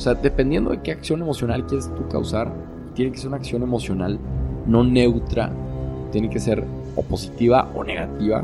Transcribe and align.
O 0.00 0.02
sea, 0.02 0.14
dependiendo 0.14 0.70
de 0.70 0.80
qué 0.80 0.92
acción 0.92 1.20
emocional 1.20 1.66
quieres 1.66 1.94
tú 1.94 2.08
causar, 2.08 2.50
tiene 2.94 3.12
que 3.12 3.18
ser 3.18 3.28
una 3.28 3.36
acción 3.36 3.62
emocional 3.62 4.18
no 4.64 4.82
neutra, 4.82 5.52
tiene 6.10 6.30
que 6.30 6.40
ser 6.40 6.64
o 6.96 7.02
positiva 7.02 7.70
o 7.74 7.84
negativa, 7.84 8.42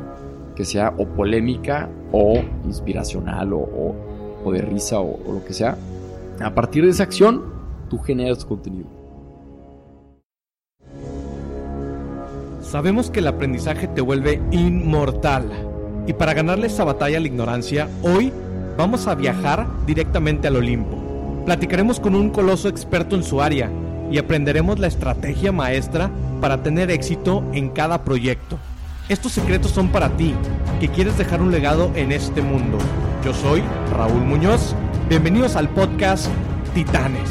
que 0.55 0.67
sea 0.67 0.93
o 0.99 1.07
polémica 1.07 1.89
o 2.13 2.43
inspiracional 2.67 3.55
o, 3.55 3.95
de 4.53 4.61
risa 4.61 5.01
o, 5.01 5.19
o 5.27 5.33
lo 5.33 5.43
que 5.47 5.55
sea. 5.55 5.79
A 6.41 6.55
partir 6.55 6.85
de 6.85 6.91
esa 6.91 7.05
acción, 7.05 7.45
tú 7.89 8.01
generas 8.01 8.45
contenido. 8.45 8.89
Sabemos 12.61 13.11
que 13.11 13.21
el 13.21 13.29
aprendizaje 13.29 13.89
te 13.89 14.03
vuelve 14.03 14.43
inmortal. 14.51 15.49
Y 16.07 16.13
para 16.13 16.35
ganarle 16.35 16.67
esta 16.67 16.85
batalla 16.85 17.17
a 17.17 17.21
la 17.21 17.29
ignorancia, 17.29 17.89
hoy 18.03 18.31
vamos 18.77 19.07
a 19.07 19.15
viajar 19.15 19.67
directamente 19.87 20.49
al 20.49 20.57
Olimpo. 20.57 21.06
Platicaremos 21.47 22.01
con 22.01 22.17
un 22.17 22.31
coloso 22.31 22.69
experto 22.69 23.15
en 23.15 23.23
su 23.23 23.41
área 23.41 23.71
y 24.11 24.19
aprenderemos 24.19 24.81
la 24.81 24.89
estrategia 24.89 25.53
maestra 25.53 26.11
para 26.41 26.65
tener 26.65 26.91
éxito 26.91 27.45
en 27.53 27.69
cada 27.69 28.03
proyecto. 28.03 28.59
Estos 29.09 29.31
secretos 29.31 29.71
son 29.71 29.91
para 29.91 30.09
ti, 30.17 30.35
que 30.81 30.89
quieres 30.89 31.17
dejar 31.17 31.41
un 31.41 31.53
legado 31.53 31.93
en 31.95 32.11
este 32.11 32.43
mundo. 32.43 32.79
Yo 33.25 33.33
soy 33.33 33.63
Raúl 33.93 34.23
Muñoz. 34.23 34.75
Bienvenidos 35.09 35.55
al 35.55 35.69
podcast 35.69 36.27
Titanes. 36.75 37.31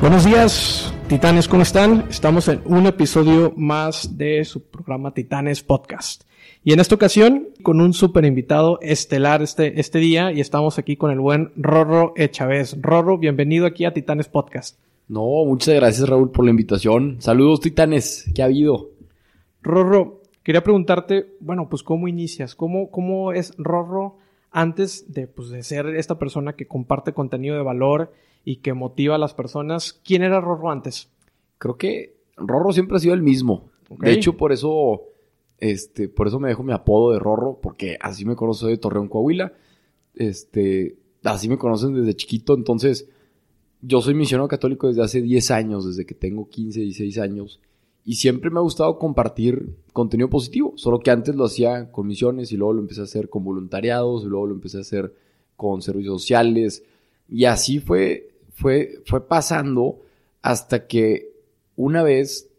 Buenos 0.00 0.24
días, 0.24 0.93
Titanes, 1.08 1.48
¿cómo 1.48 1.62
están? 1.62 2.06
Estamos 2.08 2.48
en 2.48 2.62
un 2.64 2.86
episodio 2.86 3.52
más 3.56 4.16
de 4.16 4.42
su 4.46 4.62
programa 4.70 5.12
Titanes 5.12 5.62
Podcast. 5.62 6.24
Y 6.64 6.72
en 6.72 6.80
esta 6.80 6.94
ocasión, 6.94 7.48
con 7.62 7.82
un 7.82 7.92
súper 7.92 8.24
invitado 8.24 8.78
estelar 8.80 9.42
este, 9.42 9.78
este 9.78 9.98
día, 9.98 10.32
y 10.32 10.40
estamos 10.40 10.78
aquí 10.78 10.96
con 10.96 11.10
el 11.10 11.20
buen 11.20 11.52
Rorro 11.56 12.14
Echavez. 12.16 12.80
Rorro, 12.80 13.18
bienvenido 13.18 13.66
aquí 13.66 13.84
a 13.84 13.92
Titanes 13.92 14.28
Podcast. 14.28 14.78
No, 15.06 15.44
muchas 15.44 15.74
gracias 15.74 16.08
Raúl 16.08 16.30
por 16.30 16.46
la 16.46 16.52
invitación. 16.52 17.16
Saludos 17.20 17.60
Titanes, 17.60 18.30
¿qué 18.34 18.40
ha 18.40 18.46
habido? 18.46 18.88
Rorro, 19.62 20.22
quería 20.42 20.62
preguntarte, 20.62 21.36
bueno, 21.38 21.68
pues 21.68 21.82
cómo 21.82 22.08
inicias, 22.08 22.54
cómo, 22.54 22.90
cómo 22.90 23.32
es 23.32 23.52
Rorro 23.58 24.16
antes 24.54 25.12
de, 25.12 25.26
pues, 25.26 25.50
de 25.50 25.64
ser 25.64 25.86
esta 25.96 26.16
persona 26.16 26.54
que 26.54 26.68
comparte 26.68 27.12
contenido 27.12 27.56
de 27.56 27.62
valor 27.62 28.12
y 28.44 28.58
que 28.58 28.72
motiva 28.72 29.16
a 29.16 29.18
las 29.18 29.34
personas. 29.34 30.00
¿Quién 30.04 30.22
era 30.22 30.40
Rorro 30.40 30.70
antes? 30.70 31.10
Creo 31.58 31.76
que 31.76 32.14
Rorro 32.36 32.72
siempre 32.72 32.96
ha 32.96 33.00
sido 33.00 33.14
el 33.14 33.22
mismo. 33.22 33.72
De 33.98 34.12
hecho, 34.12 34.36
por 34.36 34.52
eso, 34.52 35.02
este, 35.58 36.08
por 36.08 36.28
eso 36.28 36.38
me 36.38 36.48
dejo 36.48 36.62
mi 36.62 36.72
apodo 36.72 37.12
de 37.12 37.18
Rorro, 37.18 37.58
porque 37.60 37.98
así 38.00 38.24
me 38.24 38.36
conozco 38.36 38.68
de 38.68 38.78
Torreón, 38.78 39.08
Coahuila. 39.08 39.52
Este, 40.14 40.98
así 41.24 41.48
me 41.48 41.58
conocen 41.58 41.92
desde 41.92 42.14
chiquito. 42.14 42.54
Entonces, 42.54 43.08
yo 43.82 44.00
soy 44.02 44.14
misionero 44.14 44.46
católico 44.46 44.86
desde 44.86 45.02
hace 45.02 45.20
10 45.20 45.50
años, 45.50 45.84
desde 45.84 46.06
que 46.06 46.14
tengo 46.14 46.48
15, 46.48 46.78
16 46.78 47.18
años. 47.18 47.60
Y 48.04 48.16
siempre 48.16 48.50
me 48.50 48.58
ha 48.58 48.62
gustado 48.62 48.98
compartir 48.98 49.76
contenido 49.92 50.28
positivo, 50.28 50.74
solo 50.76 51.00
que 51.00 51.10
antes 51.10 51.34
lo 51.34 51.44
hacía 51.44 51.90
con 51.90 52.06
misiones 52.06 52.52
y 52.52 52.56
luego 52.56 52.74
lo 52.74 52.80
empecé 52.80 53.00
a 53.00 53.04
hacer 53.04 53.30
con 53.30 53.44
voluntariados 53.44 54.24
y 54.24 54.26
luego 54.26 54.46
lo 54.48 54.54
empecé 54.54 54.78
a 54.78 54.82
hacer 54.82 55.14
con 55.56 55.80
servicios 55.80 56.20
sociales. 56.20 56.84
Y 57.28 57.46
así 57.46 57.80
fue 57.80 58.34
fue, 58.54 59.02
fue 59.04 59.26
pasando 59.26 60.00
hasta 60.40 60.86
que 60.86 61.32
una 61.76 62.02
vez 62.02 62.50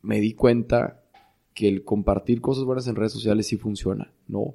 me 0.00 0.20
di 0.20 0.34
cuenta 0.34 1.02
que 1.54 1.68
el 1.68 1.84
compartir 1.84 2.40
cosas 2.40 2.64
buenas 2.64 2.86
en 2.86 2.96
redes 2.96 3.12
sociales 3.12 3.46
sí 3.46 3.56
funciona, 3.56 4.12
¿no? 4.26 4.54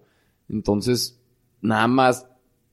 Entonces, 0.49 1.19
nada 1.61 1.87
más 1.87 2.27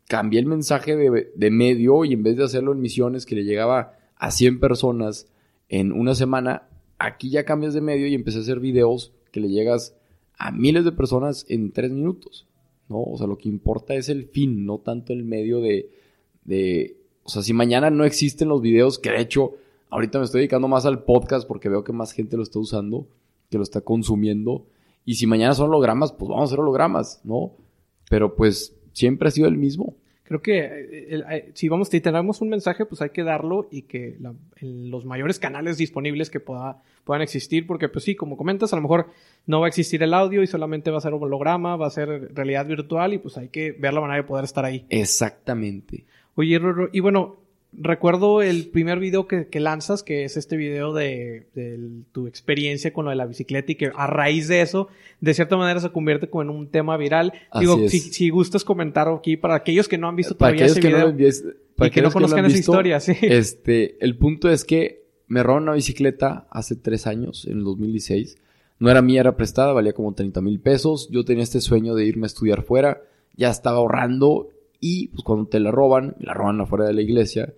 cambié 0.06 0.41
el 0.41 0.47
mensaje 0.47 0.97
de, 0.97 1.33
de, 1.34 1.50
medio 1.50 2.05
y 2.05 2.12
en 2.12 2.22
vez 2.22 2.37
de 2.37 2.44
hacerlo 2.44 2.72
en 2.72 2.81
misiones 2.81 3.27
que 3.27 3.34
le 3.34 3.44
llegaba 3.44 3.94
a 4.17 4.31
100 4.31 4.61
personas 4.61 5.28
en 5.69 5.93
una 5.93 6.15
semana, 6.15 6.69
aquí 7.06 7.31
ya 7.31 7.44
cambias 7.44 7.75
de 7.75 7.81
medio 7.81 8.06
y 8.06 8.15
empecé 8.15 8.38
a 8.38 8.42
hacer 8.42 8.60
videos 8.60 9.12
que 9.31 9.41
le 9.41 9.48
llegas 9.48 9.97
a 10.38 10.50
miles 10.50 10.84
de 10.84 10.92
personas 10.92 11.47
en 11.48 11.72
tres 11.72 11.91
minutos, 11.91 12.47
¿no? 12.88 13.03
O 13.03 13.16
sea, 13.16 13.26
lo 13.26 13.38
que 13.38 13.48
importa 13.48 13.94
es 13.94 14.09
el 14.09 14.26
fin, 14.26 14.66
no 14.66 14.78
tanto 14.78 15.12
el 15.12 15.25
medio 15.25 15.60
de, 15.60 15.91
de 16.44 16.97
o 17.22 17.31
sea, 17.31 17.43
si 17.43 17.53
mañana 17.53 17.91
no 17.91 18.04
existen 18.04 18.48
los 18.48 18.60
videos, 18.60 18.98
que 18.98 19.10
de 19.10 19.20
hecho 19.20 19.54
ahorita 19.91 20.19
me 20.19 20.25
estoy 20.25 20.41
dedicando 20.41 20.69
más 20.69 20.87
al 20.87 21.04
podcast 21.04 21.47
porque 21.47 21.69
veo 21.69 21.84
que 21.84 21.93
más 21.93 22.12
gente 22.12 22.37
lo 22.37 22.43
está 22.43 22.59
usando, 22.59 23.06
que 23.50 23.56
lo 23.56 23.62
está 23.62 23.81
consumiendo. 23.81 24.66
Y 25.04 25.14
si 25.14 25.26
mañana 25.26 25.54
son 25.54 25.69
hologramas, 25.69 26.12
pues 26.12 26.28
vamos 26.28 26.43
a 26.43 26.47
hacer 26.47 26.60
hologramas, 26.60 27.20
¿no? 27.25 27.53
Pero 28.09 28.34
pues 28.34 28.75
siempre 28.93 29.28
ha 29.28 29.31
sido 29.31 29.48
el 29.48 29.56
mismo. 29.56 29.97
Creo 30.25 30.41
que 30.41 30.59
eh, 30.59 31.23
eh, 31.31 31.51
si 31.53 31.69
vamos, 31.69 31.89
si 31.89 32.01
tenemos 32.01 32.41
un 32.41 32.49
mensaje, 32.49 32.87
pues 32.87 33.03
hay 33.03 33.11
que 33.11 33.23
darlo 33.23 33.69
y 33.71 33.83
que 33.83 34.17
los 34.61 35.05
mayores 35.05 35.39
canales 35.39 35.77
disponibles 35.77 36.31
que 36.31 36.41
pueda, 36.41 36.83
puedan 37.05 37.21
existir, 37.21 37.67
porque 37.67 37.91
pues 37.91 38.05
sí, 38.07 38.15
como 38.17 38.39
comentas, 38.39 38.73
a 38.73 38.77
lo 38.77 38.83
mejor 38.83 39.09
no 39.47 39.61
va 39.61 39.67
a 39.67 39.69
existir 39.69 40.03
el 40.03 40.15
audio 40.15 40.43
y 40.43 40.47
solamente 40.47 40.91
va 40.91 40.97
a 40.99 41.03
ser 41.03 41.12
un 41.12 41.23
holograma, 41.23 41.77
va 41.77 41.89
a 41.89 41.91
ser 41.91 42.35
realidad 42.35 42.67
virtual 42.67 43.12
y 43.12 43.19
pues 43.19 43.37
hay 43.37 43.49
que 43.49 43.73
ver 43.73 43.93
la 43.93 44.01
manera 44.01 44.23
de 44.23 44.27
poder 44.27 44.45
estar 44.45 44.65
ahí. 44.65 44.87
Exactamente. 44.89 46.07
Oye, 46.37 46.59
Roro, 46.59 46.89
y 46.91 47.01
bueno, 47.01 47.44
recuerdo 47.79 48.43
el 48.43 48.69
primer 48.69 48.99
video 48.99 49.27
que, 49.27 49.49
lanzas, 49.61 50.03
que 50.03 50.25
es 50.25 50.37
este 50.37 50.57
video 50.57 50.93
de, 50.93 51.47
tu 52.12 52.27
experiencia 52.27 52.93
con 52.93 53.05
lo 53.05 53.11
de 53.11 53.17
la 53.17 53.27
bicicleta 53.27 53.73
y 53.73 53.75
que 53.75 53.91
a 53.95 54.07
raíz 54.07 54.49
de 54.49 54.61
eso, 54.61 54.89
de 55.21 55.35
cierta 55.35 55.57
manera 55.57 55.81
se 55.81 55.91
convierte 55.91 56.29
como 56.29 56.43
en 56.43 56.51
un 56.51 56.69
tema 56.69 56.97
viral. 56.97 57.33
Digo, 57.59 57.89
si, 57.89 58.31
gustas 58.31 58.65
comentar 58.65 59.09
aquí 59.09 59.37
para 59.37 59.55
aquellos 59.55 59.89
que 59.89 59.99
no 59.99 60.09
han 60.09 60.17
visto 60.17 60.35
todavía 60.35 60.67
ese 60.67 60.81
video 60.81 61.15
para 61.77 61.89
y 61.89 61.91
que 61.91 62.03
no 62.03 62.11
conozcan 62.11 62.45
esa 62.47 62.59
historia, 62.59 63.01
sí. 63.01 63.12
Este, 63.23 63.97
el 64.05 64.17
punto 64.17 64.49
es 64.49 64.65
que 64.65 65.05
me 65.27 65.43
robaron 65.43 65.65
una 65.65 65.75
bicicleta 65.75 66.47
hace 66.51 66.77
tres 66.77 67.06
años, 67.06 67.47
en 67.47 67.59
el 67.59 67.65
2016. 67.65 68.37
No 68.79 68.91
era 68.91 69.03
mía, 69.03 69.21
era 69.21 69.37
prestada, 69.37 69.73
valía 69.73 69.93
como 69.93 70.12
30 70.12 70.41
mil 70.41 70.61
pesos. 70.61 71.09
Yo 71.11 71.25
tenía 71.25 71.43
este 71.43 71.61
sueño 71.61 71.95
de 71.95 72.05
irme 72.05 72.27
a 72.27 72.27
estudiar 72.27 72.62
fuera. 72.62 73.03
Ya 73.37 73.51
estaba 73.51 73.79
ahorrando 73.79 74.51
y 74.87 75.09
pues 75.09 75.23
cuando 75.23 75.47
te 75.47 75.61
la 75.61 75.71
roban, 75.71 76.15
la 76.21 76.35
roban 76.35 76.61
afuera 76.61 76.85
de 76.85 76.93
la 76.93 77.01
iglesia, 77.01 77.55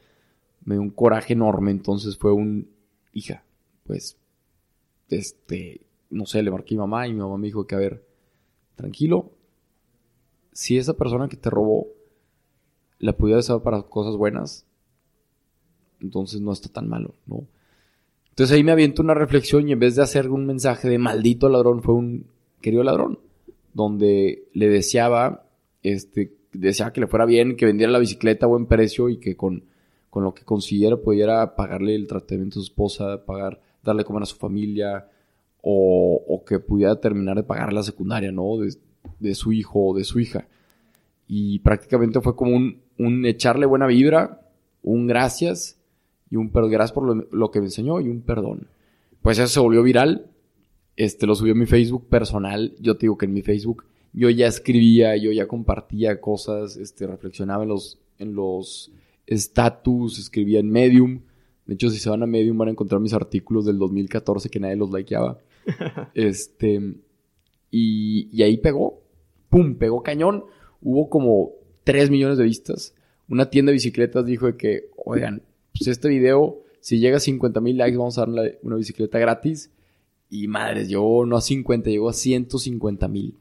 me 0.66 0.74
dio 0.74 0.82
un 0.82 0.90
coraje 0.90 1.32
enorme. 1.32 1.70
Entonces 1.70 2.18
fue 2.18 2.32
un, 2.32 2.68
hija, 3.12 3.44
pues, 3.84 4.18
este, 5.08 5.86
no 6.10 6.26
sé, 6.26 6.42
le 6.42 6.50
marqué 6.50 6.74
a 6.74 6.76
mi 6.76 6.80
mamá 6.80 7.08
y 7.08 7.14
mi 7.14 7.20
mamá 7.20 7.38
me 7.38 7.46
dijo 7.46 7.66
que, 7.66 7.74
a 7.74 7.78
ver, 7.78 8.04
tranquilo, 8.74 9.32
si 10.52 10.76
esa 10.76 10.94
persona 10.94 11.28
que 11.28 11.36
te 11.36 11.48
robó 11.48 11.88
la 12.98 13.16
pudiera 13.16 13.40
usar 13.40 13.62
para 13.62 13.82
cosas 13.82 14.16
buenas, 14.16 14.66
entonces 16.00 16.40
no 16.40 16.52
está 16.52 16.68
tan 16.68 16.88
malo, 16.88 17.14
¿no? 17.26 17.46
Entonces 18.30 18.54
ahí 18.54 18.64
me 18.64 18.72
aviento 18.72 19.00
una 19.00 19.14
reflexión 19.14 19.66
y 19.66 19.72
en 19.72 19.78
vez 19.78 19.96
de 19.96 20.02
hacer 20.02 20.28
un 20.28 20.44
mensaje 20.44 20.90
de 20.90 20.98
maldito 20.98 21.48
ladrón, 21.48 21.82
fue 21.82 21.94
un 21.94 22.26
querido 22.60 22.82
ladrón, 22.82 23.18
donde 23.72 24.48
le 24.52 24.68
deseaba 24.68 25.46
este, 25.82 26.36
deseaba 26.52 26.92
que 26.92 27.00
le 27.00 27.06
fuera 27.06 27.24
bien, 27.24 27.56
que 27.56 27.66
vendiera 27.66 27.92
la 27.92 27.98
bicicleta 27.98 28.46
a 28.46 28.48
buen 28.48 28.66
precio 28.66 29.08
y 29.08 29.18
que 29.18 29.36
con, 29.36 29.64
con 30.16 30.24
lo 30.24 30.32
que 30.32 30.44
consiguiera 30.44 30.96
pudiera 30.96 31.56
pagarle 31.56 31.94
el 31.94 32.06
tratamiento 32.06 32.58
a 32.58 32.62
su 32.62 32.70
esposa, 32.70 33.26
pagar, 33.26 33.60
darle 33.84 34.02
comer 34.02 34.22
a 34.22 34.24
su 34.24 34.36
familia 34.36 35.10
o, 35.60 36.42
que 36.46 36.58
pudiera 36.58 36.98
terminar 36.98 37.36
de 37.36 37.42
pagar 37.42 37.70
la 37.74 37.82
secundaria, 37.82 38.32
¿no? 38.32 38.56
De, 38.56 39.34
su 39.34 39.52
hijo 39.52 39.88
o 39.88 39.94
de 39.94 40.04
su 40.04 40.18
hija. 40.18 40.48
Y 41.28 41.58
prácticamente 41.58 42.22
fue 42.22 42.34
como 42.34 42.56
un, 42.56 43.26
echarle 43.26 43.66
buena 43.66 43.86
vibra, 43.86 44.40
un 44.82 45.06
gracias 45.06 45.78
y 46.30 46.36
un 46.36 46.48
perdón, 46.48 46.70
gracias 46.70 46.92
por 46.92 47.04
lo, 47.04 47.26
lo, 47.30 47.50
que 47.50 47.60
me 47.60 47.66
enseñó 47.66 48.00
y 48.00 48.08
un 48.08 48.22
perdón. 48.22 48.68
Pues 49.20 49.38
eso 49.38 49.48
se 49.48 49.60
volvió 49.60 49.82
viral. 49.82 50.30
Este 50.96 51.26
lo 51.26 51.34
subió 51.34 51.52
a 51.52 51.56
mi 51.56 51.66
Facebook 51.66 52.08
personal. 52.08 52.74
Yo 52.80 52.94
te 52.94 53.00
digo 53.00 53.18
que 53.18 53.26
en 53.26 53.34
mi 53.34 53.42
Facebook 53.42 53.84
yo 54.14 54.30
ya 54.30 54.46
escribía, 54.46 55.14
yo 55.18 55.30
ya 55.30 55.46
compartía 55.46 56.22
cosas, 56.22 56.78
este, 56.78 57.06
reflexionaba 57.06 57.64
en 57.64 57.68
los, 57.68 57.98
en 58.18 58.34
los 58.34 58.90
status, 59.26 60.18
escribía 60.18 60.60
en 60.60 60.70
Medium. 60.70 61.22
De 61.66 61.74
hecho, 61.74 61.90
si 61.90 61.98
se 61.98 62.08
van 62.08 62.22
a 62.22 62.26
Medium 62.26 62.56
van 62.56 62.68
a 62.68 62.70
encontrar 62.72 63.00
mis 63.00 63.12
artículos 63.12 63.64
del 63.66 63.78
2014 63.78 64.48
que 64.48 64.60
nadie 64.60 64.76
los 64.76 64.92
likeaba. 64.92 65.38
este, 66.14 66.96
y, 67.70 68.28
y 68.32 68.42
ahí 68.42 68.58
pegó, 68.58 69.02
pum, 69.48 69.76
pegó 69.76 70.02
cañón. 70.02 70.44
Hubo 70.80 71.08
como 71.08 71.52
3 71.84 72.10
millones 72.10 72.38
de 72.38 72.44
vistas. 72.44 72.94
Una 73.28 73.50
tienda 73.50 73.70
de 73.70 73.74
bicicletas 73.74 74.24
dijo 74.24 74.56
que, 74.56 74.90
oigan, 74.96 75.42
pues 75.72 75.88
este 75.88 76.08
video, 76.08 76.62
si 76.80 77.00
llega 77.00 77.16
a 77.16 77.20
50 77.20 77.60
mil 77.60 77.76
likes, 77.76 77.96
vamos 77.96 78.18
a 78.18 78.22
darle 78.22 78.58
una 78.62 78.76
bicicleta 78.76 79.18
gratis. 79.18 79.70
Y 80.30 80.48
madres, 80.48 80.88
llegó 80.88 81.24
no 81.26 81.36
a 81.36 81.40
50, 81.40 81.90
llegó 81.90 82.08
a 82.08 82.12
150 82.12 83.08
mil. 83.08 83.38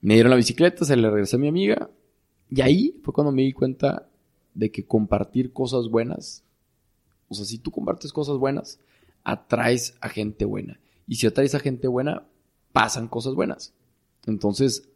Me 0.00 0.14
dieron 0.14 0.30
la 0.30 0.36
bicicleta, 0.36 0.84
se 0.84 0.96
le 0.96 1.10
regresé 1.10 1.36
a 1.36 1.38
mi 1.38 1.48
amiga. 1.48 1.90
Y 2.50 2.60
ahí 2.60 3.00
fue 3.02 3.12
cuando 3.12 3.32
me 3.32 3.42
di 3.42 3.52
cuenta 3.52 4.08
de 4.56 4.70
que 4.70 4.86
compartir 4.86 5.52
cosas 5.52 5.88
buenas, 5.88 6.42
o 7.28 7.34
sea, 7.34 7.44
si 7.44 7.58
tú 7.58 7.70
compartes 7.70 8.12
cosas 8.12 8.38
buenas, 8.38 8.80
atraes 9.22 9.96
a 10.00 10.08
gente 10.08 10.44
buena. 10.44 10.80
Y 11.06 11.16
si 11.16 11.26
atraes 11.26 11.54
a 11.54 11.60
gente 11.60 11.88
buena, 11.88 12.26
pasan 12.72 13.08
cosas 13.08 13.34
buenas. 13.34 13.74
Entonces, 14.26 14.88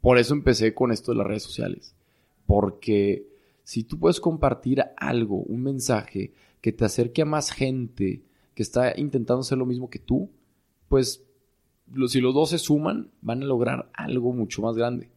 por 0.00 0.18
eso 0.18 0.34
empecé 0.34 0.72
con 0.74 0.92
esto 0.92 1.12
de 1.12 1.18
las 1.18 1.26
redes 1.26 1.42
sociales. 1.42 1.94
Porque 2.46 3.26
si 3.64 3.82
tú 3.82 3.98
puedes 3.98 4.20
compartir 4.20 4.84
algo, 4.96 5.42
un 5.42 5.62
mensaje 5.62 6.32
que 6.60 6.72
te 6.72 6.84
acerque 6.84 7.22
a 7.22 7.26
más 7.26 7.50
gente 7.50 8.22
que 8.54 8.62
está 8.62 8.98
intentando 8.98 9.40
hacer 9.40 9.58
lo 9.58 9.66
mismo 9.66 9.90
que 9.90 9.98
tú, 9.98 10.30
pues 10.88 11.24
si 12.08 12.20
los 12.20 12.34
dos 12.34 12.50
se 12.50 12.58
suman, 12.58 13.10
van 13.20 13.42
a 13.42 13.46
lograr 13.46 13.90
algo 13.94 14.32
mucho 14.32 14.62
más 14.62 14.76
grande. 14.76 15.10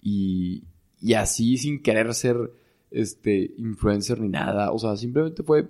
Y, 0.00 0.64
y 1.00 1.14
así 1.14 1.56
sin 1.56 1.82
querer 1.82 2.14
ser 2.14 2.52
este 2.94 3.52
influencer 3.58 4.20
ni 4.20 4.28
nada. 4.28 4.72
O 4.72 4.78
sea, 4.78 4.96
simplemente 4.96 5.42
fue 5.42 5.68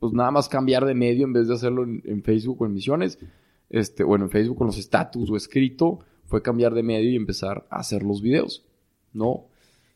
pues 0.00 0.12
nada 0.12 0.30
más 0.30 0.48
cambiar 0.48 0.84
de 0.84 0.94
medio 0.94 1.24
en 1.24 1.32
vez 1.32 1.48
de 1.48 1.54
hacerlo 1.54 1.82
en, 1.82 2.22
Facebook 2.22 2.62
o 2.62 2.66
en 2.66 2.74
misiones. 2.74 3.18
Este, 3.68 4.04
bueno, 4.04 4.26
en 4.26 4.30
Facebook 4.30 4.58
con 4.58 4.68
los 4.68 4.78
status 4.78 5.30
o 5.30 5.36
escrito, 5.36 5.98
fue 6.24 6.40
cambiar 6.42 6.74
de 6.74 6.82
medio 6.82 7.10
y 7.10 7.16
empezar 7.16 7.66
a 7.70 7.80
hacer 7.80 8.02
los 8.02 8.22
videos. 8.22 8.64
¿No? 9.12 9.46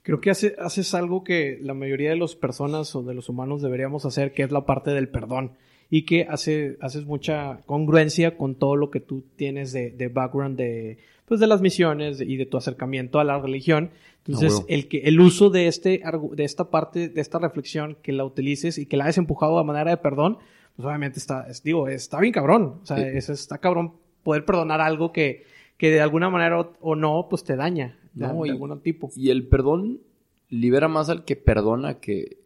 Creo 0.03 0.21
que 0.21 0.31
haces 0.31 0.95
algo 0.95 1.23
que 1.23 1.59
la 1.63 1.75
mayoría 1.75 2.11
de 2.11 2.17
las 2.17 2.35
personas 2.35 2.95
o 2.97 3.05
de 3.05 3.15
los 3.15 3.29
humanos 3.29 3.63
deberíamos 3.63 4.05
hacer, 4.05 4.33
que 4.33 4.43
es 4.43 4.51
la 4.51 4.67
parte 4.67 4.91
del 4.91 5.09
perdón 5.09 5.53
y 5.95 6.07
que 6.07 6.23
hace, 6.23 6.79
haces 6.81 7.05
mucha 7.05 7.61
congruencia 7.67 8.39
con 8.39 8.55
todo 8.55 8.77
lo 8.77 8.91
que 8.91 8.99
tú 8.99 9.25
tienes 9.37 9.73
de, 9.73 10.11
background 10.13 10.57
de, 10.57 10.97
pues 11.33 11.41
de 11.41 11.47
las 11.47 11.63
misiones 11.63 12.21
y 12.21 12.37
de 12.37 12.45
tu 12.45 12.59
acercamiento 12.59 13.19
a 13.19 13.25
la 13.25 13.41
religión. 13.41 13.89
Entonces, 14.27 14.59
ah, 14.61 14.65
el, 14.69 14.87
que, 14.87 14.99
el 15.05 15.19
uso 15.19 15.49
de, 15.49 15.67
este, 15.67 16.03
de 16.33 16.45
esta 16.45 16.69
parte, 16.69 17.09
de 17.09 17.23
esta 17.23 17.39
reflexión, 17.39 17.97
que 18.03 18.13
la 18.13 18.27
utilices 18.27 18.77
y 18.77 18.85
que 18.85 18.99
la 18.99 19.05
hayas 19.05 19.17
empujado 19.17 19.57
a 19.59 19.65
manera 19.65 19.93
de 19.93 19.97
perdón, 19.97 20.37
pues 20.77 20.85
obviamente 20.85 21.19
está, 21.19 21.47
digo, 21.65 21.89
está 21.89 22.21
bien 22.21 22.35
cabrón. 22.35 22.81
O 22.83 22.85
sea, 22.85 22.99
está 22.99 23.57
cabrón 23.57 23.95
poder 24.23 24.45
perdonar 24.45 24.83
algo 24.83 25.11
que, 25.11 25.47
que 25.79 25.91
de 25.91 26.03
alguna 26.03 26.29
manera 26.29 26.69
o, 26.83 26.97
no, 26.97 27.29
pues 27.31 27.45
te 27.45 27.57
daña 27.57 27.99
de, 28.13 28.27
algún 28.27 28.79
tipo. 28.83 29.11
Y 29.17 29.31
el 29.31 29.49
perdón 29.49 30.03
libera 30.51 30.89
más 30.89 31.09
al 31.09 31.25
que 31.25 31.37
perdona 31.37 31.99
que, 31.99 32.43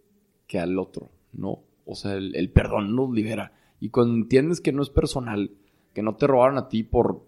que 0.46 0.60
al 0.60 0.78
otro, 0.78 1.10
¿no? 1.32 1.64
O 1.86 1.96
sea, 1.96 2.14
el, 2.14 2.50
perdón 2.52 2.94
nos 2.94 3.10
libera. 3.10 3.50
Y 3.80 3.88
cuando 3.88 4.14
entiendes 4.14 4.60
que 4.60 4.70
no 4.70 4.80
es 4.80 4.90
personal, 4.90 5.50
que 5.92 6.02
no 6.04 6.14
te 6.14 6.28
robaron 6.28 6.56
a 6.56 6.68
ti 6.68 6.84
por, 6.84 7.26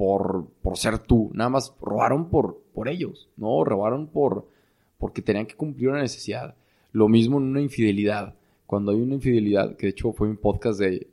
por, 0.00 0.46
por 0.62 0.78
ser 0.78 0.98
tú, 0.98 1.30
nada 1.34 1.50
más 1.50 1.74
robaron 1.78 2.30
por, 2.30 2.62
por 2.72 2.88
ellos, 2.88 3.28
¿no? 3.36 3.62
Robaron 3.64 4.06
por, 4.06 4.48
porque 4.96 5.20
tenían 5.20 5.44
que 5.44 5.56
cumplir 5.56 5.90
una 5.90 6.00
necesidad. 6.00 6.54
Lo 6.90 7.06
mismo 7.06 7.36
en 7.36 7.44
una 7.44 7.60
infidelidad. 7.60 8.34
Cuando 8.64 8.92
hay 8.92 8.96
una 9.02 9.16
infidelidad, 9.16 9.76
que 9.76 9.88
de 9.88 9.90
hecho 9.90 10.14
fue 10.14 10.30
un 10.30 10.38
podcast 10.38 10.80
de, 10.80 11.06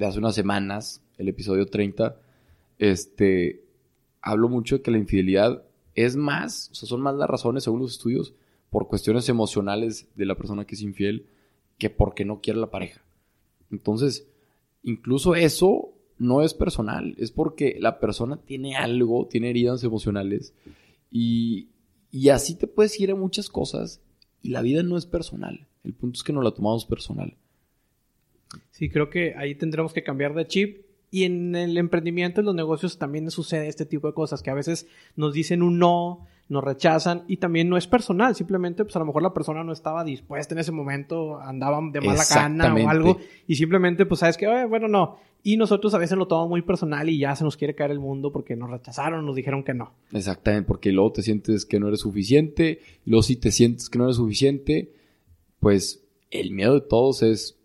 hace 0.00 0.18
unas 0.18 0.34
semanas, 0.34 1.04
el 1.18 1.28
episodio 1.28 1.66
30, 1.66 2.16
este, 2.80 3.62
hablo 4.20 4.48
mucho 4.48 4.78
de 4.78 4.82
que 4.82 4.90
la 4.90 4.98
infidelidad 4.98 5.62
es 5.94 6.16
más, 6.16 6.68
o 6.72 6.74
sea, 6.74 6.88
son 6.88 7.00
más 7.00 7.14
las 7.14 7.30
razones, 7.30 7.62
según 7.62 7.82
los 7.82 7.92
estudios, 7.92 8.34
por 8.70 8.88
cuestiones 8.88 9.28
emocionales 9.28 10.08
de 10.16 10.26
la 10.26 10.34
persona 10.34 10.64
que 10.64 10.74
es 10.74 10.82
infiel, 10.82 11.26
que 11.78 11.90
porque 11.90 12.24
no 12.24 12.40
quiere 12.40 12.58
la 12.58 12.72
pareja. 12.72 13.02
Entonces, 13.70 14.26
incluso 14.82 15.36
eso 15.36 15.91
no 16.22 16.42
es 16.42 16.54
personal, 16.54 17.14
es 17.18 17.30
porque 17.30 17.76
la 17.80 17.98
persona 18.00 18.38
tiene 18.38 18.76
algo, 18.76 19.26
tiene 19.28 19.50
heridas 19.50 19.84
emocionales 19.84 20.54
y, 21.10 21.68
y 22.10 22.28
así 22.30 22.56
te 22.56 22.66
puedes 22.66 22.98
ir 23.00 23.10
a 23.10 23.14
muchas 23.14 23.48
cosas 23.48 24.00
y 24.40 24.50
la 24.50 24.62
vida 24.62 24.82
no 24.82 24.96
es 24.96 25.06
personal. 25.06 25.66
El 25.84 25.94
punto 25.94 26.18
es 26.18 26.22
que 26.22 26.32
no 26.32 26.42
la 26.42 26.52
tomamos 26.52 26.86
personal. 26.86 27.36
Sí, 28.70 28.88
creo 28.88 29.10
que 29.10 29.34
ahí 29.36 29.54
tendremos 29.54 29.92
que 29.92 30.02
cambiar 30.02 30.34
de 30.34 30.46
chip 30.46 30.86
y 31.10 31.24
en 31.24 31.54
el 31.54 31.76
emprendimiento, 31.76 32.40
en 32.40 32.46
los 32.46 32.54
negocios 32.54 32.98
también 32.98 33.30
sucede 33.30 33.68
este 33.68 33.84
tipo 33.84 34.06
de 34.06 34.14
cosas, 34.14 34.42
que 34.42 34.50
a 34.50 34.54
veces 34.54 34.86
nos 35.14 35.34
dicen 35.34 35.62
un 35.62 35.78
no, 35.78 36.26
nos 36.52 36.62
rechazan 36.62 37.24
y 37.26 37.38
también 37.38 37.68
no 37.68 37.76
es 37.76 37.86
personal, 37.86 38.36
simplemente 38.36 38.84
pues 38.84 38.94
a 38.94 38.98
lo 38.98 39.06
mejor 39.06 39.22
la 39.22 39.32
persona 39.32 39.64
no 39.64 39.72
estaba 39.72 40.04
dispuesta 40.04 40.54
en 40.54 40.60
ese 40.60 40.70
momento, 40.70 41.40
andaban 41.40 41.90
de 41.90 42.00
mala 42.00 42.22
gana 42.28 42.74
o 42.74 42.88
algo 42.88 43.16
y 43.46 43.56
simplemente 43.56 44.06
pues 44.06 44.20
sabes 44.20 44.36
que, 44.36 44.66
bueno, 44.66 44.86
no. 44.86 45.18
Y 45.42 45.56
nosotros 45.56 45.92
a 45.94 45.98
veces 45.98 46.16
lo 46.16 46.28
tomamos 46.28 46.50
muy 46.50 46.62
personal 46.62 47.08
y 47.08 47.18
ya 47.18 47.34
se 47.34 47.42
nos 47.42 47.56
quiere 47.56 47.74
caer 47.74 47.90
el 47.90 47.98
mundo 47.98 48.30
porque 48.30 48.54
nos 48.54 48.70
rechazaron, 48.70 49.26
nos 49.26 49.34
dijeron 49.34 49.64
que 49.64 49.74
no. 49.74 49.92
Exactamente, 50.12 50.68
porque 50.68 50.92
luego 50.92 51.12
te 51.12 51.22
sientes 51.22 51.64
que 51.64 51.80
no 51.80 51.88
eres 51.88 52.00
suficiente, 52.00 52.80
luego 53.04 53.22
si 53.22 53.36
te 53.36 53.50
sientes 53.50 53.90
que 53.90 53.98
no 53.98 54.04
eres 54.04 54.16
suficiente, 54.16 54.92
pues 55.58 56.04
el 56.30 56.52
miedo 56.52 56.74
de 56.74 56.82
todos 56.82 57.22
es 57.22 57.58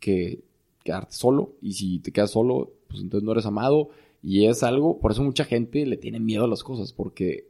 que 0.00 0.40
quedarte 0.82 1.14
solo 1.14 1.52
y 1.62 1.72
si 1.72 1.98
te 2.00 2.12
quedas 2.12 2.32
solo 2.32 2.72
pues 2.88 3.00
entonces 3.00 3.24
no 3.24 3.32
eres 3.32 3.46
amado. 3.46 3.88
Y 4.22 4.46
es 4.46 4.62
algo, 4.62 5.00
por 5.00 5.12
eso 5.12 5.22
mucha 5.22 5.44
gente 5.44 5.84
le 5.84 5.98
tiene 5.98 6.18
miedo 6.18 6.44
a 6.44 6.48
las 6.48 6.64
cosas, 6.64 6.94
porque 6.94 7.46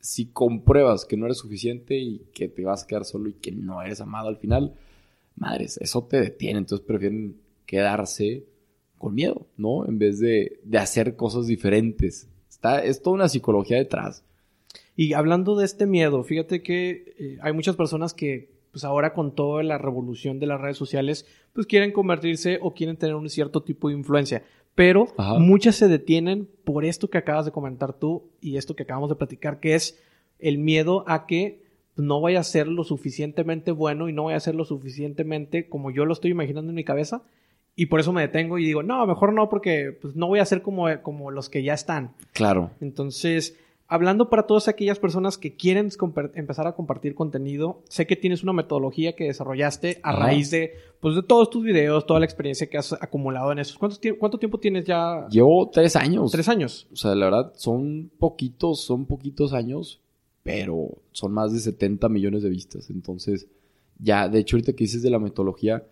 si 0.00 0.26
compruebas 0.26 1.04
que 1.04 1.16
no 1.16 1.26
eres 1.26 1.38
suficiente 1.38 1.98
y 1.98 2.26
que 2.32 2.48
te 2.48 2.64
vas 2.64 2.84
a 2.84 2.86
quedar 2.86 3.04
solo 3.04 3.28
y 3.28 3.34
que 3.34 3.52
no 3.52 3.82
eres 3.82 4.00
amado 4.00 4.28
al 4.28 4.36
final, 4.36 4.74
madres, 5.36 5.78
eso 5.78 6.04
te 6.04 6.20
detiene. 6.20 6.58
Entonces 6.58 6.86
prefieren 6.86 7.36
quedarse 7.66 8.46
con 8.98 9.14
miedo, 9.14 9.46
¿no? 9.56 9.86
En 9.86 9.98
vez 9.98 10.18
de, 10.18 10.60
hacer 10.78 11.16
cosas 11.16 11.46
diferentes. 11.46 12.28
Está, 12.48 12.84
es 12.84 13.02
toda 13.02 13.14
una 13.14 13.28
psicología 13.28 13.78
detrás. 13.78 14.24
Y 14.96 15.14
hablando 15.14 15.56
de 15.56 15.64
este 15.64 15.86
miedo, 15.86 16.22
fíjate 16.22 16.62
que 16.62 17.14
eh, 17.18 17.38
hay 17.40 17.52
muchas 17.52 17.76
personas 17.76 18.12
que, 18.12 18.50
pues 18.72 18.84
ahora 18.84 19.14
con 19.14 19.34
toda 19.34 19.62
la 19.62 19.78
revolución 19.78 20.38
de 20.38 20.46
las 20.46 20.60
redes 20.60 20.76
sociales, 20.76 21.26
pues 21.52 21.66
quieren 21.66 21.92
convertirse 21.92 22.58
o 22.60 22.74
quieren 22.74 22.96
tener 22.96 23.14
un 23.14 23.28
cierto 23.30 23.62
tipo 23.62 23.88
de 23.88 23.94
influencia 23.94 24.44
pero 24.74 25.08
muchas 25.38 25.76
se 25.76 25.88
detienen 25.88 26.48
por 26.64 26.84
esto 26.84 27.08
que 27.10 27.18
acabas 27.18 27.44
de 27.44 27.52
comentar 27.52 27.92
tú 27.92 28.30
y 28.40 28.56
esto 28.56 28.74
que 28.74 28.84
acabamos 28.84 29.10
de 29.10 29.16
platicar, 29.16 29.60
que 29.60 29.74
es 29.74 30.00
el 30.38 30.58
miedo 30.58 31.04
a 31.06 31.26
que 31.26 31.62
no 31.96 32.20
vaya 32.20 32.40
a 32.40 32.44
ser 32.44 32.66
lo 32.66 32.84
suficientemente 32.84 33.72
bueno 33.72 34.08
y 34.08 34.12
no 34.12 34.24
vaya 34.24 34.36
a 34.36 34.40
ser 34.40 34.54
lo 34.54 34.64
suficientemente 34.64 35.68
como 35.68 35.90
yo 35.90 36.04
lo 36.04 36.12
estoy 36.12 36.30
imaginando 36.30 36.70
en 36.70 36.76
mi 36.76 36.84
cabeza. 36.84 37.22
Y 37.76 37.86
por 37.86 38.00
eso 38.00 38.12
me 38.12 38.22
detengo 38.22 38.58
y 38.58 38.64
digo, 38.64 38.82
no, 38.82 39.06
mejor 39.06 39.32
no, 39.32 39.48
porque 39.48 39.96
pues, 40.00 40.16
no 40.16 40.26
voy 40.26 40.40
a 40.40 40.44
ser 40.44 40.60
como, 40.60 40.86
como 41.02 41.30
los 41.30 41.48
que 41.48 41.62
ya 41.62 41.74
están. 41.74 42.12
Claro. 42.32 42.70
Entonces, 42.80 43.56
hablando 43.90 44.30
para 44.30 44.44
todas 44.44 44.68
aquellas 44.68 45.00
personas 45.00 45.36
que 45.36 45.56
quieren 45.56 45.90
empezar 46.34 46.68
a 46.68 46.76
compartir 46.76 47.16
contenido, 47.16 47.82
sé 47.88 48.06
que 48.06 48.14
tienes 48.14 48.44
una 48.44 48.52
metodología 48.52 49.16
que 49.16 49.24
desarrollaste 49.24 49.98
a 50.04 50.12
raíz 50.12 50.52
de, 50.52 50.74
pues, 51.00 51.16
de 51.16 51.24
todos 51.24 51.50
tus 51.50 51.64
videos, 51.64 52.06
toda 52.06 52.20
la 52.20 52.24
experiencia 52.24 52.68
que 52.68 52.78
has 52.78 52.92
acumulado 52.92 53.50
en 53.50 53.58
esos. 53.58 53.76
¿Cuánto, 53.76 54.38
tiempo 54.38 54.60
tienes 54.60 54.84
ya? 54.84 55.26
Llevo 55.28 55.68
tres 55.70 55.96
años. 55.96 56.30
Tres 56.30 56.48
años. 56.48 56.86
O 56.92 56.96
sea, 56.96 57.16
la 57.16 57.24
verdad, 57.24 57.52
son 57.56 58.12
poquitos, 58.16 58.80
son 58.80 59.06
poquitos 59.06 59.52
años, 59.52 60.00
pero 60.44 60.90
son 61.10 61.32
más 61.32 61.52
de 61.52 61.58
70 61.58 62.08
millones 62.08 62.44
de 62.44 62.48
vistas. 62.48 62.90
Entonces, 62.90 63.48
ya, 63.98 64.28
de 64.28 64.38
hecho, 64.38 64.54
ahorita 64.54 64.72
que 64.72 64.84
dices 64.84 65.02
de 65.02 65.10
la 65.10 65.18
metodología, 65.18 65.82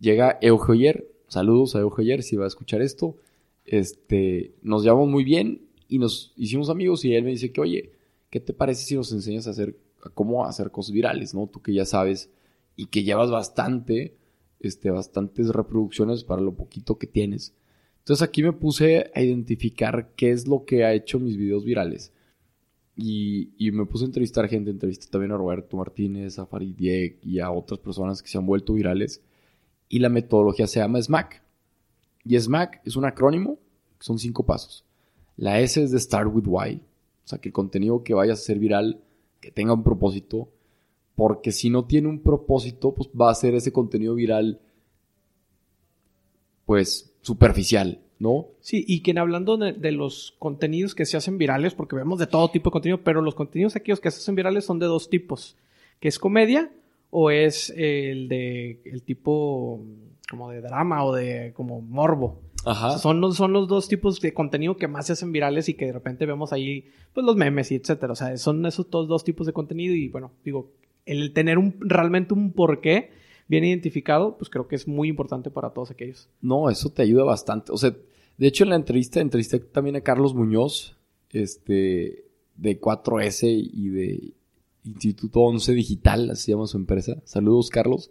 llega 0.00 0.38
Eugeyer. 0.42 1.08
Saludos 1.28 1.76
a 1.76 1.80
Eugeyer 1.80 2.22
si 2.22 2.36
va 2.36 2.44
a 2.44 2.48
escuchar 2.48 2.82
esto. 2.82 3.16
Este, 3.64 4.52
nos 4.62 4.82
llevamos 4.82 5.08
muy 5.08 5.24
bien 5.24 5.62
y 5.88 5.98
nos 5.98 6.32
hicimos 6.36 6.68
amigos 6.68 7.04
y 7.04 7.14
él 7.14 7.24
me 7.24 7.30
dice 7.30 7.50
que, 7.50 7.60
oye, 7.60 7.92
¿qué 8.30 8.40
te 8.40 8.52
parece 8.52 8.84
si 8.84 8.94
nos 8.94 9.10
enseñas 9.10 9.46
a 9.46 9.50
hacer, 9.50 9.76
cómo 10.14 10.44
hacer 10.44 10.70
cosas 10.70 10.92
virales, 10.92 11.34
¿no? 11.34 11.46
Tú 11.46 11.62
que 11.62 11.72
ya 11.72 11.86
sabes 11.86 12.30
y 12.76 12.86
que 12.86 13.02
llevas 13.02 13.30
bastante, 13.30 14.16
este, 14.60 14.90
bastantes 14.90 15.48
reproducciones 15.48 16.24
para 16.24 16.42
lo 16.42 16.54
poquito 16.54 16.98
que 16.98 17.06
tienes. 17.06 17.54
Entonces 18.00 18.26
aquí 18.26 18.42
me 18.42 18.52
puse 18.52 19.10
a 19.14 19.22
identificar 19.22 20.12
qué 20.14 20.30
es 20.30 20.46
lo 20.46 20.64
que 20.64 20.84
ha 20.84 20.92
hecho 20.92 21.18
mis 21.18 21.36
videos 21.36 21.64
virales. 21.64 22.12
Y, 22.96 23.50
y 23.56 23.70
me 23.70 23.86
puse 23.86 24.04
a 24.04 24.06
entrevistar 24.06 24.48
gente, 24.48 24.70
entrevisté 24.70 25.06
también 25.06 25.32
a 25.32 25.36
Roberto 25.36 25.76
Martínez, 25.76 26.38
a 26.38 26.46
Farid 26.46 26.74
Diek 26.74 27.24
y 27.24 27.38
a 27.38 27.50
otras 27.50 27.80
personas 27.80 28.22
que 28.22 28.28
se 28.28 28.38
han 28.38 28.46
vuelto 28.46 28.74
virales. 28.74 29.22
Y 29.88 30.00
la 30.00 30.08
metodología 30.08 30.66
se 30.66 30.80
llama 30.80 31.00
SMAC. 31.00 31.42
Y 32.24 32.38
SMAC 32.38 32.80
es 32.84 32.96
un 32.96 33.04
acrónimo, 33.04 33.58
son 34.00 34.18
cinco 34.18 34.44
pasos. 34.44 34.84
La 35.38 35.60
S 35.60 35.82
es 35.82 35.92
de 35.92 36.00
Start 36.00 36.28
with 36.34 36.44
Why. 36.46 36.82
O 37.24 37.28
sea, 37.28 37.38
que 37.38 37.48
el 37.48 37.52
contenido 37.52 38.02
que 38.02 38.12
vaya 38.12 38.32
a 38.34 38.36
ser 38.36 38.58
viral, 38.58 39.00
que 39.40 39.50
tenga 39.50 39.72
un 39.72 39.84
propósito. 39.84 40.48
Porque 41.14 41.52
si 41.52 41.70
no 41.70 41.84
tiene 41.86 42.08
un 42.08 42.20
propósito, 42.20 42.92
pues 42.92 43.08
va 43.08 43.30
a 43.30 43.34
ser 43.34 43.54
ese 43.54 43.72
contenido 43.72 44.14
viral, 44.14 44.60
pues, 46.66 47.14
superficial, 47.22 48.00
¿no? 48.18 48.48
Sí, 48.60 48.84
y 48.86 49.00
que 49.00 49.18
hablando 49.18 49.56
de, 49.56 49.92
los 49.92 50.34
contenidos 50.38 50.94
que 50.94 51.06
se 51.06 51.16
hacen 51.16 51.38
virales, 51.38 51.74
porque 51.74 51.96
vemos 51.96 52.18
de 52.18 52.26
todo 52.26 52.50
tipo 52.50 52.70
de 52.70 52.72
contenido, 52.72 53.02
pero 53.02 53.22
los 53.22 53.34
contenidos 53.34 53.76
aquellos 53.76 54.00
que 54.00 54.10
se 54.10 54.18
hacen 54.18 54.34
virales 54.34 54.64
son 54.64 54.78
de 54.78 54.86
dos 54.86 55.08
tipos. 55.08 55.56
Que 56.00 56.08
es 56.08 56.18
comedia 56.18 56.70
o 57.10 57.30
es 57.30 57.70
el 57.76 58.28
de 58.28 58.80
el 58.84 59.02
tipo 59.02 59.84
como 60.30 60.50
de 60.50 60.60
drama 60.60 61.04
o 61.04 61.14
de 61.14 61.52
como 61.54 61.80
morbo. 61.80 62.40
Ajá. 62.64 62.98
Son 62.98 63.20
los, 63.20 63.36
son 63.36 63.52
los 63.52 63.68
dos 63.68 63.88
tipos 63.88 64.20
de 64.20 64.34
contenido 64.34 64.76
que 64.76 64.88
más 64.88 65.06
se 65.06 65.12
hacen 65.12 65.32
virales 65.32 65.68
y 65.68 65.74
que 65.74 65.86
de 65.86 65.92
repente 65.92 66.26
vemos 66.26 66.52
ahí, 66.52 66.86
pues 67.14 67.24
los 67.24 67.36
memes 67.36 67.70
y 67.72 67.76
etcétera. 67.76 68.12
O 68.12 68.16
sea, 68.16 68.36
son 68.36 68.64
esos 68.66 68.90
dos 68.90 69.24
tipos 69.24 69.46
de 69.46 69.52
contenido 69.52 69.94
y 69.94 70.08
bueno, 70.08 70.32
digo, 70.44 70.72
el 71.06 71.32
tener 71.32 71.58
un, 71.58 71.76
realmente 71.80 72.34
un 72.34 72.52
porqué 72.52 73.10
bien 73.48 73.64
identificado, 73.64 74.36
pues 74.36 74.50
creo 74.50 74.68
que 74.68 74.76
es 74.76 74.86
muy 74.86 75.08
importante 75.08 75.50
para 75.50 75.70
todos 75.70 75.90
aquellos. 75.90 76.28
No, 76.40 76.68
eso 76.68 76.90
te 76.90 77.02
ayuda 77.02 77.24
bastante. 77.24 77.72
O 77.72 77.78
sea, 77.78 77.94
De 78.36 78.46
hecho, 78.46 78.64
en 78.64 78.70
la 78.70 78.76
entrevista, 78.76 79.20
entrevisté 79.20 79.58
también 79.58 79.96
a 79.96 80.02
Carlos 80.02 80.34
Muñoz, 80.34 80.96
este, 81.30 82.24
de 82.56 82.80
4S 82.80 83.46
y 83.48 83.88
de 83.88 84.34
Instituto 84.84 85.40
11 85.40 85.72
Digital, 85.72 86.30
así 86.30 86.52
llama 86.52 86.66
su 86.66 86.76
empresa. 86.76 87.20
Saludos, 87.24 87.70
Carlos. 87.70 88.10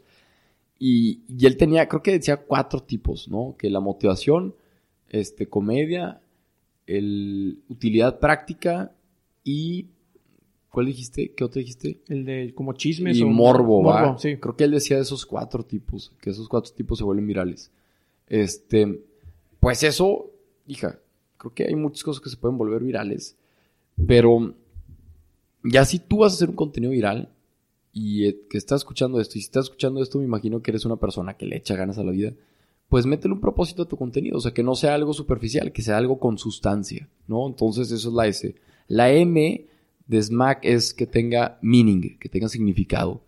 Y, 0.79 1.22
y, 1.27 1.46
él 1.46 1.57
tenía, 1.57 1.88
creo 1.88 2.03
que 2.03 2.12
decía 2.12 2.38
cuatro 2.38 2.81
tipos, 2.81 3.27
¿no? 3.27 3.55
Que 3.57 3.69
la 3.69 3.79
motivación, 3.79 4.53
este, 5.10 5.48
comedia, 5.48 6.22
el 6.86 7.60
utilidad 7.67 8.19
práctica 8.19 8.91
y 9.43 9.88
¿cuál 10.69 10.86
dijiste? 10.86 11.34
¿Qué 11.34 11.43
otro 11.43 11.60
dijiste? 11.60 12.01
El 12.07 12.25
de 12.25 12.53
como 12.53 12.74
chismes 12.74 13.17
y 13.17 13.25
morbo, 13.25 13.81
morbo 13.81 14.17
Sí. 14.17 14.38
Creo 14.38 14.55
que 14.55 14.63
él 14.63 14.72
decía 14.72 14.98
de 14.98 15.03
esos 15.03 15.25
cuatro 15.25 15.63
tipos, 15.63 16.13
que 16.22 16.29
esos 16.29 16.48
cuatro 16.48 16.74
tipos 16.74 16.98
se 16.98 17.03
vuelven 17.03 17.27
virales. 17.27 17.72
Este, 18.27 19.01
pues 19.60 19.84
eso, 19.84 20.29
hija, 20.67 21.00
creo 21.38 21.53
que 21.53 21.65
hay 21.65 21.75
muchas 21.75 22.03
cosas 22.03 22.22
que 22.22 22.29
se 22.29 22.38
pueden 22.38 22.57
volver 22.57 22.84
virales, 22.84 23.36
pero 24.05 24.53
ya 25.63 25.84
si 25.86 26.00
tú 26.00 26.19
vas 26.19 26.34
a 26.34 26.36
hacer 26.36 26.50
un 26.50 26.55
contenido 26.55 26.91
viral 26.91 27.29
y 27.99 28.27
eh, 28.27 28.41
que 28.47 28.59
estás 28.59 28.81
escuchando 28.81 29.19
esto, 29.19 29.39
y 29.39 29.41
si 29.41 29.47
estás 29.47 29.65
escuchando 29.65 30.03
esto, 30.03 30.19
me 30.19 30.25
imagino 30.25 30.61
que 30.61 30.69
eres 30.69 30.85
una 30.85 30.97
persona 30.97 31.35
que 31.35 31.47
le 31.47 31.57
echa 31.57 31.75
ganas 31.75 31.97
a 31.97 32.03
la 32.03 32.11
vida, 32.11 32.31
pues 32.89 33.07
métele 33.07 33.33
un 33.33 33.41
propósito 33.41 33.81
a 33.81 33.87
tu 33.87 33.97
contenido, 33.97 34.37
o 34.37 34.39
sea, 34.39 34.53
que 34.53 34.61
no 34.61 34.75
sea 34.75 34.93
algo 34.93 35.13
superficial, 35.13 35.71
que 35.71 35.81
sea 35.81 35.97
algo 35.97 36.19
con 36.19 36.37
sustancia, 36.37 37.09
¿no? 37.27 37.47
Entonces, 37.47 37.91
eso 37.91 38.09
es 38.09 38.13
la 38.13 38.27
S. 38.27 38.55
La 38.87 39.11
M 39.11 39.65
de 40.05 40.21
SMAC 40.21 40.59
es 40.63 40.93
que 40.93 41.07
tenga 41.07 41.57
meaning, 41.63 42.19
que 42.19 42.29
tenga 42.29 42.49
significado. 42.49 43.23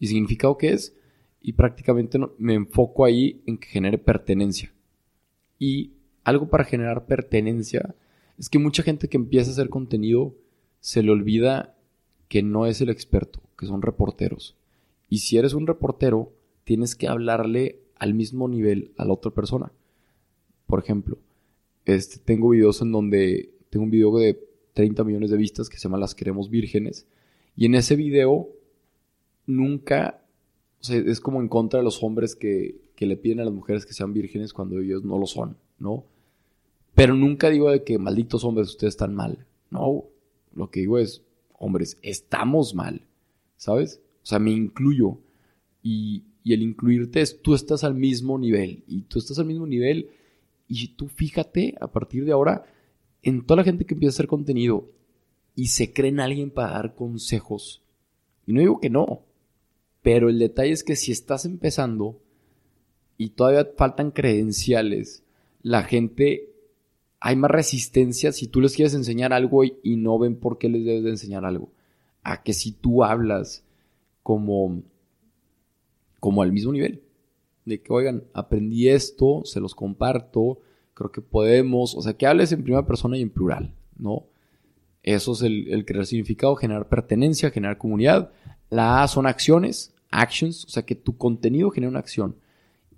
¿Y 0.00 0.06
significado 0.06 0.56
qué 0.56 0.72
es? 0.72 0.96
Y 1.42 1.52
prácticamente 1.52 2.18
me 2.38 2.54
enfoco 2.54 3.04
ahí 3.04 3.42
en 3.44 3.58
que 3.58 3.68
genere 3.68 3.98
pertenencia. 3.98 4.72
Y 5.58 5.92
algo 6.24 6.48
para 6.48 6.64
generar 6.64 7.04
pertenencia 7.04 7.94
es 8.38 8.48
que 8.48 8.58
mucha 8.58 8.82
gente 8.82 9.08
que 9.08 9.18
empieza 9.18 9.50
a 9.50 9.52
hacer 9.52 9.68
contenido 9.68 10.34
se 10.80 11.02
le 11.02 11.12
olvida 11.12 11.76
que 12.28 12.42
no 12.42 12.64
es 12.64 12.80
el 12.80 12.88
experto, 12.88 13.43
que 13.58 13.66
son 13.66 13.82
reporteros. 13.82 14.56
Y 15.08 15.18
si 15.18 15.36
eres 15.36 15.54
un 15.54 15.66
reportero, 15.66 16.32
tienes 16.64 16.96
que 16.96 17.08
hablarle 17.08 17.80
al 17.96 18.14
mismo 18.14 18.48
nivel 18.48 18.92
a 18.96 19.04
la 19.04 19.12
otra 19.12 19.30
persona. 19.30 19.72
Por 20.66 20.80
ejemplo, 20.80 21.18
este, 21.84 22.18
tengo 22.18 22.50
videos 22.50 22.80
en 22.82 22.92
donde 22.92 23.50
tengo 23.70 23.84
un 23.84 23.90
video 23.90 24.16
de 24.16 24.40
30 24.72 25.04
millones 25.04 25.30
de 25.30 25.36
vistas 25.36 25.68
que 25.68 25.76
se 25.76 25.84
llama 25.84 25.98
Las 25.98 26.14
queremos 26.14 26.50
vírgenes. 26.50 27.06
Y 27.56 27.66
en 27.66 27.74
ese 27.74 27.96
video 27.96 28.48
nunca, 29.46 30.22
es 30.88 31.20
como 31.20 31.40
en 31.40 31.48
contra 31.48 31.78
de 31.78 31.84
los 31.84 32.02
hombres 32.02 32.34
que, 32.34 32.80
que 32.96 33.06
le 33.06 33.16
piden 33.16 33.40
a 33.40 33.44
las 33.44 33.54
mujeres 33.54 33.86
que 33.86 33.92
sean 33.92 34.12
vírgenes 34.12 34.52
cuando 34.52 34.80
ellos 34.80 35.04
no 35.04 35.18
lo 35.18 35.26
son, 35.26 35.56
¿no? 35.78 36.04
Pero 36.94 37.14
nunca 37.14 37.50
digo 37.50 37.70
de 37.70 37.82
que 37.82 37.98
malditos 37.98 38.44
hombres 38.44 38.68
ustedes 38.68 38.94
están 38.94 39.14
mal. 39.14 39.46
No, 39.70 40.04
lo 40.54 40.70
que 40.70 40.80
digo 40.80 40.98
es, 40.98 41.22
hombres, 41.58 41.98
estamos 42.02 42.74
mal, 42.74 43.02
¿sabes? 43.56 44.00
O 44.22 44.26
sea, 44.26 44.38
me 44.38 44.50
incluyo. 44.50 45.18
Y, 45.82 46.24
el 46.44 46.62
incluirte 46.62 47.20
es, 47.22 47.40
tú 47.40 47.54
estás 47.54 47.84
al 47.84 47.94
mismo 47.94 48.38
nivel. 48.38 48.84
Y 48.86 49.02
tú 49.02 49.18
estás 49.18 49.38
al 49.38 49.46
mismo 49.46 49.66
nivel. 49.66 50.10
Y 50.68 50.88
tú 50.88 51.08
fíjate, 51.08 51.74
a 51.80 51.90
partir 51.90 52.24
de 52.24 52.32
ahora, 52.32 52.64
en 53.22 53.44
toda 53.44 53.58
la 53.58 53.64
gente 53.64 53.84
que 53.84 53.94
empieza 53.94 54.12
a 54.12 54.16
hacer 54.16 54.26
contenido 54.26 54.90
y 55.54 55.68
se 55.68 55.92
cree 55.92 56.10
en 56.10 56.20
alguien 56.20 56.50
para 56.50 56.72
dar 56.72 56.94
consejos. 56.94 57.82
Y 58.46 58.52
no 58.52 58.60
digo 58.60 58.80
que 58.80 58.90
no. 58.90 59.22
Pero 60.02 60.28
el 60.28 60.38
detalle 60.38 60.72
es 60.72 60.84
que 60.84 60.96
si 60.96 61.12
estás 61.12 61.46
empezando 61.46 62.20
y 63.16 63.30
todavía 63.30 63.70
faltan 63.76 64.10
credenciales, 64.10 65.22
la 65.62 65.82
gente 65.82 66.50
hay 67.20 67.36
más 67.36 67.50
resistencia 67.50 68.32
si 68.32 68.48
tú 68.48 68.60
les 68.60 68.74
quieres 68.74 68.92
enseñar 68.92 69.32
algo 69.32 69.64
y, 69.64 69.78
y, 69.82 69.96
no 69.96 70.18
ven 70.18 70.36
por 70.36 70.58
qué 70.58 70.68
les 70.68 70.84
debes 70.84 71.04
de 71.04 71.10
enseñar 71.10 71.46
algo. 71.46 71.72
A 72.24 72.42
que 72.42 72.52
si 72.52 72.72
tú 72.72 73.04
hablas 73.04 73.64
como 74.24 74.82
como 76.24 76.40
al 76.40 76.52
mismo 76.52 76.72
nivel. 76.72 77.02
De 77.66 77.82
que, 77.82 77.92
oigan, 77.92 78.24
aprendí 78.32 78.88
esto, 78.88 79.42
se 79.44 79.60
los 79.60 79.74
comparto, 79.74 80.58
creo 80.94 81.12
que 81.12 81.20
podemos, 81.20 81.94
o 81.94 82.00
sea, 82.00 82.14
que 82.14 82.26
hables 82.26 82.50
en 82.50 82.62
primera 82.62 82.86
persona 82.86 83.18
y 83.18 83.20
en 83.20 83.28
plural, 83.28 83.74
¿no? 83.98 84.24
Eso 85.02 85.32
es 85.32 85.42
el, 85.42 85.84
crear 85.84 86.06
significado, 86.06 86.56
generar 86.56 86.88
pertenencia, 86.88 87.50
generar 87.50 87.76
comunidad. 87.76 88.32
La 88.70 89.02
A 89.02 89.08
son 89.08 89.26
acciones, 89.26 89.92
actions, 90.10 90.64
o 90.64 90.70
sea, 90.70 90.86
que 90.86 90.94
tu 90.94 91.18
contenido 91.18 91.68
genera 91.68 91.90
una 91.90 91.98
acción. 91.98 92.36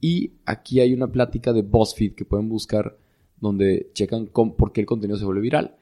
Y 0.00 0.34
aquí 0.44 0.78
hay 0.78 0.94
una 0.94 1.08
plática 1.08 1.52
de 1.52 1.62
BuzzFeed 1.62 2.14
que 2.14 2.24
pueden 2.24 2.48
buscar 2.48 2.96
donde 3.40 3.90
checan 3.92 4.26
por 4.28 4.70
qué 4.70 4.82
el 4.82 4.86
contenido 4.86 5.18
se 5.18 5.24
vuelve 5.24 5.40
viral. 5.40 5.74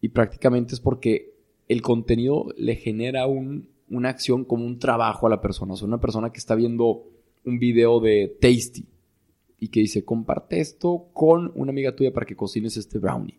Y 0.00 0.08
prácticamente 0.08 0.72
es 0.72 0.80
porque 0.80 1.34
el 1.68 1.82
contenido 1.82 2.46
le 2.56 2.76
genera 2.76 3.26
un, 3.26 3.68
una 3.88 4.08
acción 4.08 4.44
como 4.44 4.64
un 4.64 4.78
trabajo 4.78 5.26
a 5.26 5.30
la 5.30 5.40
persona. 5.40 5.74
O 5.74 5.76
sea, 5.76 5.88
una 5.88 6.00
persona 6.00 6.30
que 6.30 6.38
está 6.38 6.54
viendo 6.54 7.04
un 7.44 7.58
video 7.58 8.00
de 8.00 8.36
Tasty 8.40 8.86
y 9.58 9.68
que 9.68 9.80
dice, 9.80 10.04
comparte 10.04 10.60
esto 10.60 11.08
con 11.12 11.52
una 11.54 11.70
amiga 11.70 11.94
tuya 11.94 12.12
para 12.12 12.26
que 12.26 12.36
cocines 12.36 12.76
este 12.76 12.98
brownie. 12.98 13.38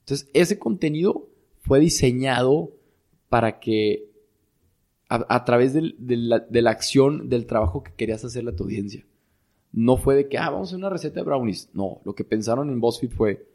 Entonces, 0.00 0.28
ese 0.34 0.58
contenido 0.58 1.28
fue 1.60 1.80
diseñado 1.80 2.72
para 3.28 3.60
que 3.60 4.10
a, 5.08 5.44
través 5.44 5.74
de, 5.74 5.92
la, 5.98 6.70
acción, 6.70 7.28
del 7.28 7.46
trabajo 7.46 7.82
que 7.82 7.92
querías 7.94 8.24
hacerle 8.24 8.52
a 8.52 8.56
tu 8.56 8.62
audiencia. 8.62 9.04
No 9.72 9.96
fue 9.96 10.14
de 10.14 10.28
que, 10.28 10.38
ah, 10.38 10.50
vamos 10.50 10.68
a 10.68 10.70
hacer 10.70 10.78
una 10.78 10.88
receta 10.88 11.16
de 11.20 11.26
brownies. 11.26 11.68
No, 11.74 12.00
lo 12.04 12.14
que 12.14 12.22
pensaron 12.22 12.70
en 12.70 12.80
BuzzFeed 12.80 13.10
fue, 13.10 13.48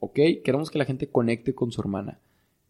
ok, 0.00 0.18
queremos 0.44 0.68
que 0.68 0.78
la 0.78 0.84
gente 0.84 1.08
conecte 1.08 1.54
con 1.54 1.70
su 1.70 1.80
hermana. 1.80 2.20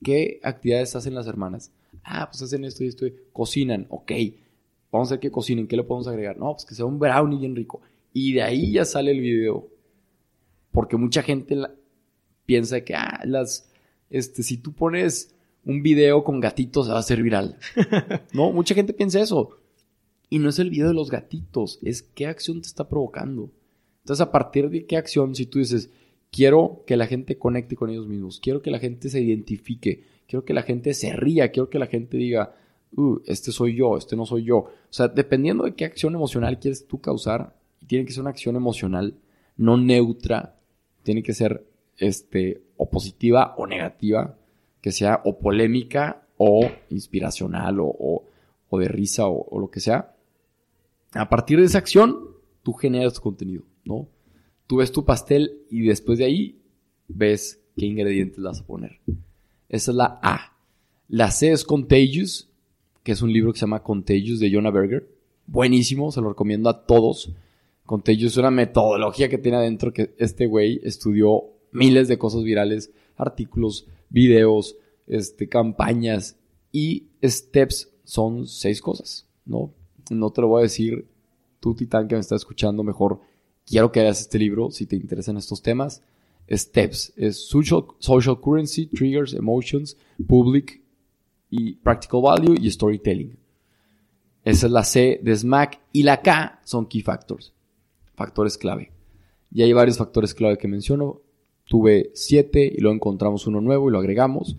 ¿Qué 0.02 0.40
actividades 0.42 0.94
hacen 0.96 1.14
las 1.14 1.26
hermanas? 1.26 1.72
Ah, 2.04 2.28
pues 2.30 2.42
hacen 2.42 2.64
esto 2.64 2.84
y 2.84 2.88
esto. 2.88 3.06
Cocinan, 3.32 3.86
ok. 3.90 4.12
Vamos 4.92 5.10
a 5.10 5.14
ver 5.14 5.20
que 5.20 5.30
cocinen. 5.30 5.66
¿Qué 5.66 5.76
le 5.76 5.84
podemos 5.84 6.08
agregar? 6.08 6.38
No, 6.38 6.52
pues 6.52 6.64
que 6.64 6.74
sea 6.74 6.84
un 6.84 6.98
brownie 6.98 7.38
bien 7.38 7.56
rico. 7.56 7.80
Y 8.12 8.34
de 8.34 8.42
ahí 8.42 8.72
ya 8.72 8.84
sale 8.84 9.10
el 9.10 9.20
video. 9.20 9.68
Porque 10.72 10.96
mucha 10.96 11.22
gente 11.22 11.56
piensa 12.44 12.82
que, 12.82 12.94
ah, 12.94 13.20
las, 13.24 13.70
este, 14.10 14.42
si 14.42 14.58
tú 14.58 14.72
pones 14.72 15.34
un 15.66 15.82
video 15.82 16.22
con 16.22 16.40
gatitos 16.40 16.86
se 16.86 16.92
va 16.92 16.98
a 16.98 17.00
hacer 17.00 17.22
viral. 17.22 17.58
no, 18.32 18.52
mucha 18.52 18.74
gente 18.74 18.92
piensa 18.92 19.20
eso. 19.20 19.58
Y 20.30 20.38
no 20.38 20.48
es 20.48 20.58
el 20.58 20.70
video 20.70 20.88
de 20.88 20.94
los 20.94 21.10
gatitos, 21.10 21.78
es 21.82 22.02
qué 22.02 22.26
acción 22.26 22.60
te 22.60 22.68
está 22.68 22.88
provocando. 22.88 23.50
Entonces, 24.02 24.26
a 24.26 24.32
partir 24.32 24.70
de 24.70 24.86
qué 24.86 24.96
acción, 24.96 25.34
si 25.34 25.46
tú 25.46 25.58
dices, 25.58 25.90
quiero 26.30 26.82
que 26.86 26.96
la 26.96 27.06
gente 27.06 27.38
conecte 27.38 27.76
con 27.76 27.90
ellos 27.90 28.08
mismos, 28.08 28.40
quiero 28.40 28.62
que 28.62 28.70
la 28.70 28.78
gente 28.78 29.08
se 29.08 29.20
identifique, 29.20 30.04
quiero 30.26 30.44
que 30.44 30.54
la 30.54 30.62
gente 30.62 30.94
se 30.94 31.12
ría, 31.12 31.50
quiero 31.50 31.70
que 31.70 31.78
la 31.78 31.86
gente 31.86 32.16
diga, 32.16 32.54
uh, 32.96 33.20
este 33.26 33.52
soy 33.52 33.76
yo, 33.76 33.96
este 33.96 34.16
no 34.16 34.26
soy 34.26 34.44
yo. 34.44 34.56
O 34.56 34.70
sea, 34.90 35.08
dependiendo 35.08 35.64
de 35.64 35.74
qué 35.74 35.84
acción 35.84 36.14
emocional 36.14 36.58
quieres 36.58 36.86
tú 36.86 37.00
causar, 37.00 37.54
tiene 37.86 38.04
que 38.04 38.12
ser 38.12 38.22
una 38.22 38.30
acción 38.30 38.56
emocional, 38.56 39.14
no 39.56 39.76
neutra, 39.76 40.56
tiene 41.02 41.22
que 41.22 41.34
ser 41.34 41.66
este, 41.98 42.62
o 42.76 42.90
positiva 42.90 43.54
o 43.56 43.66
negativa, 43.66 44.36
que 44.80 44.92
sea 44.92 45.22
o 45.24 45.38
polémica 45.38 46.26
o 46.36 46.68
inspiracional 46.90 47.78
o, 47.80 48.24
de 48.72 48.88
risa 48.88 49.26
o, 49.26 49.46
o, 49.48 49.58
lo 49.58 49.70
que 49.70 49.80
sea. 49.80 50.14
A 51.12 51.28
partir 51.30 51.58
de 51.58 51.64
esa 51.64 51.78
acción, 51.78 52.28
tú 52.62 52.74
generas 52.74 53.20
contenido, 53.20 53.62
¿no? 53.84 54.08
Tú 54.66 54.76
ves 54.76 54.92
tu 54.92 55.04
pastel 55.04 55.62
y 55.70 55.82
después 55.82 56.18
de 56.18 56.24
ahí 56.24 56.58
ves 57.08 57.60
qué 57.76 57.86
ingredientes 57.86 58.42
vas 58.42 58.60
a 58.60 58.66
poner. 58.66 58.98
Esa 59.68 59.90
es 59.90 59.96
la 59.96 60.18
A. 60.22 60.52
La 61.08 61.30
C 61.30 61.52
es 61.52 61.64
Contagious, 61.64 62.48
que 63.02 63.12
es 63.12 63.22
un 63.22 63.32
libro 63.32 63.52
que 63.52 63.58
se 63.58 63.66
llama 63.66 63.82
Contagious 63.82 64.40
de 64.40 64.50
Jonah 64.52 64.70
Berger. 64.70 65.08
Buenísimo, 65.46 66.10
se 66.10 66.20
lo 66.20 66.30
recomiendo 66.30 66.68
a 66.68 66.84
todos. 66.84 67.30
Contagious 67.84 68.32
es 68.32 68.38
una 68.38 68.50
metodología 68.50 69.28
que 69.28 69.38
tiene 69.38 69.58
adentro 69.58 69.92
que 69.92 70.14
este 70.18 70.46
güey 70.46 70.80
estudió 70.82 71.44
miles 71.70 72.08
de 72.08 72.18
cosas 72.18 72.42
virales, 72.42 72.90
artículos, 73.16 73.86
videos, 74.08 74.76
este, 75.06 75.48
campañas 75.48 76.36
y 76.72 77.04
steps 77.22 77.90
son 78.04 78.46
seis 78.46 78.80
cosas, 78.80 79.26
¿no? 79.44 79.72
No 80.10 80.30
te 80.30 80.40
lo 80.40 80.48
voy 80.48 80.60
a 80.60 80.62
decir, 80.62 81.06
tú 81.60 81.74
titán 81.74 82.08
que 82.08 82.14
me 82.14 82.20
está 82.20 82.36
escuchando, 82.36 82.82
mejor 82.82 83.20
quiero 83.66 83.92
que 83.92 84.00
hagas 84.00 84.20
este 84.20 84.38
libro 84.38 84.70
si 84.70 84.86
te 84.86 84.96
interesan 84.96 85.36
estos 85.36 85.60
temas. 85.60 86.02
Steps 86.48 87.12
es 87.16 87.48
social, 87.48 87.84
social 87.98 88.40
currency, 88.40 88.86
triggers, 88.86 89.34
emotions, 89.34 89.96
public 90.26 90.80
y 91.50 91.74
practical 91.74 92.22
value 92.22 92.54
y 92.58 92.70
storytelling. 92.70 93.36
Esa 94.44 94.66
es 94.66 94.72
la 94.72 94.84
C 94.84 95.20
de 95.22 95.36
SMAC 95.36 95.80
y 95.92 96.04
la 96.04 96.22
K 96.22 96.60
son 96.64 96.86
key 96.86 97.02
factors, 97.02 97.52
factores 98.14 98.56
clave. 98.56 98.92
Y 99.50 99.62
hay 99.62 99.72
varios 99.72 99.98
factores 99.98 100.34
clave 100.34 100.56
que 100.56 100.68
menciono. 100.68 101.20
Tuve 101.64 102.12
siete 102.14 102.72
y 102.72 102.80
luego 102.80 102.94
encontramos 102.94 103.48
uno 103.48 103.60
nuevo 103.60 103.88
y 103.88 103.92
lo 103.92 103.98
agregamos, 103.98 104.56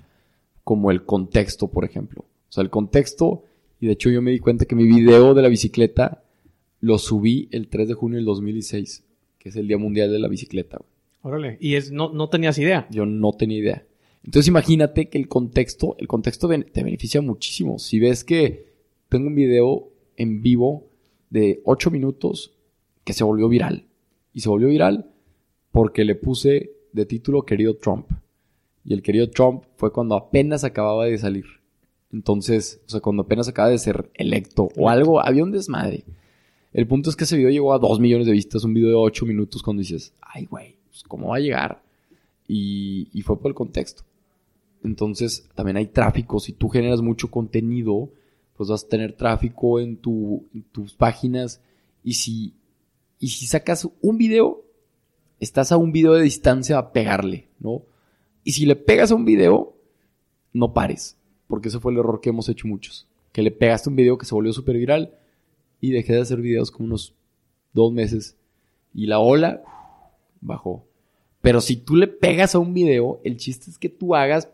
como 0.65 0.91
el 0.91 1.05
contexto, 1.05 1.69
por 1.69 1.85
ejemplo. 1.85 2.25
O 2.49 2.51
sea, 2.51 2.63
el 2.63 2.69
contexto, 2.69 3.43
y 3.79 3.87
de 3.87 3.93
hecho 3.93 4.09
yo 4.09 4.21
me 4.21 4.31
di 4.31 4.39
cuenta 4.39 4.65
que 4.65 4.75
mi 4.75 4.85
video 4.85 5.33
de 5.33 5.41
la 5.41 5.47
bicicleta 5.47 6.23
lo 6.87 6.97
subí 6.97 7.49
el 7.51 7.67
3 7.67 7.89
de 7.89 7.93
junio 7.93 8.15
del 8.15 8.25
2016, 8.25 9.03
que 9.37 9.49
es 9.49 9.55
el 9.55 9.67
Día 9.67 9.77
Mundial 9.77 10.11
de 10.11 10.19
la 10.19 10.27
Bicicleta. 10.27 10.79
Órale, 11.21 11.57
y 11.59 11.75
es, 11.75 11.91
no, 11.91 12.11
no 12.13 12.29
tenías 12.29 12.57
idea. 12.57 12.87
Yo 12.89 13.05
no 13.05 13.33
tenía 13.33 13.57
idea. 13.57 13.85
Entonces 14.23 14.47
imagínate 14.47 15.09
que 15.09 15.17
el 15.17 15.27
contexto, 15.27 15.95
el 15.99 16.07
contexto 16.07 16.47
te 16.47 16.83
beneficia 16.83 17.21
muchísimo. 17.21 17.77
Si 17.77 17.99
ves 17.99 18.23
que 18.23 18.67
tengo 19.09 19.27
un 19.27 19.35
video 19.35 19.89
en 20.15 20.41
vivo 20.41 20.87
de 21.29 21.61
8 21.65 21.91
minutos 21.91 22.53
que 23.03 23.13
se 23.13 23.23
volvió 23.23 23.49
viral. 23.49 23.85
Y 24.33 24.41
se 24.41 24.49
volvió 24.49 24.69
viral 24.69 25.11
porque 25.71 26.05
le 26.05 26.15
puse 26.15 26.71
de 26.93 27.05
título 27.05 27.43
Querido 27.43 27.75
Trump. 27.75 28.07
Y 28.85 28.93
el 28.93 29.01
querido 29.01 29.29
Trump 29.29 29.63
fue 29.75 29.91
cuando 29.91 30.15
apenas 30.15 30.63
acababa 30.63 31.05
de 31.05 31.17
salir. 31.17 31.45
Entonces, 32.13 32.81
o 32.87 32.89
sea, 32.89 33.01
cuando 33.01 33.23
apenas 33.23 33.49
acaba 33.49 33.69
de 33.69 33.77
ser 33.77 34.09
electo 34.13 34.69
o 34.77 34.89
algo, 34.89 35.19
había 35.19 35.43
un 35.43 35.51
desmadre. 35.51 36.05
El 36.73 36.87
punto 36.87 37.09
es 37.09 37.15
que 37.15 37.23
ese 37.23 37.37
video 37.37 37.49
llegó 37.49 37.73
a 37.73 37.79
2 37.79 37.99
millones 37.99 38.27
de 38.27 38.33
vistas, 38.33 38.63
un 38.63 38.73
video 38.73 38.89
de 38.89 38.95
8 38.95 39.25
minutos 39.25 39.63
cuando 39.63 39.81
dices, 39.81 40.13
ay, 40.21 40.45
güey, 40.45 40.75
pues, 40.89 41.03
¿cómo 41.03 41.29
va 41.29 41.37
a 41.37 41.39
llegar? 41.39 41.81
Y, 42.47 43.21
fue 43.23 43.39
por 43.39 43.49
el 43.49 43.55
contexto. 43.55 44.03
Entonces, 44.83 45.49
también 45.55 45.77
hay 45.77 45.87
tráfico. 45.87 46.39
Si 46.39 46.53
tú 46.53 46.69
generas 46.69 47.01
mucho 47.01 47.29
contenido, 47.29 48.09
pues 48.55 48.69
vas 48.69 48.83
a 48.83 48.87
tener 48.87 49.13
tráfico 49.13 49.79
en 49.79 49.97
tus 49.97 50.93
páginas. 50.93 51.61
Y 52.03 52.13
si, 52.13 52.53
y 53.19 53.29
si 53.29 53.47
sacas 53.47 53.87
un 54.01 54.17
video, 54.17 54.63
estás 55.39 55.71
a 55.71 55.77
un 55.77 55.91
video 55.91 56.13
de 56.13 56.23
distancia 56.23 56.77
a 56.77 56.91
pegarle, 56.91 57.47
¿no? 57.59 57.83
Y 58.43 58.53
si 58.53 58.65
le 58.65 58.75
pegas 58.75 59.11
a 59.11 59.15
un 59.15 59.25
video, 59.25 59.73
no 60.53 60.73
pares. 60.73 61.17
Porque 61.47 61.67
ese 61.67 61.79
fue 61.79 61.91
el 61.91 61.97
error 61.97 62.21
que 62.21 62.29
hemos 62.29 62.47
hecho 62.49 62.67
muchos. 62.67 63.07
Que 63.31 63.41
le 63.41 63.51
pegaste 63.51 63.89
un 63.89 63.95
video 63.95 64.17
que 64.17 64.25
se 64.25 64.35
volvió 64.35 64.53
súper 64.53 64.77
viral 64.77 65.13
y 65.79 65.91
dejé 65.91 66.13
de 66.13 66.21
hacer 66.21 66.41
videos 66.41 66.71
como 66.71 66.87
unos 66.87 67.13
dos 67.73 67.91
meses. 67.91 68.35
Y 68.93 69.05
la 69.05 69.19
ola 69.19 69.63
bajó. 70.41 70.85
Pero 71.41 71.61
si 71.61 71.77
tú 71.77 71.95
le 71.95 72.07
pegas 72.07 72.55
a 72.55 72.59
un 72.59 72.73
video, 72.73 73.21
el 73.23 73.37
chiste 73.37 73.69
es 73.69 73.77
que 73.77 73.89
tú 73.89 74.15
hagas, 74.15 74.49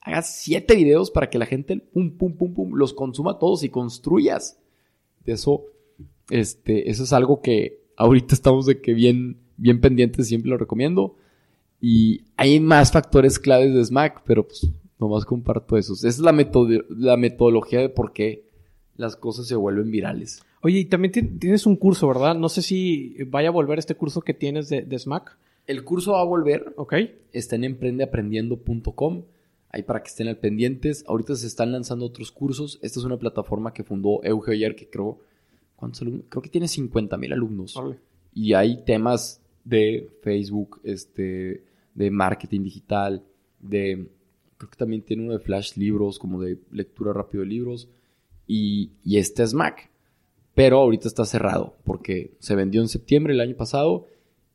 hagas 0.00 0.34
siete 0.36 0.74
videos 0.74 1.10
para 1.10 1.30
que 1.30 1.38
la 1.38 1.46
gente, 1.46 1.76
pum, 1.76 2.10
pum, 2.10 2.34
pum, 2.34 2.54
pum, 2.54 2.74
los 2.74 2.92
consuma 2.92 3.38
todos 3.38 3.62
y 3.62 3.68
construyas. 3.68 4.58
Eso, 5.24 5.64
este, 6.30 6.90
eso 6.90 7.04
es 7.04 7.12
algo 7.12 7.40
que 7.40 7.80
ahorita 7.96 8.34
estamos 8.34 8.66
de 8.66 8.80
que 8.80 8.92
bien, 8.92 9.38
bien 9.56 9.80
pendientes, 9.80 10.28
siempre 10.28 10.50
lo 10.50 10.58
recomiendo. 10.58 11.16
Y 11.80 12.22
hay 12.36 12.60
más 12.60 12.92
factores 12.92 13.38
claves 13.38 13.74
de 13.74 13.84
Smack, 13.84 14.22
pero 14.24 14.46
pues 14.46 14.68
nomás 14.98 15.24
comparto 15.24 15.76
esos. 15.76 16.04
Esa 16.04 16.08
es 16.08 16.18
la, 16.18 16.32
la 16.88 17.16
metodología 17.16 17.80
de 17.80 17.88
por 17.88 18.12
qué 18.12 18.43
las 18.96 19.16
cosas 19.16 19.46
se 19.46 19.56
vuelven 19.56 19.90
virales. 19.90 20.42
Oye, 20.60 20.80
y 20.80 20.84
también 20.86 21.38
tienes 21.38 21.66
un 21.66 21.76
curso, 21.76 22.08
¿verdad? 22.08 22.34
No 22.34 22.48
sé 22.48 22.62
si 22.62 23.16
vaya 23.26 23.48
a 23.48 23.52
volver 23.52 23.78
este 23.78 23.94
curso 23.94 24.22
que 24.22 24.34
tienes 24.34 24.68
de, 24.68 24.82
de 24.82 24.98
Smack. 24.98 25.36
El 25.66 25.84
curso 25.84 26.12
va 26.12 26.20
a 26.20 26.24
volver. 26.24 26.72
Ok. 26.76 26.94
Está 27.32 27.56
en 27.56 27.64
emprendeaprendiendo.com. 27.64 29.22
Ahí 29.70 29.82
para 29.82 30.02
que 30.02 30.08
estén 30.08 30.28
al 30.28 30.38
pendientes. 30.38 31.04
Ahorita 31.06 31.34
se 31.34 31.46
están 31.46 31.72
lanzando 31.72 32.06
otros 32.06 32.32
cursos. 32.32 32.78
Esta 32.82 33.00
es 33.00 33.04
una 33.04 33.18
plataforma 33.18 33.72
que 33.72 33.84
fundó 33.84 34.22
Euge 34.22 34.52
ayer, 34.52 34.74
que 34.76 34.88
creo 34.88 35.18
¿Cuántos 35.76 36.02
alumnos? 36.02 36.24
Creo 36.28 36.42
que 36.42 36.48
tiene 36.48 36.68
50 36.68 37.16
mil 37.16 37.32
alumnos. 37.32 37.78
Y 38.32 38.54
hay 38.54 38.84
temas 38.84 39.42
de 39.64 40.10
Facebook, 40.22 40.80
este, 40.84 41.64
de 41.94 42.10
marketing 42.10 42.62
digital, 42.62 43.22
de. 43.60 44.08
Creo 44.56 44.70
que 44.70 44.76
también 44.76 45.02
tiene 45.02 45.24
uno 45.24 45.32
de 45.32 45.40
flash 45.40 45.76
libros, 45.76 46.18
como 46.18 46.40
de 46.40 46.58
lectura 46.70 47.12
rápido 47.12 47.42
de 47.42 47.50
libros. 47.50 47.88
Y, 48.46 48.90
este 49.04 49.42
es 49.42 49.54
Mac. 49.54 49.90
Pero 50.54 50.78
ahorita 50.78 51.08
está 51.08 51.24
cerrado 51.24 51.76
porque 51.84 52.32
se 52.38 52.54
vendió 52.54 52.80
en 52.80 52.88
septiembre 52.88 53.32
el 53.32 53.40
año 53.40 53.56
pasado. 53.56 54.06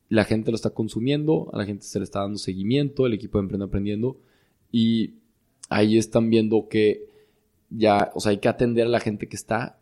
La 0.07 0.23
gente 0.23 0.51
lo 0.51 0.55
está 0.55 0.69
consumiendo, 0.69 1.49
a 1.53 1.57
la 1.57 1.65
gente 1.65 1.83
se 1.83 1.99
le 1.99 2.05
está 2.05 2.21
dando 2.21 2.37
seguimiento, 2.37 3.05
el 3.05 3.13
equipo 3.13 3.37
de 3.37 3.43
Emprende 3.43 3.65
Aprendiendo. 3.65 4.17
Y 4.71 5.15
ahí 5.69 5.97
están 5.97 6.29
viendo 6.29 6.67
que 6.69 7.07
ya, 7.69 8.11
o 8.15 8.19
sea, 8.19 8.31
hay 8.31 8.37
que 8.37 8.47
atender 8.47 8.87
a 8.87 8.89
la 8.89 8.99
gente 8.99 9.27
que 9.27 9.35
está 9.35 9.77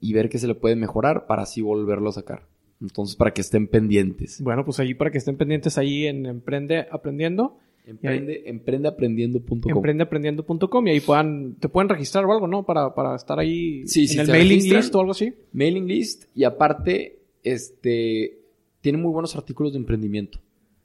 y 0.00 0.12
ver 0.12 0.28
qué 0.28 0.38
se 0.38 0.48
le 0.48 0.54
puede 0.54 0.76
mejorar 0.76 1.26
para 1.26 1.42
así 1.42 1.60
volverlo 1.60 2.10
a 2.10 2.14
sacar. 2.14 2.46
Entonces, 2.80 3.14
para 3.16 3.32
que 3.32 3.42
estén 3.42 3.68
pendientes. 3.68 4.40
Bueno, 4.40 4.64
pues 4.64 4.80
ahí 4.80 4.94
para 4.94 5.10
que 5.10 5.18
estén 5.18 5.36
pendientes 5.36 5.76
ahí 5.78 6.06
en 6.06 6.26
Emprende 6.26 6.86
Aprendiendo. 6.90 7.58
Emprende, 7.90 8.42
emprendeaprendiendo.com. 8.46 9.60
Emprendeaprendiendo.com 9.64 10.86
y 10.86 10.90
ahí 10.90 11.00
puedan, 11.00 11.56
te 11.56 11.68
pueden 11.68 11.88
registrar 11.88 12.24
o 12.24 12.32
algo, 12.32 12.46
¿no? 12.46 12.64
Para, 12.64 12.94
para 12.94 13.16
estar 13.16 13.38
ahí 13.38 13.84
en 13.94 14.20
el 14.20 14.28
mailing 14.28 14.76
list 14.76 14.94
o 14.94 15.00
algo 15.00 15.12
así. 15.12 15.34
Mailing 15.52 15.88
list 15.88 16.24
y 16.34 16.44
aparte, 16.44 17.18
este, 17.42 18.38
tiene 18.80 18.98
muy 18.98 19.12
buenos 19.12 19.34
artículos 19.34 19.72
de 19.72 19.78
emprendimiento. 19.78 20.38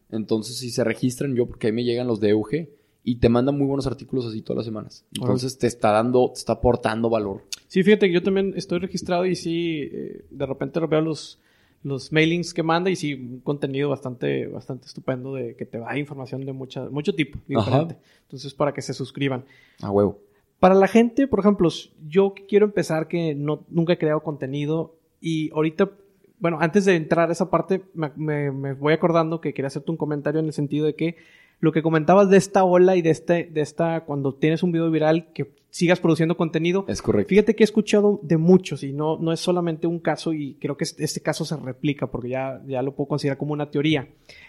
Entonces, 0.10 0.58
si 0.58 0.72
se 0.72 0.84
registran, 0.84 1.36
yo, 1.36 1.46
porque 1.46 1.68
ahí 1.68 1.74
me 1.74 1.84
llegan 1.84 2.08
los 2.08 2.20
de 2.20 2.30
Euge 2.30 2.72
y 3.04 3.18
te 3.18 3.30
mandan 3.30 3.58
muy 3.58 3.68
buenos 3.68 3.86
artículos 3.86 4.26
así 4.26 4.42
todas 4.42 4.58
las 4.58 4.66
semanas. 4.66 5.06
Entonces, 5.14 5.58
te 5.58 5.68
está 5.68 5.92
dando, 5.92 6.32
te 6.34 6.40
está 6.40 6.54
aportando 6.54 7.10
valor. 7.10 7.44
Sí, 7.68 7.84
fíjate 7.84 8.08
que 8.08 8.14
yo 8.14 8.24
también 8.24 8.54
estoy 8.56 8.80
registrado 8.80 9.26
y 9.26 9.36
sí, 9.36 9.82
eh, 9.92 10.26
de 10.30 10.46
repente 10.46 10.80
veo 10.80 11.02
los, 11.02 11.40
los 11.86 12.12
mailings 12.12 12.52
que 12.52 12.64
manda 12.64 12.90
y 12.90 12.96
sí, 12.96 13.14
un 13.14 13.42
contenido 13.42 13.90
bastante, 13.90 14.48
bastante 14.48 14.88
estupendo 14.88 15.36
de 15.36 15.56
que 15.56 15.68
te 15.68 15.78
va 15.78 15.96
información 16.00 16.44
de 16.44 16.52
mucha, 16.52 16.90
mucho 16.90 17.14
tipo 17.14 17.38
diferente. 17.48 17.96
Entonces, 18.24 18.56
para 18.56 18.74
que 18.74 18.82
se 18.82 18.92
suscriban. 18.96 19.46
A 19.84 19.92
huevo. 19.92 20.20
Para 20.60 20.74
la 20.74 20.88
gente, 20.88 21.28
por 21.28 21.42
ejemplo, 21.42 21.70
yo 22.08 22.34
quiero 22.50 22.66
empezar 22.66 23.08
que 23.08 23.36
no, 23.36 23.66
nunca 23.70 23.94
he 23.94 23.98
creado 24.00 24.24
contenido 24.24 24.96
y 25.22 25.52
ahorita, 25.52 25.92
bueno, 26.40 26.58
antes 26.60 26.86
de 26.86 26.96
entrar 26.96 27.30
a 27.30 27.34
esa 27.34 27.52
parte, 27.52 27.84
me, 27.94 28.50
me 28.52 28.74
voy 28.74 28.94
acordando 28.94 29.40
que 29.40 29.54
quería 29.54 29.68
hacerte 29.68 29.92
un 29.92 29.98
comentario 29.98 30.40
en 30.40 30.48
el 30.48 30.54
sentido 30.54 30.88
de 30.88 30.96
que 30.96 31.18
lo 31.66 31.72
que 31.72 31.82
comentabas 31.82 32.30
de 32.30 32.38
esta 32.38 32.64
ola 32.64 32.96
y 32.96 33.02
de 33.02 33.10
este, 33.10 33.50
de 33.52 33.62
esta, 33.62 34.06
cuando 34.06 34.36
tienes 34.36 34.62
un 34.62 34.72
video 34.72 34.92
viral, 34.92 35.34
que 35.34 35.56
sigas 35.72 36.00
produciendo 36.00 36.38
contenido. 36.38 36.86
Es 36.88 37.02
correcto. 37.02 37.30
Fíjate 37.30 37.56
que 37.56 37.64
he 37.64 37.66
escuchado 37.66 38.20
de 38.22 38.38
muchos 38.38 38.84
y 38.84 38.94
no, 38.94 39.18
no 39.18 39.34
es 39.34 39.40
solamente 39.40 39.88
un 39.88 39.98
caso 39.98 40.32
y 40.32 40.60
creo 40.62 40.78
que 40.78 40.84
este 40.84 41.22
caso 41.22 41.44
se 41.44 41.58
replica 41.58 42.06
porque 42.06 42.30
ya, 42.30 42.62
ya 42.68 42.84
lo 42.84 42.96
puedo 42.96 43.08
considerar 43.08 43.40
como 43.40 43.54
una 43.54 43.72
teoría, 43.72 44.08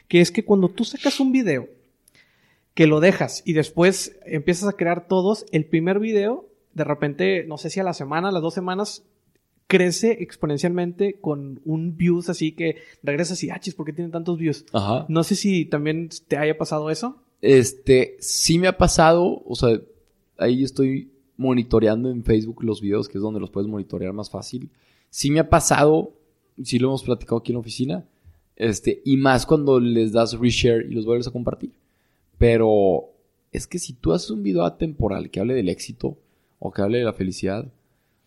que 0.09 0.21
es 0.21 0.31
que 0.31 0.45
cuando 0.45 0.69
tú 0.69 0.85
sacas 0.85 1.19
un 1.19 1.33
video, 1.33 1.71
que 2.75 2.87
lo 2.87 3.01
dejas 3.01 3.43
y 3.47 3.55
después 3.55 4.21
empiezas 4.27 4.69
a 4.69 4.77
crear 4.77 5.09
todos, 5.09 5.47
el 5.53 5.65
primer 5.65 6.01
video, 6.01 6.51
de 6.75 6.85
repente, 6.85 7.47
no 7.49 7.57
sé 7.57 7.71
si 7.71 7.81
a 7.81 7.85
la 7.85 7.95
semana, 7.95 8.29
a 8.29 8.33
las 8.33 8.43
dos 8.43 8.53
semanas, 8.53 9.07
crece 9.67 10.23
exponencialmente 10.23 11.19
con 11.21 11.61
un 11.65 11.97
views 11.97 12.29
así 12.29 12.53
que 12.53 12.77
regresas 13.03 13.43
y, 13.43 13.51
ah, 13.51 13.61
¿por 13.77 13.87
qué 13.87 13.93
tiene 13.93 14.11
tantos 14.11 14.39
views? 14.39 14.65
Ajá. 14.73 15.07
No 15.09 15.25
sé 15.25 15.35
si 15.35 15.65
también 15.65 16.09
te 16.29 16.37
haya 16.37 16.57
pasado 16.57 16.91
eso. 16.91 17.23
Este, 17.43 18.17
sí 18.21 18.59
me 18.59 18.69
ha 18.69 18.79
pasado, 18.79 19.43
o 19.45 19.55
sea, 19.55 19.81
ahí 20.39 20.63
estoy 20.63 21.11
monitoreando 21.37 22.11
en 22.11 22.25
Facebook 22.25 22.63
los 22.63 22.81
videos, 22.81 23.09
que 23.09 23.19
es 23.19 23.23
donde 23.23 23.41
los 23.41 23.51
puedes 23.51 23.69
monitorear 23.69 24.13
más 24.13 24.31
fácil. 24.31 24.71
Sí 25.11 25.31
me 25.31 25.41
ha 25.41 25.51
pasado, 25.51 26.13
sí 26.63 26.79
lo 26.79 26.89
hemos 26.89 27.03
platicado 27.03 27.39
aquí 27.39 27.53
en 27.53 27.57
la 27.57 27.61
oficina, 27.61 28.05
este, 28.57 29.03
y 29.05 29.17
más 29.17 29.45
cuando 29.45 29.79
les 29.81 30.13
das 30.13 30.39
reshare 30.39 30.87
y 30.89 30.95
los 30.95 31.05
vuelves 31.05 31.29
a 31.29 31.33
compartir. 31.33 31.73
Pero 32.39 33.11
es 33.53 33.67
que 33.67 33.79
si 33.79 33.93
tú 33.93 34.13
haces 34.13 34.31
un 34.31 34.43
video 34.43 34.65
atemporal 34.65 35.31
que 35.31 35.41
hable 35.41 35.55
del 35.55 35.69
éxito 35.69 36.17
o 36.59 36.71
que 36.73 36.83
hable 36.83 36.99
de 36.99 37.05
la 37.05 37.13
felicidad, 37.13 37.67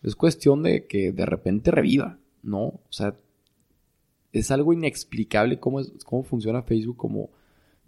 es 0.02 0.16
cuestión 0.16 0.62
de 0.62 0.86
que 0.86 1.12
de 1.12 1.26
repente 1.26 1.70
reviva, 1.70 2.18
¿no? 2.42 2.62
O 2.64 2.82
sea, 2.90 3.16
es 4.32 4.50
algo 4.50 4.72
inexplicable 4.72 5.58
cómo, 5.58 5.80
es, 5.80 5.92
cómo 6.04 6.22
funciona 6.22 6.62
Facebook 6.62 6.96
como, 6.96 7.30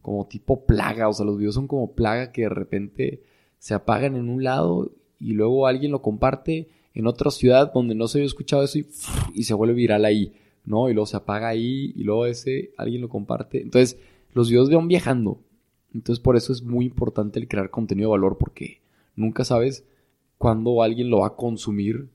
como 0.00 0.26
tipo 0.26 0.66
plaga. 0.66 1.08
O 1.08 1.12
sea, 1.12 1.24
los 1.24 1.38
videos 1.38 1.54
son 1.54 1.68
como 1.68 1.92
plaga 1.92 2.32
que 2.32 2.42
de 2.42 2.48
repente 2.48 3.22
se 3.58 3.74
apagan 3.74 4.16
en 4.16 4.28
un 4.28 4.44
lado 4.44 4.92
y 5.18 5.32
luego 5.32 5.66
alguien 5.66 5.92
lo 5.92 6.02
comparte 6.02 6.68
en 6.94 7.06
otra 7.06 7.30
ciudad 7.30 7.72
donde 7.72 7.94
no 7.94 8.08
se 8.08 8.18
había 8.18 8.26
escuchado 8.26 8.64
eso 8.64 8.78
y, 8.78 8.86
y 9.34 9.44
se 9.44 9.54
vuelve 9.54 9.74
viral 9.74 10.04
ahí, 10.04 10.34
¿no? 10.64 10.90
Y 10.90 10.94
luego 10.94 11.06
se 11.06 11.16
apaga 11.16 11.48
ahí 11.48 11.92
y 11.96 12.02
luego 12.02 12.26
ese 12.26 12.72
alguien 12.76 13.00
lo 13.00 13.08
comparte. 13.08 13.62
Entonces, 13.62 13.98
los 14.34 14.50
videos 14.50 14.70
van 14.70 14.88
viajando. 14.88 15.40
Entonces, 15.94 16.20
por 16.20 16.36
eso 16.36 16.52
es 16.52 16.62
muy 16.62 16.84
importante 16.84 17.38
el 17.38 17.48
crear 17.48 17.70
contenido 17.70 18.10
de 18.10 18.12
valor 18.12 18.36
porque 18.38 18.80
nunca 19.14 19.44
sabes 19.44 19.84
cuando 20.42 20.82
alguien 20.82 21.08
lo 21.08 21.20
va 21.20 21.28
a 21.28 21.36
consumir. 21.36 22.08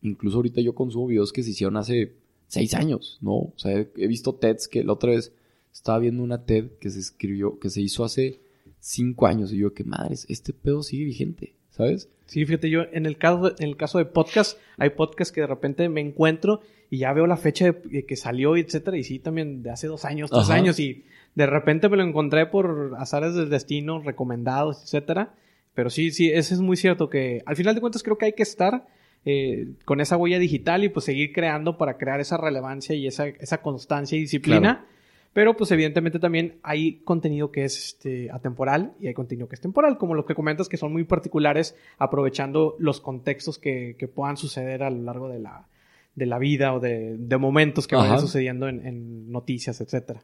Incluso 0.00 0.38
ahorita 0.38 0.62
yo 0.62 0.74
consumo 0.74 1.08
videos 1.08 1.30
que 1.30 1.42
se 1.42 1.50
hicieron 1.50 1.76
hace 1.76 2.14
seis 2.46 2.72
años, 2.72 3.18
¿no? 3.20 3.34
O 3.34 3.52
sea, 3.56 3.72
he, 3.76 4.06
visto 4.06 4.34
TEDs 4.34 4.66
que 4.66 4.82
la 4.82 4.94
otra 4.94 5.10
vez 5.10 5.34
estaba 5.74 5.98
viendo 5.98 6.22
una 6.22 6.46
TED 6.46 6.70
que 6.80 6.88
se 6.88 7.00
escribió, 7.00 7.58
que 7.58 7.68
se 7.68 7.82
hizo 7.82 8.02
hace 8.02 8.40
cinco 8.80 9.26
años 9.26 9.52
y 9.52 9.58
yo, 9.58 9.74
que 9.74 9.84
madres, 9.84 10.24
este 10.30 10.54
pedo 10.54 10.82
sigue 10.82 11.04
vigente, 11.04 11.52
¿sabes? 11.68 12.08
Sí, 12.24 12.46
fíjate, 12.46 12.70
yo 12.70 12.84
en 12.94 13.04
el 13.04 13.18
caso, 13.18 13.52
en 13.58 13.68
el 13.68 13.76
caso 13.76 13.98
de 13.98 14.06
podcast, 14.06 14.58
hay 14.78 14.90
podcasts 14.90 15.30
que 15.30 15.42
de 15.42 15.46
repente 15.46 15.90
me 15.90 16.00
encuentro 16.00 16.62
y 16.88 16.96
ya 16.96 17.12
veo 17.12 17.26
la 17.26 17.36
fecha 17.36 17.72
de 17.72 18.06
que 18.06 18.16
salió, 18.16 18.56
etcétera, 18.56 18.96
y 18.96 19.04
sí, 19.04 19.18
también 19.18 19.62
de 19.62 19.68
hace 19.68 19.86
dos 19.86 20.06
años, 20.06 20.30
tres 20.30 20.48
años, 20.48 20.80
y 20.80 21.04
de 21.34 21.44
repente 21.44 21.90
me 21.90 21.98
lo 21.98 22.04
encontré 22.04 22.46
por 22.46 22.94
azares 22.96 23.34
del 23.34 23.50
destino, 23.50 24.00
recomendados, 24.00 24.82
etcétera, 24.82 25.34
pero 25.76 25.90
sí, 25.90 26.10
sí, 26.10 26.32
eso 26.32 26.54
es 26.54 26.60
muy 26.60 26.78
cierto 26.78 27.10
que 27.10 27.42
al 27.44 27.54
final 27.54 27.74
de 27.74 27.82
cuentas 27.82 28.02
creo 28.02 28.16
que 28.16 28.24
hay 28.24 28.32
que 28.32 28.42
estar 28.42 28.86
eh, 29.26 29.74
con 29.84 30.00
esa 30.00 30.16
huella 30.16 30.38
digital 30.38 30.84
y 30.84 30.88
pues 30.88 31.04
seguir 31.04 31.34
creando 31.34 31.76
para 31.76 31.98
crear 31.98 32.18
esa 32.18 32.38
relevancia 32.38 32.94
y 32.94 33.06
esa, 33.06 33.28
esa 33.28 33.60
constancia 33.60 34.16
y 34.16 34.22
disciplina. 34.22 34.86
Pero 35.34 35.54
pues 35.54 35.70
evidentemente 35.72 36.18
también 36.18 36.60
hay 36.62 37.00
contenido 37.00 37.52
que 37.52 37.64
es 37.64 37.88
este, 37.88 38.30
atemporal 38.30 38.94
y 39.00 39.08
hay 39.08 39.12
contenido 39.12 39.48
que 39.48 39.56
es 39.56 39.60
temporal, 39.60 39.98
como 39.98 40.14
lo 40.14 40.24
que 40.24 40.34
comentas 40.34 40.70
que 40.70 40.78
son 40.78 40.94
muy 40.94 41.04
particulares, 41.04 41.76
aprovechando 41.98 42.74
los 42.78 43.02
contextos 43.02 43.58
que, 43.58 43.96
que 43.98 44.08
puedan 44.08 44.38
suceder 44.38 44.82
a 44.82 44.88
lo 44.88 45.02
largo 45.02 45.28
de 45.28 45.40
la, 45.40 45.68
de 46.14 46.24
la 46.24 46.38
vida 46.38 46.72
o 46.72 46.80
de, 46.80 47.18
de 47.18 47.36
momentos 47.36 47.86
que 47.86 47.96
vayan 47.96 48.18
sucediendo 48.18 48.66
en, 48.66 48.86
en 48.86 49.30
noticias, 49.30 49.78
etcétera. 49.82 50.22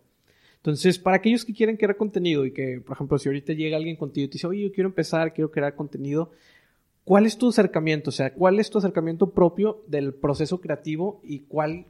Entonces, 0.63 0.97
para 0.97 1.17
aquellos 1.17 1.45
que 1.45 1.53
quieren 1.53 1.77
crear 1.77 1.97
contenido 1.97 2.47
y 2.47 2.53
que, 2.53 2.81
por 2.81 2.95
ejemplo, 2.95 3.19
si 3.19 3.29
ahorita 3.29 3.53
llega 3.53 3.77
alguien 3.77 3.97
contigo 3.97 4.27
y 4.27 4.29
te 4.29 4.35
dice, 4.35 4.47
oye, 4.47 4.63
yo 4.63 4.73
quiero 4.73 4.89
empezar, 4.89 5.35
quiero 5.35 5.51
crear 5.51 5.75
contenido, 5.75 6.31
¿cuál 7.03 7.27
es 7.27 7.37
tu 7.37 7.49
acercamiento? 7.49 8.11
O 8.11 8.13
sea, 8.13 8.33
¿cuál 8.33 8.61
es 8.61 8.71
tu 8.71 8.79
acercamiento 8.79 9.31
propio 9.31 9.83
del 9.89 10.15
proceso 10.15 10.61
creativo 10.61 11.21
y 11.25 11.41
cuál 11.41 11.87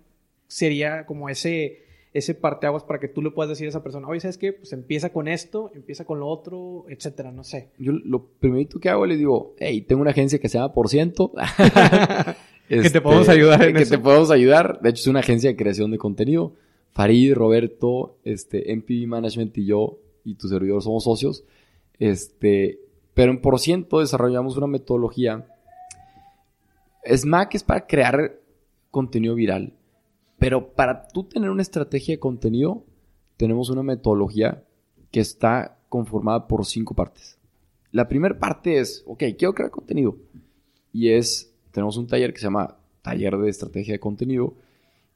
sería 0.47 1.05
como 1.05 1.29
ese, 1.29 1.83
ese 2.15 2.35
parteaguas 2.35 2.83
para 2.83 2.99
que 2.99 3.09
tú 3.09 3.21
le 3.21 3.31
puedas 3.31 3.51
decir 3.51 3.67
a 3.67 3.69
esa 3.69 3.83
persona, 3.83 4.09
oye, 4.09 4.21
¿sabes 4.21 4.39
qué? 4.39 4.55
Pues 4.55 4.73
empieza 4.73 5.11
con 5.11 5.29
esto, 5.29 5.71
empieza 5.75 6.07
con 6.07 6.21
lo 6.21 6.29
otro, 6.29 6.87
etcétera, 6.89 7.31
no 7.31 7.45
sé. 7.45 7.69
Yo 7.77 7.93
lo 7.93 8.25
primerito 8.25 8.81
que 8.81 8.89
hago 8.89 9.05
le 9.05 9.19
digo, 9.19 9.55
hey, 9.59 9.83
tengo 9.83 10.01
una 10.01 10.13
agencia 10.13 10.39
que 10.39 10.49
se 10.49 10.57
llama 10.57 10.73
Por 10.73 10.89
Ciento. 10.89 11.33
que 12.69 12.89
te 12.89 13.03
podemos 13.03 13.29
este, 13.29 13.39
ayudar 13.39 13.63
en 13.65 13.77
Que 13.77 13.85
te 13.85 13.99
podemos 13.99 14.31
ayudar. 14.31 14.81
De 14.81 14.89
hecho, 14.89 15.01
es 15.01 15.07
una 15.09 15.21
agencia 15.21 15.51
de 15.51 15.57
creación 15.57 15.91
de 15.91 15.99
contenido. 15.99 16.55
Farid, 16.93 17.35
Roberto, 17.35 18.19
este, 18.25 18.75
MPV 18.75 19.07
Management 19.07 19.57
y 19.59 19.67
yo 19.67 19.99
y 20.25 20.35
tu 20.35 20.49
servidor 20.49 20.83
somos 20.83 21.05
socios. 21.05 21.45
Este, 21.99 22.81
pero 23.15 23.33
en 23.33 23.41
por 23.41 23.59
ciento 23.59 24.01
desarrollamos 24.01 24.57
una 24.57 24.67
metodología. 24.67 25.47
SMAC 27.05 27.55
es 27.55 27.65
para 27.65 27.87
crear 27.87 28.39
contenido 28.91 29.35
viral. 29.35 29.73
Pero 30.39 30.73
para 30.73 31.09
tú 31.09 31.25
tener 31.25 31.51
una 31.51 31.63
estrategia 31.63 32.15
de 32.15 32.21
contenido, 32.21 32.85
tenemos 33.37 33.71
una 33.71 33.83
metodología 33.83 34.65
que 35.11 35.21
está 35.21 35.79
conformada 35.89 36.47
por 36.47 36.67
cinco 36.67 36.95
partes. 36.95 37.39
La 37.91 38.09
primera 38.09 38.39
parte 38.39 38.79
es, 38.79 39.03
ok, 39.07 39.25
quiero 39.39 39.55
crear 39.55 39.71
contenido. 39.71 40.17
Y 40.93 41.11
es, 41.11 41.53
tenemos 41.71 41.97
un 41.97 42.07
taller 42.07 42.33
que 42.33 42.41
se 42.41 42.47
llama 42.47 42.77
Taller 43.03 43.37
de 43.37 43.51
Estrategia 43.51 43.95
de 43.95 44.01
Contenido. 44.01 44.55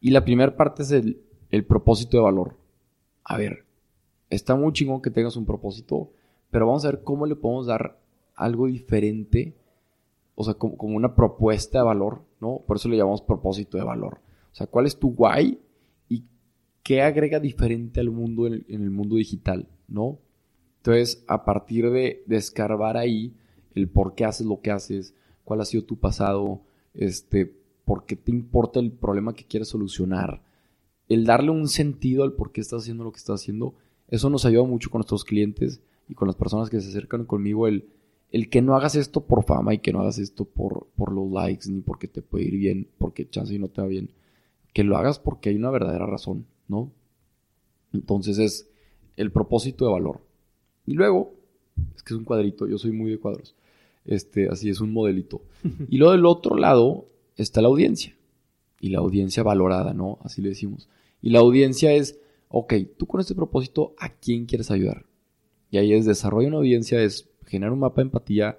Y 0.00 0.10
la 0.10 0.24
primera 0.24 0.56
parte 0.56 0.82
es 0.82 0.90
el, 0.90 1.22
el 1.56 1.64
propósito 1.64 2.16
de 2.16 2.22
valor. 2.22 2.56
A 3.24 3.36
ver, 3.36 3.64
está 4.30 4.54
muy 4.54 4.72
chingón 4.72 5.02
que 5.02 5.10
tengas 5.10 5.36
un 5.36 5.46
propósito, 5.46 6.12
pero 6.50 6.66
vamos 6.66 6.84
a 6.84 6.90
ver 6.90 7.02
cómo 7.02 7.26
le 7.26 7.36
podemos 7.36 7.66
dar 7.66 7.98
algo 8.34 8.66
diferente, 8.66 9.54
o 10.34 10.44
sea, 10.44 10.54
como, 10.54 10.96
una 10.96 11.14
propuesta 11.14 11.78
de 11.78 11.84
valor, 11.84 12.22
¿no? 12.40 12.62
Por 12.66 12.76
eso 12.76 12.88
le 12.88 12.96
llamamos 12.96 13.22
propósito 13.22 13.78
de 13.78 13.84
valor. 13.84 14.20
O 14.52 14.54
sea, 14.54 14.66
¿cuál 14.66 14.86
es 14.86 14.98
tu 14.98 15.14
why 15.16 15.58
y 16.08 16.24
qué 16.82 17.02
agrega 17.02 17.40
diferente 17.40 18.00
al 18.00 18.10
mundo 18.10 18.46
en 18.46 18.64
el, 18.68 18.90
mundo 18.90 19.16
digital, 19.16 19.68
¿no? 19.88 20.18
Entonces, 20.78 21.24
a 21.26 21.44
partir 21.44 21.90
de, 21.90 22.22
de 22.26 22.36
escarbar 22.36 22.96
ahí 22.96 23.34
el 23.74 23.88
por 23.88 24.14
qué 24.14 24.24
haces 24.24 24.46
lo 24.46 24.60
que 24.60 24.70
haces, 24.70 25.14
cuál 25.44 25.60
ha 25.60 25.64
sido 25.64 25.84
tu 25.84 25.96
pasado, 25.98 26.60
este, 26.94 27.52
por 27.84 28.04
qué 28.04 28.16
te 28.16 28.30
importa 28.30 28.80
el 28.80 28.92
problema 28.92 29.34
que 29.34 29.44
quieres 29.44 29.68
solucionar, 29.68 30.42
el 31.08 31.24
darle 31.24 31.50
un 31.50 31.68
sentido 31.68 32.24
al 32.24 32.32
por 32.32 32.52
qué 32.52 32.60
estás 32.60 32.82
haciendo 32.82 33.04
lo 33.04 33.12
que 33.12 33.18
estás 33.18 33.40
haciendo, 33.40 33.74
eso 34.08 34.30
nos 34.30 34.44
ayuda 34.44 34.64
mucho 34.64 34.90
con 34.90 35.00
nuestros 35.00 35.24
clientes 35.24 35.80
y 36.08 36.14
con 36.14 36.28
las 36.28 36.36
personas 36.36 36.70
que 36.70 36.80
se 36.80 36.88
acercan 36.88 37.24
conmigo, 37.24 37.66
el, 37.66 37.88
el 38.30 38.48
que 38.48 38.62
no 38.62 38.76
hagas 38.76 38.94
esto 38.94 39.24
por 39.24 39.44
fama 39.44 39.74
y 39.74 39.78
que 39.78 39.92
no 39.92 40.00
hagas 40.00 40.18
esto 40.18 40.44
por, 40.44 40.88
por 40.96 41.12
los 41.12 41.30
likes, 41.30 41.70
ni 41.70 41.80
porque 41.80 42.08
te 42.08 42.22
puede 42.22 42.44
ir 42.44 42.56
bien, 42.56 42.88
porque 42.98 43.28
chance 43.28 43.54
y 43.54 43.58
no 43.58 43.68
te 43.68 43.80
va 43.80 43.86
bien, 43.86 44.10
que 44.72 44.84
lo 44.84 44.96
hagas 44.96 45.18
porque 45.18 45.50
hay 45.50 45.56
una 45.56 45.70
verdadera 45.70 46.06
razón, 46.06 46.46
¿no? 46.68 46.90
Entonces 47.92 48.38
es 48.38 48.68
el 49.16 49.32
propósito 49.32 49.86
de 49.86 49.92
valor. 49.92 50.20
Y 50.84 50.94
luego, 50.94 51.34
es 51.96 52.02
que 52.02 52.14
es 52.14 52.18
un 52.18 52.24
cuadrito, 52.24 52.66
yo 52.66 52.78
soy 52.78 52.92
muy 52.92 53.10
de 53.10 53.18
cuadros, 53.18 53.54
este, 54.04 54.48
así 54.48 54.68
es 54.68 54.80
un 54.80 54.92
modelito. 54.92 55.42
Y 55.88 55.98
luego 55.98 56.12
del 56.12 56.26
otro 56.26 56.56
lado 56.56 57.06
está 57.36 57.60
la 57.60 57.68
audiencia 57.68 58.16
y 58.80 58.90
la 58.90 58.98
audiencia 58.98 59.42
valorada, 59.42 59.94
¿no? 59.94 60.18
Así 60.22 60.42
le 60.42 60.50
decimos. 60.50 60.88
Y 61.22 61.30
la 61.30 61.40
audiencia 61.40 61.92
es, 61.92 62.18
ok, 62.48 62.74
tú 62.96 63.06
con 63.06 63.20
este 63.20 63.34
propósito, 63.34 63.94
¿a 63.98 64.10
quién 64.10 64.46
quieres 64.46 64.70
ayudar? 64.70 65.06
Y 65.70 65.78
ahí 65.78 65.92
es 65.92 66.06
desarrolla 66.06 66.48
una 66.48 66.58
audiencia, 66.58 67.02
es 67.02 67.28
generar 67.46 67.72
un 67.72 67.80
mapa 67.80 67.96
de 67.96 68.06
empatía, 68.06 68.58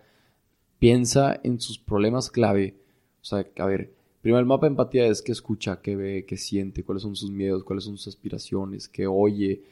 piensa 0.80 1.40
en 1.44 1.60
sus 1.60 1.80
problemas 1.80 2.30
clave. 2.30 2.76
O 3.22 3.26
sea, 3.26 3.46
a 3.58 3.66
ver, 3.66 3.94
primero 4.22 4.40
el 4.40 4.46
mapa 4.46 4.66
de 4.66 4.72
empatía 4.72 5.08
es 5.08 5.22
qué 5.22 5.32
escucha, 5.32 5.82
qué 5.82 5.96
ve, 5.96 6.26
qué 6.28 6.38
siente, 6.38 6.84
cuáles 6.84 7.04
son 7.04 7.16
sus 7.16 7.32
miedos, 7.32 7.64
cuáles 7.64 7.86
son 7.86 7.98
sus 7.98 8.08
aspiraciones, 8.08 8.88
qué 8.88 9.08
oye. 9.08 9.64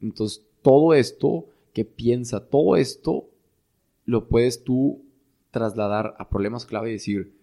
Entonces, 0.00 0.44
todo 0.62 0.94
esto 0.94 1.46
que 1.72 1.84
piensa, 1.84 2.48
todo 2.48 2.76
esto 2.76 3.28
lo 4.04 4.28
puedes 4.28 4.64
tú 4.64 5.02
trasladar 5.50 6.14
a 6.18 6.28
problemas 6.28 6.66
clave 6.66 6.90
y 6.90 6.94
decir, 6.94 7.34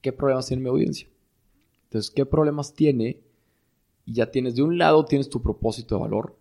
¿qué 0.00 0.12
problemas 0.12 0.46
tiene 0.46 0.62
mi 0.62 0.68
audiencia? 0.68 1.08
Entonces, 1.94 2.10
¿qué 2.10 2.26
problemas 2.26 2.74
tiene? 2.74 3.20
Y 4.04 4.14
ya 4.14 4.32
tienes, 4.32 4.56
de 4.56 4.64
un 4.64 4.78
lado 4.78 5.04
tienes 5.04 5.28
tu 5.28 5.40
propósito 5.40 5.94
de 5.94 6.00
valor, 6.00 6.36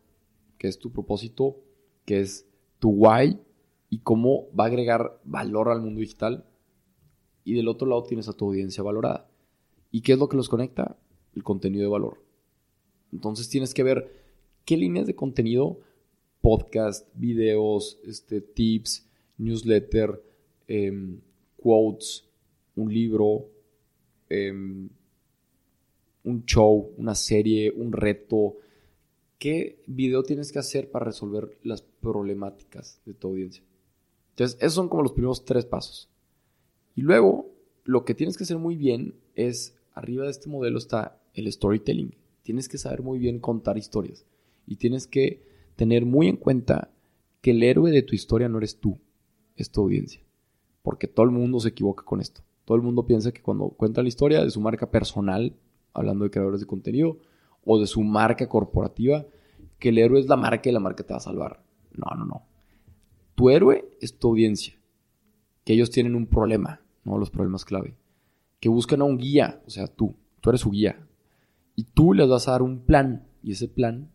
que 0.57 0.67
es 0.67 0.79
tu 0.79 0.91
propósito, 0.91 1.61
que 2.05 2.21
es 2.21 2.47
tu 2.79 2.89
why 2.89 3.39
y 3.87 3.99
cómo 3.99 4.47
va 4.59 4.63
a 4.63 4.67
agregar 4.67 5.21
valor 5.23 5.69
al 5.69 5.79
mundo 5.79 5.99
digital. 5.99 6.43
Y 7.43 7.53
del 7.53 7.67
otro 7.67 7.87
lado 7.87 8.01
tienes 8.01 8.27
a 8.27 8.33
tu 8.33 8.45
audiencia 8.45 8.81
valorada. 8.81 9.29
¿Y 9.91 10.01
qué 10.01 10.13
es 10.13 10.17
lo 10.17 10.27
que 10.27 10.37
los 10.37 10.49
conecta? 10.49 10.97
El 11.35 11.43
contenido 11.43 11.83
de 11.83 11.89
valor. 11.89 12.25
Entonces 13.11 13.47
tienes 13.47 13.75
que 13.75 13.83
ver 13.83 14.11
qué 14.65 14.75
líneas 14.75 15.05
de 15.05 15.13
contenido, 15.13 15.81
podcast, 16.41 17.07
videos, 17.13 17.99
este, 18.05 18.41
tips, 18.41 19.07
newsletter, 19.37 20.19
em, 20.65 21.21
quotes, 21.57 22.27
un 22.75 22.91
libro, 22.91 23.51
eh, 24.31 24.89
un 26.23 26.45
show, 26.45 26.91
una 26.97 27.15
serie, 27.15 27.71
un 27.71 27.91
reto. 27.91 28.57
¿Qué 29.37 29.81
video 29.87 30.23
tienes 30.23 30.51
que 30.51 30.59
hacer 30.59 30.89
para 30.89 31.05
resolver 31.05 31.57
las 31.63 31.81
problemáticas 31.81 33.01
de 33.05 33.13
tu 33.13 33.29
audiencia? 33.29 33.63
Entonces, 34.31 34.57
esos 34.59 34.73
son 34.73 34.89
como 34.89 35.03
los 35.03 35.11
primeros 35.11 35.45
tres 35.45 35.65
pasos. 35.65 36.09
Y 36.95 37.01
luego, 37.01 37.51
lo 37.83 38.05
que 38.05 38.15
tienes 38.15 38.37
que 38.37 38.45
hacer 38.45 38.57
muy 38.57 38.75
bien 38.75 39.15
es, 39.35 39.75
arriba 39.93 40.23
de 40.23 40.31
este 40.31 40.49
modelo 40.49 40.77
está 40.77 41.21
el 41.33 41.51
storytelling. 41.51 42.15
Tienes 42.43 42.67
que 42.67 42.77
saber 42.77 43.01
muy 43.01 43.19
bien 43.19 43.39
contar 43.39 43.77
historias. 43.77 44.25
Y 44.65 44.77
tienes 44.77 45.07
que 45.07 45.43
tener 45.75 46.05
muy 46.05 46.27
en 46.27 46.37
cuenta 46.37 46.91
que 47.41 47.51
el 47.51 47.63
héroe 47.63 47.91
de 47.91 48.03
tu 48.03 48.15
historia 48.15 48.47
no 48.47 48.57
eres 48.57 48.77
tú, 48.77 48.97
es 49.55 49.69
tu 49.69 49.81
audiencia. 49.81 50.21
Porque 50.81 51.07
todo 51.07 51.25
el 51.25 51.31
mundo 51.31 51.59
se 51.59 51.69
equivoca 51.69 52.03
con 52.03 52.21
esto. 52.21 52.41
Todo 52.65 52.77
el 52.77 52.83
mundo 52.83 53.05
piensa 53.05 53.33
que 53.33 53.41
cuando 53.41 53.69
cuenta 53.69 54.01
la 54.01 54.07
historia 54.07 54.43
de 54.43 54.49
su 54.49 54.61
marca 54.61 54.89
personal, 54.89 55.53
hablando 55.93 56.23
de 56.23 56.31
creadores 56.31 56.59
de 56.59 56.67
contenido, 56.67 57.17
o 57.65 57.79
de 57.79 57.87
su 57.87 58.01
marca 58.01 58.47
corporativa, 58.47 59.25
que 59.79 59.89
el 59.89 59.97
héroe 59.97 60.19
es 60.19 60.27
la 60.27 60.35
marca 60.37 60.69
y 60.69 60.73
la 60.73 60.79
marca 60.79 61.03
te 61.03 61.13
va 61.13 61.17
a 61.17 61.21
salvar. 61.21 61.63
No, 61.93 62.15
no, 62.17 62.25
no. 62.25 62.43
Tu 63.35 63.49
héroe 63.49 63.89
es 64.01 64.17
tu 64.17 64.29
audiencia, 64.29 64.75
que 65.63 65.73
ellos 65.73 65.89
tienen 65.89 66.15
un 66.15 66.27
problema, 66.27 66.81
no 67.03 67.17
los 67.17 67.29
problemas 67.29 67.65
clave, 67.65 67.95
que 68.59 68.69
buscan 68.69 69.01
a 69.01 69.05
un 69.05 69.17
guía, 69.17 69.61
o 69.65 69.69
sea, 69.69 69.87
tú, 69.87 70.15
tú 70.41 70.49
eres 70.49 70.61
su 70.61 70.71
guía, 70.71 71.05
y 71.75 71.83
tú 71.83 72.13
les 72.13 72.27
vas 72.29 72.47
a 72.47 72.51
dar 72.51 72.61
un 72.61 72.79
plan, 72.79 73.27
y 73.41 73.53
ese 73.53 73.67
plan, 73.67 74.09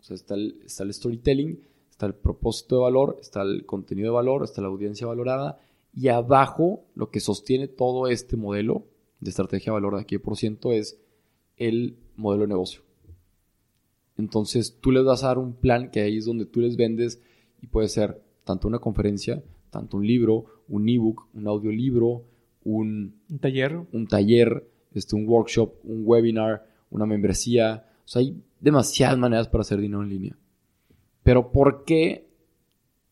o 0.00 0.02
sea, 0.02 0.14
está 0.14 0.34
el, 0.34 0.60
está 0.64 0.84
el 0.84 0.94
storytelling, 0.94 1.60
está 1.90 2.06
el 2.06 2.14
propósito 2.14 2.76
de 2.76 2.82
valor, 2.82 3.18
está 3.20 3.42
el 3.42 3.66
contenido 3.66 4.08
de 4.08 4.14
valor, 4.14 4.42
está 4.42 4.62
la 4.62 4.68
audiencia 4.68 5.06
valorada, 5.06 5.58
y 5.94 6.08
abajo 6.08 6.84
lo 6.94 7.10
que 7.10 7.20
sostiene 7.20 7.68
todo 7.68 8.08
este 8.08 8.36
modelo 8.36 8.84
de 9.20 9.30
estrategia 9.30 9.70
de 9.70 9.74
valor 9.74 9.96
de 9.96 10.02
aquí 10.02 10.18
por 10.18 10.36
ciento 10.36 10.72
es 10.72 10.98
el 11.56 11.96
modelo 12.16 12.42
de 12.42 12.48
negocio. 12.48 12.82
Entonces 14.18 14.78
tú 14.80 14.90
les 14.90 15.04
vas 15.04 15.24
a 15.24 15.28
dar 15.28 15.38
un 15.38 15.54
plan 15.54 15.90
que 15.90 16.00
ahí 16.00 16.18
es 16.18 16.26
donde 16.26 16.46
tú 16.46 16.60
les 16.60 16.76
vendes 16.76 17.20
y 17.60 17.66
puede 17.66 17.88
ser 17.88 18.22
tanto 18.44 18.68
una 18.68 18.78
conferencia, 18.78 19.42
tanto 19.70 19.96
un 19.96 20.06
libro, 20.06 20.44
un 20.68 20.88
ebook, 20.88 21.28
un 21.34 21.46
audiolibro, 21.46 22.24
un, 22.64 23.20
un 23.28 23.38
taller, 23.38 23.80
un 23.92 24.06
taller, 24.06 24.68
este, 24.94 25.16
un 25.16 25.26
workshop, 25.26 25.74
un 25.84 26.02
webinar, 26.04 26.66
una 26.90 27.06
membresía. 27.06 27.86
O 28.04 28.08
sea, 28.08 28.20
hay 28.20 28.42
demasiadas 28.60 29.18
maneras 29.18 29.48
para 29.48 29.62
hacer 29.62 29.80
dinero 29.80 30.02
en 30.02 30.08
línea. 30.08 30.36
Pero 31.22 31.52
¿por 31.52 31.84
qué 31.84 32.28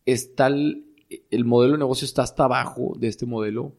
está 0.04 0.48
el, 0.48 0.86
el 1.30 1.44
modelo 1.44 1.72
de 1.72 1.78
negocio 1.78 2.04
está 2.04 2.22
hasta 2.22 2.44
abajo 2.44 2.94
de 2.98 3.08
este 3.08 3.26
modelo, 3.26 3.72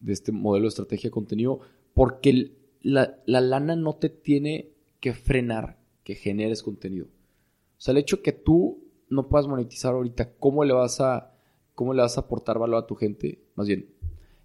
de 0.00 0.12
este 0.12 0.32
modelo 0.32 0.64
de 0.64 0.68
estrategia 0.68 1.08
de 1.08 1.12
contenido? 1.12 1.60
Porque 1.94 2.30
el, 2.30 2.56
la, 2.82 3.18
lana 3.26 3.76
no 3.76 3.94
te 3.96 4.08
tiene 4.08 4.70
que 5.00 5.12
frenar 5.12 5.78
que 6.04 6.14
generes 6.14 6.62
contenido. 6.62 7.06
O 7.06 7.80
sea, 7.80 7.92
el 7.92 7.98
hecho 7.98 8.22
que 8.22 8.32
tú 8.32 8.78
no 9.08 9.28
puedas 9.28 9.46
monetizar 9.46 9.94
ahorita, 9.94 10.32
¿cómo 10.38 10.64
le 10.64 10.72
vas 10.72 11.00
a, 11.00 11.32
cómo 11.74 11.94
le 11.94 12.02
vas 12.02 12.16
a 12.16 12.22
aportar 12.22 12.58
valor 12.58 12.82
a 12.82 12.86
tu 12.86 12.94
gente? 12.94 13.40
Más 13.54 13.66
bien, 13.66 13.88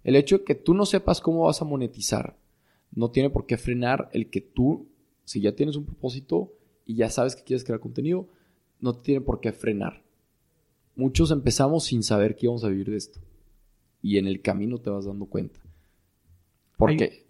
el 0.04 0.16
hecho 0.16 0.38
de 0.38 0.44
que 0.44 0.54
tú 0.54 0.74
no 0.74 0.86
sepas 0.86 1.20
cómo 1.20 1.44
vas 1.44 1.62
a 1.62 1.64
monetizar 1.64 2.36
no 2.94 3.10
tiene 3.10 3.30
por 3.30 3.46
qué 3.46 3.56
frenar 3.56 4.10
el 4.12 4.28
que 4.28 4.40
tú, 4.40 4.88
si 5.24 5.40
ya 5.40 5.54
tienes 5.54 5.76
un 5.76 5.86
propósito, 5.86 6.52
y 6.84 6.96
ya 6.96 7.08
sabes 7.10 7.36
que 7.36 7.44
quieres 7.44 7.64
crear 7.64 7.80
contenido, 7.80 8.28
no 8.80 8.94
te 8.94 9.02
tiene 9.02 9.20
por 9.20 9.40
qué 9.40 9.52
frenar. 9.52 10.02
Muchos 10.94 11.30
empezamos 11.30 11.84
sin 11.84 12.02
saber 12.02 12.36
que 12.36 12.46
íbamos 12.46 12.64
a 12.64 12.68
vivir 12.68 12.90
de 12.90 12.96
esto. 12.96 13.20
Y 14.02 14.18
en 14.18 14.26
el 14.26 14.42
camino 14.42 14.78
te 14.78 14.90
vas 14.90 15.06
dando 15.06 15.26
cuenta. 15.26 15.60
Porque, 16.76 17.24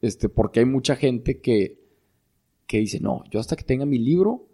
este, 0.00 0.28
porque 0.28 0.60
hay 0.60 0.66
mucha 0.66 0.96
gente 0.96 1.40
que, 1.40 1.78
que 2.66 2.78
dice, 2.78 3.00
no, 3.00 3.24
yo 3.30 3.40
hasta 3.40 3.56
que 3.56 3.64
tenga 3.64 3.84
mi 3.84 3.98
libro 3.98 4.46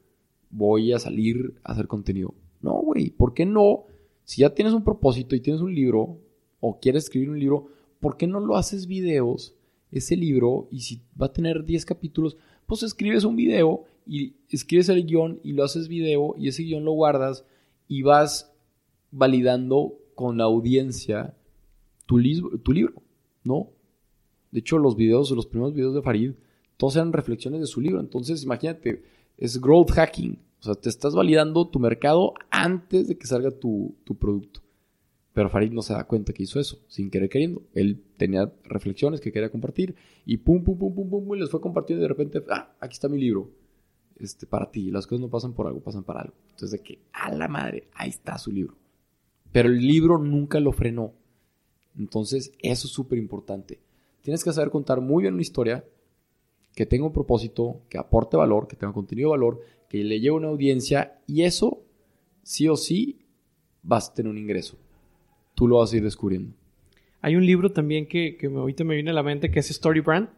voy 0.51 0.93
a 0.93 0.99
salir 0.99 1.55
a 1.65 1.73
hacer 1.73 1.87
contenido. 1.87 2.35
No, 2.63 2.75
güey, 2.75 3.11
¿por 3.11 3.35
qué 3.35 3.47
no? 3.47 3.85
Si 4.25 4.41
ya 4.41 4.55
tienes 4.55 4.75
un 4.75 4.85
propósito 4.85 5.37
y 5.37 5.41
tienes 5.41 5.63
un 5.63 5.75
libro 5.75 6.19
o 6.61 6.81
quieres 6.81 7.05
escribir 7.05 7.31
un 7.31 7.39
libro, 7.39 7.69
¿por 8.01 8.17
qué 8.17 8.27
no 8.27 8.41
lo 8.41 8.57
haces 8.57 8.87
videos? 8.87 9.55
Ese 9.93 10.17
libro, 10.17 10.69
y 10.71 10.81
si 10.81 11.03
va 11.21 11.27
a 11.27 11.33
tener 11.33 11.65
10 11.65 11.85
capítulos, 11.85 12.37
pues 12.67 12.83
escribes 12.83 13.25
un 13.25 13.37
video 13.37 13.85
y 14.05 14.35
escribes 14.51 14.89
el 14.89 15.07
guion 15.07 15.41
y 15.45 15.53
lo 15.53 15.63
haces 15.65 15.89
video 15.89 16.35
y 16.37 16.49
ese 16.49 16.65
guion 16.65 16.85
lo 16.85 16.93
guardas 16.93 17.45
y 17.87 18.03
vas 18.03 18.53
validando 19.11 19.95
con 20.15 20.39
la 20.39 20.45
audiencia 20.45 21.37
tu, 22.07 22.19
tu 22.59 22.73
libro, 22.73 23.03
¿no? 23.45 23.71
De 24.57 24.61
hecho, 24.61 24.79
los 24.79 24.97
videos, 24.97 25.31
los 25.33 25.45
primeros 25.45 25.75
videos 25.75 25.95
de 25.95 26.01
Farid, 26.01 26.33
todos 26.79 26.97
eran 26.97 27.13
reflexiones 27.13 27.61
de 27.61 27.67
su 27.67 27.79
libro. 27.79 28.01
Entonces, 28.01 28.43
imagínate, 28.43 29.03
es 29.37 29.61
growth 29.61 29.91
hacking. 29.91 30.39
O 30.61 30.63
sea, 30.63 30.75
te 30.77 30.89
estás 30.89 31.15
validando 31.15 31.69
tu 31.69 31.79
mercado 31.79 32.33
antes 32.49 33.07
de 33.07 33.19
que 33.19 33.27
salga 33.27 33.51
tu, 33.51 33.95
producto. 34.19 34.63
Pero 35.35 35.51
Farid 35.51 35.73
no 35.73 35.83
se 35.83 35.93
da 35.93 36.05
cuenta 36.05 36.33
que 36.33 36.45
hizo 36.45 36.59
eso, 36.59 36.79
sin 36.89 37.11
querer 37.11 37.29
queriendo. 37.29 37.65
Él 37.75 38.03
tenía 38.17 38.51
reflexiones 38.65 39.21
que 39.21 39.31
quería 39.31 39.51
compartir 39.51 39.95
y 40.25 40.39
pum, 40.39 40.65
pum, 40.65 40.79
pum, 40.79 40.95
pum, 40.95 41.11
pum, 41.11 41.35
y 41.37 41.41
les 41.41 41.51
fue 41.51 41.61
compartiendo 41.61 42.01
y 42.01 42.05
de 42.05 42.09
repente, 42.09 42.43
ah, 42.49 42.75
aquí 42.81 42.95
está 42.95 43.11
mi 43.11 43.21
libro. 43.21 43.51
Este, 44.19 44.47
para 44.47 44.71
ti. 44.71 44.91
Las 44.91 45.07
cosas 45.07 45.21
no 45.21 45.29
pasan 45.29 45.53
por 45.53 45.67
algo, 45.67 45.81
pasan 45.81 46.03
para 46.03 46.23
algo. 46.23 46.35
Entonces, 46.53 46.71
de 46.71 46.83
que, 46.83 47.01
a 47.13 47.31
la 47.31 47.47
madre, 47.47 47.89
ahí 47.93 48.09
está 48.09 48.39
su 48.39 48.51
libro. 48.51 48.75
Pero 49.53 49.69
el 49.69 49.87
libro 49.87 50.17
nunca 50.17 50.61
lo 50.61 50.73
frenó. 50.73 51.13
Entonces, 51.99 52.53
eso 52.63 52.87
es 52.87 52.93
súper 52.95 53.19
importante. 53.19 53.81
Tienes 54.27 54.43
que 54.43 54.53
saber 54.53 54.71
contar 54.71 55.01
muy 55.01 55.23
bien 55.23 55.35
una 55.35 55.43
historia 55.43 55.85
que 56.75 56.85
tenga 56.85 57.07
un 57.07 57.13
propósito, 57.13 57.83
que 57.89 57.97
aporte 57.97 58.37
valor, 58.37 58.67
que 58.67 58.75
tenga 58.75 58.93
contenido 58.93 59.29
de 59.29 59.37
valor, 59.37 59.61
que 59.89 59.99
le 59.99 60.19
lleve 60.19 60.35
una 60.35 60.49
audiencia 60.49 61.21
y 61.29 61.43
eso, 61.43 61.85
sí 62.43 62.67
o 62.67 62.75
sí, 62.75 63.21
vas 63.85 64.09
a 64.09 64.15
tener 64.15 64.29
un 64.29 64.37
ingreso. 64.37 64.77
Tú 65.55 65.69
lo 65.69 65.79
vas 65.79 65.93
a 65.93 65.99
ir 65.99 66.03
descubriendo. 66.03 66.53
Hay 67.21 67.37
un 67.37 67.47
libro 67.47 67.71
también 67.71 68.09
que, 68.09 68.37
que 68.37 68.49
ahorita 68.49 68.83
me 68.83 68.97
viene 68.97 69.11
a 69.11 69.15
la 69.15 69.23
mente 69.23 69.49
que 69.49 69.61
es 69.61 69.71
Story 69.71 70.01
Brand, 70.01 70.29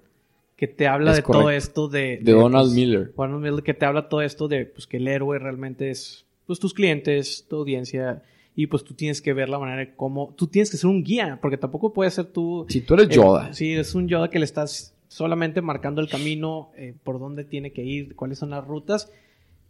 que 0.55 0.69
te 0.69 0.87
habla 0.87 1.15
de 1.15 1.23
todo 1.23 1.51
esto 1.51 1.89
de... 1.89 2.19
De, 2.21 2.33
Donald 2.33 2.67
pues, 2.67 2.75
Miller. 2.75 3.15
Donald 3.17 3.43
Miller, 3.43 3.63
que 3.63 3.73
te 3.73 3.87
habla 3.87 4.11
todo 4.11 4.21
esto 4.21 4.49
de 4.49 4.67
pues, 4.67 4.87
que 4.87 4.99
el 4.99 5.09
héroe 5.09 5.39
realmente 5.39 5.89
es 5.89 6.27
pues, 6.47 6.59
tus 6.59 6.75
clientes, 6.75 7.47
tu 7.49 7.57
audiencia, 7.57 8.23
y 8.61 8.67
pues 8.67 8.83
tú 8.83 8.93
tienes 8.93 9.23
que 9.23 9.33
ver 9.33 9.49
la 9.49 9.61
manera 9.61 9.79
de 9.79 9.95
cómo... 9.95 10.35
Tú 10.37 10.49
tienes 10.49 10.69
que 10.69 10.77
ser 10.77 10.91
un 10.91 11.05
guía, 11.05 11.39
porque 11.41 11.57
tampoco 11.57 11.93
puedes 11.93 12.15
ser 12.15 12.25
tú... 12.25 12.67
Si 12.69 12.81
tú 12.81 12.95
eres 12.95 13.09
Yoda. 13.09 13.53
sí, 13.53 13.73
es 13.75 13.95
un 13.95 14.09
Yoda 14.09 14.31
que 14.31 14.41
le 14.41 14.45
estás 14.45 14.97
solamente 15.07 15.63
marcando 15.63 16.01
el 16.01 16.09
camino, 16.09 16.73
eh, 16.77 16.93
por 17.05 17.21
dónde 17.21 17.45
tiene 17.45 17.73
que 17.73 17.85
ir, 17.85 18.17
cuáles 18.17 18.41
son 18.41 18.51
las 18.51 18.67
rutas. 18.67 19.13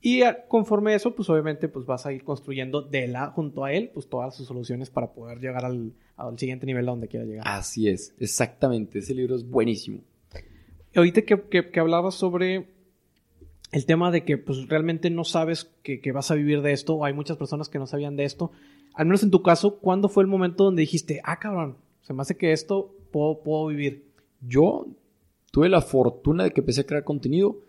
Y 0.01 0.22
conforme 0.48 0.94
eso, 0.94 1.14
pues 1.14 1.29
obviamente 1.29 1.68
pues 1.68 1.85
vas 1.85 2.07
a 2.07 2.14
ir 2.14 2.24
construyendo 2.24 2.81
de 2.81 3.09
la, 3.09 3.27
junto 3.27 3.62
a 3.62 3.74
él, 3.74 3.90
pues 3.92 4.09
todas 4.09 4.35
sus 4.35 4.46
soluciones 4.46 4.88
para 4.88 5.12
poder 5.12 5.38
llegar 5.38 5.66
al, 5.66 5.92
siguiente 6.38 6.64
nivel 6.64 6.88
a 6.88 6.92
donde 6.92 7.09
quiera 7.09 7.27
llegar. 7.27 7.44
Así 7.46 7.90
es, 7.90 8.14
exactamente. 8.18 9.01
Ese 9.01 9.12
libro 9.12 9.37
es 9.37 9.46
buenísimo. 9.46 10.01
Ahorita 10.94 11.20
que, 11.20 11.68
que, 11.70 11.79
hablabas 11.79 12.14
sobre 12.14 12.68
el 13.70 13.85
tema 13.85 14.11
de 14.11 14.24
que 14.24 14.38
pues 14.38 14.66
realmente 14.66 15.11
no 15.11 15.24
sabes 15.24 15.70
que, 15.83 16.01
que, 16.01 16.11
vas 16.11 16.31
a 16.31 16.37
vivir 16.37 16.62
de 16.62 16.72
esto, 16.72 16.94
o 16.94 17.05
hay 17.05 17.12
muchas 17.12 17.37
personas 17.37 17.68
que 17.68 17.79
no 17.79 17.87
sabían 17.87 18.16
de 18.16 18.24
esto, 18.24 18.51
al 18.94 19.07
menos 19.07 19.22
en 19.22 19.31
tu 19.31 19.42
caso, 19.42 19.79
¿cuándo 19.79 20.09
fue 20.09 20.22
el 20.22 20.29
momento 20.29 20.64
donde 20.64 20.81
dijiste, 20.81 21.20
ah, 21.24 21.38
cabrón, 21.38 21.77
se 22.03 22.12
me 22.12 22.22
hace 22.22 22.37
que 22.37 22.53
esto 22.53 22.94
puedo, 23.11 23.40
puedo 23.42 23.66
vivir? 23.66 24.05
Yo 24.40 24.87
tuve 25.51 25.68
la 25.68 25.81
fortuna 25.81 26.44
de 26.44 26.51
que 26.51 26.61
empecé 26.61 26.83
a 26.83 26.87
crear 26.87 27.05
contenido. 27.05 27.61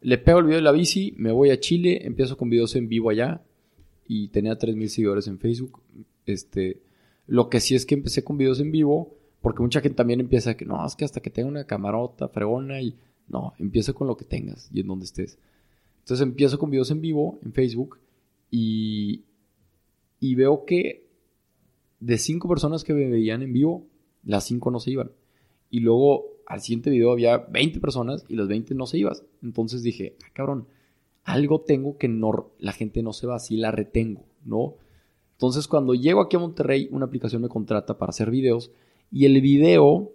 Le 0.00 0.18
pego 0.18 0.38
el 0.38 0.46
video 0.46 0.58
de 0.58 0.62
la 0.62 0.72
bici, 0.72 1.14
me 1.16 1.32
voy 1.32 1.50
a 1.50 1.60
Chile, 1.60 2.06
empiezo 2.06 2.36
con 2.36 2.50
videos 2.50 2.76
en 2.76 2.88
vivo 2.88 3.10
allá 3.10 3.42
y 4.06 4.28
tenía 4.28 4.58
3.000 4.58 4.86
seguidores 4.88 5.26
en 5.26 5.38
Facebook. 5.38 5.80
Este, 6.26 6.82
lo 7.26 7.48
que 7.48 7.60
sí 7.60 7.74
es 7.74 7.86
que 7.86 7.94
empecé 7.94 8.22
con 8.22 8.36
videos 8.36 8.60
en 8.60 8.70
vivo, 8.70 9.14
porque 9.40 9.62
mucha 9.62 9.80
gente 9.80 9.96
también 9.96 10.20
empieza 10.20 10.50
a 10.50 10.56
que 10.56 10.64
no, 10.64 10.84
es 10.86 10.94
que 10.94 11.04
hasta 11.04 11.20
que 11.20 11.30
tenga 11.30 11.48
una 11.48 11.64
camarota 11.64 12.28
fregona 12.28 12.80
y 12.80 12.96
no, 13.28 13.54
empieza 13.58 13.92
con 13.92 14.06
lo 14.06 14.16
que 14.16 14.24
tengas 14.24 14.68
y 14.72 14.80
en 14.80 14.86
donde 14.86 15.06
estés. 15.06 15.38
Entonces 16.00 16.26
empiezo 16.26 16.58
con 16.58 16.70
videos 16.70 16.90
en 16.90 17.00
vivo 17.00 17.38
en 17.42 17.52
Facebook 17.52 17.98
y, 18.50 19.22
y 20.24 20.36
veo 20.36 20.64
que 20.64 21.06
de 22.00 22.16
cinco 22.16 22.48
personas 22.48 22.82
que 22.82 22.94
me 22.94 23.10
veían 23.10 23.42
en 23.42 23.52
vivo, 23.52 23.86
las 24.22 24.44
cinco 24.44 24.70
no 24.70 24.80
se 24.80 24.90
iban. 24.90 25.12
Y 25.68 25.80
luego 25.80 26.38
al 26.46 26.62
siguiente 26.62 26.88
video 26.88 27.12
había 27.12 27.36
20 27.36 27.78
personas 27.78 28.24
y 28.26 28.36
las 28.36 28.48
20 28.48 28.74
no 28.74 28.86
se 28.86 28.96
iban. 28.96 29.16
Entonces 29.42 29.82
dije, 29.82 30.16
ah, 30.24 30.30
cabrón, 30.32 30.66
algo 31.24 31.60
tengo 31.60 31.98
que 31.98 32.08
no, 32.08 32.52
la 32.58 32.72
gente 32.72 33.02
no 33.02 33.12
se 33.12 33.26
va, 33.26 33.36
así 33.36 33.58
la 33.58 33.70
retengo, 33.70 34.24
¿no? 34.46 34.76
Entonces 35.32 35.68
cuando 35.68 35.92
llego 35.92 36.22
aquí 36.22 36.36
a 36.36 36.40
Monterrey, 36.40 36.88
una 36.90 37.04
aplicación 37.04 37.42
me 37.42 37.50
contrata 37.50 37.98
para 37.98 38.08
hacer 38.08 38.30
videos 38.30 38.70
y 39.12 39.26
el 39.26 39.42
video 39.42 40.10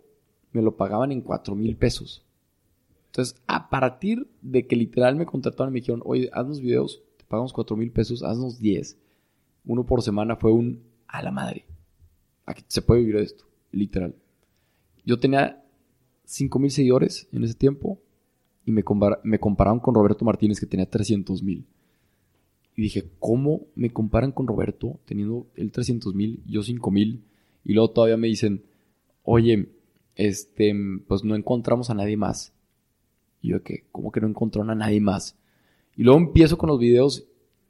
me 0.54 0.64
lo 0.64 0.76
pagaban 0.76 1.12
en 1.12 1.22
4 1.22 1.54
mil 1.54 1.76
pesos. 1.76 2.26
Entonces, 3.12 3.40
a 3.46 3.70
partir 3.70 4.28
de 4.42 4.66
que 4.66 4.76
literal 4.76 5.16
me 5.16 5.28
contrataron 5.28 5.72
y 5.72 5.74
me 5.74 5.80
dijeron, 5.82 6.02
oye, 6.04 6.32
haznos 6.34 6.62
videos, 6.62 7.04
te 7.18 7.26
pagamos 7.26 7.54
4 7.54 7.78
mil 7.78 7.92
pesos, 7.92 8.24
haznos 8.24 8.58
10. 8.58 8.98
Uno 9.70 9.86
por 9.86 10.02
semana 10.02 10.36
fue 10.36 10.52
un 10.52 10.82
a 11.08 11.22
la 11.22 11.30
madre. 11.30 11.64
Aquí 12.48 12.64
se 12.68 12.82
puede 12.82 13.02
vivir 13.02 13.18
esto, 13.18 13.46
literal. 13.72 14.16
Yo 15.06 15.20
tenía 15.20 15.64
5 16.26 16.58
mil 16.58 16.72
seguidores 16.72 17.28
en 17.32 17.44
ese 17.44 17.54
tiempo 17.54 18.00
y 18.66 18.72
me, 18.72 18.84
me 19.22 19.40
compararon 19.40 19.80
con 19.80 19.94
Roberto 19.94 20.26
Martínez 20.26 20.60
que 20.60 20.66
tenía 20.66 20.90
300 20.90 21.44
mil. 21.44 21.68
Y 22.76 22.82
dije, 22.82 23.12
¿cómo 23.20 23.68
me 23.76 23.92
comparan 23.92 24.32
con 24.32 24.48
Roberto 24.48 25.00
teniendo 25.06 25.46
él 25.54 25.72
300 25.72 26.16
mil, 26.16 26.42
yo 26.48 26.64
5 26.64 26.90
mil? 26.90 27.24
Y 27.64 27.74
luego 27.74 27.92
todavía 27.92 28.18
me 28.18 28.28
dicen, 28.28 28.64
oye, 29.22 29.70
este, 30.16 30.74
pues 31.08 31.24
no 31.24 31.36
encontramos 31.36 31.92
a 31.92 31.94
nadie 31.94 32.18
más. 32.18 32.54
Y 33.40 33.50
yo, 33.50 33.62
¿qué? 33.62 33.84
¿Cómo 33.92 34.12
que 34.12 34.20
no 34.20 34.30
encontraron 34.30 34.72
a 34.72 34.76
nadie 34.76 35.00
más? 35.00 35.38
Y 35.96 36.02
luego 36.02 36.20
empiezo 36.20 36.58
con 36.58 36.70
los 36.70 36.80
videos 36.80 37.28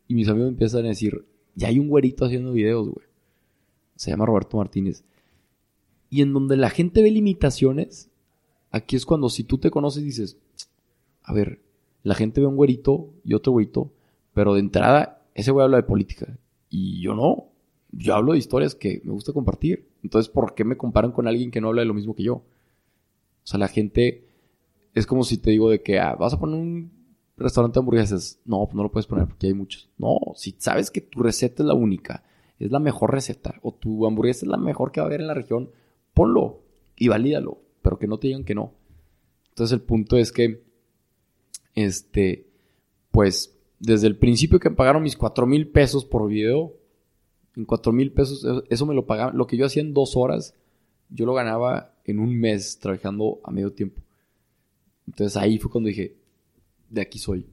y 0.08 0.16
mis 0.16 0.30
amigos 0.30 0.48
empiezan 0.48 0.86
a 0.86 0.88
decir, 0.88 1.26
ya 1.60 1.68
hay 1.68 1.80
un 1.80 1.90
güerito 1.90 2.26
haciendo 2.26 2.54
videos, 2.54 2.88
güey. 2.88 3.06
Se 3.96 4.12
llama 4.12 4.26
Roberto 4.26 4.58
Martínez. 4.58 5.04
Y 6.10 6.22
en 6.22 6.34
donde 6.34 6.58
la 6.58 6.70
gente 6.70 7.02
ve 7.02 7.12
limitaciones, 7.12 8.10
Aquí 8.72 8.96
es 8.96 9.06
cuando 9.06 9.30
si 9.30 9.44
tú 9.44 9.58
te 9.58 9.72
conoces 9.72 10.04
dices, 10.04 10.38
a 11.24 11.34
ver, 11.34 11.62
la 12.04 12.16
gente 12.16 12.40
ve 12.40 12.48
un 12.48 12.56
güerito 12.56 13.14
y 13.24 13.34
otro 13.34 13.52
güerito, 13.52 13.92
pero 14.34 14.54
de 14.54 14.60
entrada 14.60 15.24
ese 15.34 15.52
güey 15.52 15.64
habla 15.64 15.78
de 15.78 15.84
política 15.84 16.38
y 16.70 17.02
yo 17.02 17.16
no. 17.16 17.48
Yo 17.92 18.14
hablo 18.14 18.34
de 18.34 18.38
historias 18.38 18.76
que 18.76 19.02
me 19.04 19.12
gusta 19.12 19.34
compartir. 19.34 19.90
Entonces, 20.04 20.30
¿por 20.32 20.54
qué 20.54 20.64
me 20.64 20.78
comparan 20.78 21.12
con 21.12 21.28
alguien 21.28 21.50
que 21.50 21.60
no 21.60 21.70
habla 21.70 21.82
de 21.82 21.88
lo 21.88 21.96
mismo 21.96 22.16
que 22.16 22.24
yo? 22.24 22.36
O 22.36 22.44
sea, 23.44 23.60
la 23.60 23.68
gente 23.68 24.28
es 24.94 25.08
como 25.08 25.24
si 25.24 25.40
te 25.40 25.50
digo 25.50 25.72
de 25.72 25.82
que 25.82 25.98
ah, 26.00 26.16
vas 26.16 26.34
a 26.34 26.40
poner 26.40 26.60
un 26.60 26.92
restaurante 27.40 27.76
de 27.76 27.82
hamburguesas. 27.82 28.40
No, 28.46 28.66
pues 28.66 28.76
no 28.76 28.84
lo 28.84 28.92
puedes 28.92 29.08
poner 29.08 29.28
porque 29.28 29.48
hay 29.48 29.54
muchos. 29.54 29.90
No, 29.98 30.20
si 30.36 30.56
sabes 30.58 30.92
que 30.92 31.02
tu 31.02 31.22
receta 31.22 31.64
es 31.64 31.68
la 31.68 31.74
única, 31.74 32.24
es 32.60 32.72
la 32.72 32.80
mejor 32.80 33.14
receta, 33.14 33.56
o 33.62 33.74
tu 33.74 34.06
hamburguesa 34.06 34.46
es 34.46 34.50
la 34.50 34.58
mejor 34.58 34.92
que 34.92 35.00
va 35.00 35.06
a 35.06 35.08
haber 35.08 35.22
en 35.22 35.28
la 35.28 35.34
región, 35.34 35.72
ponlo 36.14 36.62
y 36.96 37.08
valídalo 37.08 37.70
pero 37.82 37.98
que 37.98 38.08
no 38.08 38.18
te 38.20 38.28
digan 38.28 38.44
que 38.44 38.56
no. 38.56 38.74
Entonces 39.50 39.74
el 39.74 39.82
punto 39.82 40.18
es 40.18 40.32
que, 40.32 40.64
este, 41.76 42.48
pues, 43.12 43.58
desde 43.80 44.08
el 44.08 44.18
principio 44.18 44.60
que 44.60 44.70
me 44.70 44.76
pagaron 44.76 45.04
mis 45.04 45.18
cuatro 45.18 45.46
mil 45.46 45.68
pesos 45.70 46.06
por 46.06 46.28
video, 46.28 46.76
en 47.56 47.66
cuatro 47.66 47.92
mil 47.92 48.12
pesos, 48.12 48.46
eso 48.70 48.86
me 48.86 48.94
lo 48.94 49.06
pagaban, 49.06 49.38
lo 49.38 49.48
que 49.48 49.58
yo 49.58 49.66
hacía 49.66 49.82
en 49.82 49.94
dos 49.94 50.16
horas, 50.16 50.56
yo 51.10 51.26
lo 51.26 51.34
ganaba 51.34 51.96
en 52.06 52.20
un 52.20 52.40
mes 52.40 52.80
trabajando 52.80 53.40
a 53.44 53.52
medio 53.52 53.74
tiempo. 53.74 54.02
Entonces 55.08 55.36
ahí 55.38 55.58
fue 55.58 55.72
cuando 55.72 55.88
dije, 55.88 56.18
de 56.90 57.02
aquí 57.02 57.20
soy. 57.20 57.46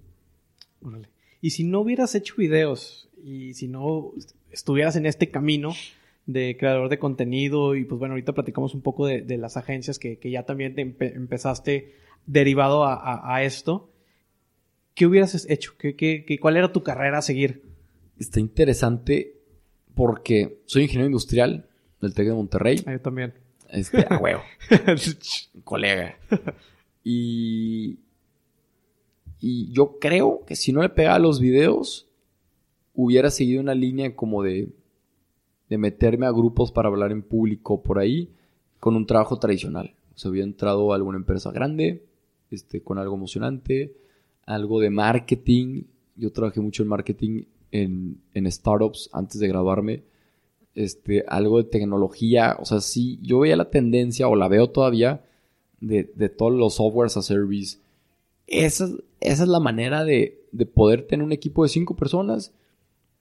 Y 1.40 1.50
si 1.50 1.64
no 1.64 1.80
hubieras 1.80 2.14
hecho 2.14 2.34
videos 2.36 3.08
y 3.22 3.54
si 3.54 3.68
no 3.68 4.12
estuvieras 4.50 4.96
en 4.96 5.06
este 5.06 5.30
camino, 5.30 5.74
de 6.26 6.56
creador 6.58 6.88
de 6.88 6.98
contenido 6.98 7.76
y 7.76 7.84
pues 7.84 7.98
bueno, 7.98 8.14
ahorita 8.14 8.32
platicamos 8.32 8.74
un 8.74 8.82
poco 8.82 9.06
de, 9.06 9.24
las 9.38 9.56
agencias 9.56 9.98
que, 9.98 10.18
ya 10.22 10.42
también 10.42 10.74
empezaste 10.76 11.94
derivado 12.26 12.84
a, 12.84 13.42
esto. 13.42 13.90
¿Qué 14.94 15.06
hubieras 15.06 15.46
hecho? 15.48 15.74
¿Qué, 15.78 16.38
cuál 16.40 16.56
era 16.56 16.72
tu 16.72 16.82
carrera 16.82 17.18
a 17.18 17.22
seguir? 17.22 17.62
Está 18.18 18.40
interesante 18.40 19.36
porque 19.94 20.58
soy 20.66 20.82
ingeniero 20.82 21.06
industrial 21.06 21.66
del 22.00 22.12
TEC 22.12 22.26
de 22.26 22.34
Monterrey. 22.34 22.82
Ah, 22.86 22.92
yo 22.92 23.00
también. 23.00 23.34
Este, 23.70 24.06
a 24.08 24.18
huevo. 24.18 24.42
Colega. 25.64 26.18
Y 27.04 27.85
Y 29.40 29.72
yo 29.72 29.98
creo 29.98 30.44
que 30.46 30.56
si 30.56 30.72
no 30.72 30.82
le 30.82 30.88
pegaba 30.88 31.18
los 31.18 31.40
videos, 31.40 32.06
hubiera 32.94 33.30
seguido 33.30 33.60
una 33.60 33.74
línea 33.74 34.16
como 34.16 34.42
de, 34.42 34.68
de 35.68 35.78
meterme 35.78 36.26
a 36.26 36.32
grupos 36.32 36.72
para 36.72 36.88
hablar 36.88 37.12
en 37.12 37.22
público 37.22 37.82
por 37.82 37.98
ahí 37.98 38.30
con 38.80 38.96
un 38.96 39.06
trabajo 39.06 39.38
tradicional. 39.38 39.94
O 40.14 40.18
sea, 40.18 40.30
hubiera 40.30 40.46
entrado 40.46 40.92
a 40.92 40.96
alguna 40.96 41.18
empresa 41.18 41.50
grande, 41.52 42.02
este, 42.50 42.80
con 42.82 42.98
algo 42.98 43.14
emocionante, 43.14 43.94
algo 44.46 44.80
de 44.80 44.90
marketing. 44.90 45.82
Yo 46.16 46.32
trabajé 46.32 46.60
mucho 46.60 46.82
en 46.82 46.88
marketing 46.88 47.42
en, 47.70 48.18
en 48.32 48.50
startups 48.50 49.10
antes 49.12 49.40
de 49.40 49.48
graduarme. 49.48 50.02
Este, 50.74 51.24
algo 51.28 51.58
de 51.58 51.64
tecnología. 51.64 52.56
O 52.60 52.64
sea, 52.64 52.80
sí, 52.80 53.18
yo 53.22 53.40
veía 53.40 53.56
la 53.56 53.70
tendencia, 53.70 54.28
o 54.28 54.36
la 54.36 54.48
veo 54.48 54.70
todavía, 54.70 55.24
de, 55.80 56.10
de 56.14 56.28
todos 56.28 56.52
los 56.52 56.74
softwares 56.74 57.16
a 57.16 57.22
service. 57.22 57.78
Esa, 58.46 58.88
esa 59.26 59.42
es 59.42 59.48
la 59.48 59.60
manera 59.60 60.04
de, 60.04 60.44
de, 60.52 60.66
poder 60.66 61.06
tener 61.06 61.24
un 61.24 61.32
equipo 61.32 61.62
de 61.62 61.68
cinco 61.68 61.96
personas 61.96 62.54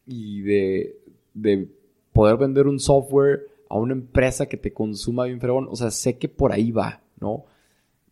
y 0.05 0.41
de, 0.41 0.99
de 1.33 1.67
poder 2.13 2.37
vender 2.37 2.67
un 2.67 2.79
software 2.79 3.47
a 3.69 3.77
una 3.77 3.93
empresa 3.93 4.45
que 4.45 4.57
te 4.57 4.71
consuma 4.71 5.25
bien 5.25 5.41
fregón. 5.41 5.67
O 5.69 5.75
sea, 5.75 5.91
sé 5.91 6.17
que 6.17 6.29
por 6.29 6.51
ahí 6.51 6.71
va, 6.71 7.01
¿no? 7.19 7.45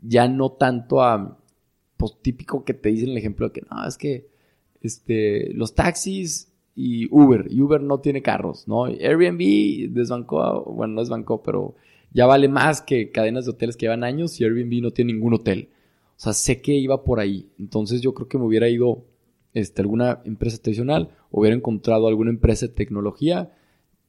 Ya 0.01 0.27
no 0.27 0.51
tanto 0.51 1.01
a, 1.01 1.37
pues 1.97 2.17
típico 2.21 2.65
que 2.65 2.73
te 2.73 2.89
dicen 2.89 3.09
el 3.09 3.17
ejemplo 3.17 3.47
de 3.47 3.53
que 3.53 3.65
no, 3.69 3.87
es 3.87 3.97
que 3.97 4.27
este, 4.81 5.53
los 5.53 5.75
taxis 5.75 6.51
y 6.75 7.07
Uber, 7.11 7.45
y 7.49 7.61
Uber 7.61 7.81
no 7.81 7.99
tiene 7.99 8.21
carros, 8.21 8.67
¿no? 8.67 8.85
Airbnb 8.85 9.93
desbancó, 9.93 10.63
bueno, 10.63 10.95
no 10.95 11.01
desbancó, 11.01 11.43
pero 11.43 11.75
ya 12.11 12.25
vale 12.25 12.47
más 12.47 12.81
que 12.81 13.11
cadenas 13.11 13.45
de 13.45 13.51
hoteles 13.51 13.77
que 13.77 13.85
llevan 13.85 14.03
años 14.03 14.41
y 14.41 14.43
Airbnb 14.43 14.81
no 14.81 14.91
tiene 14.91 15.13
ningún 15.13 15.35
hotel. 15.35 15.69
O 16.17 16.19
sea, 16.23 16.33
sé 16.33 16.61
que 16.61 16.73
iba 16.73 17.03
por 17.03 17.19
ahí. 17.19 17.49
Entonces 17.59 18.01
yo 18.01 18.13
creo 18.13 18.27
que 18.27 18.37
me 18.37 18.45
hubiera 18.45 18.69
ido 18.69 19.05
este, 19.53 19.81
alguna 19.81 20.21
empresa 20.25 20.61
tradicional, 20.61 21.09
hubiera 21.31 21.55
encontrado 21.55 22.07
alguna 22.07 22.31
empresa 22.31 22.67
de 22.67 22.73
tecnología 22.73 23.51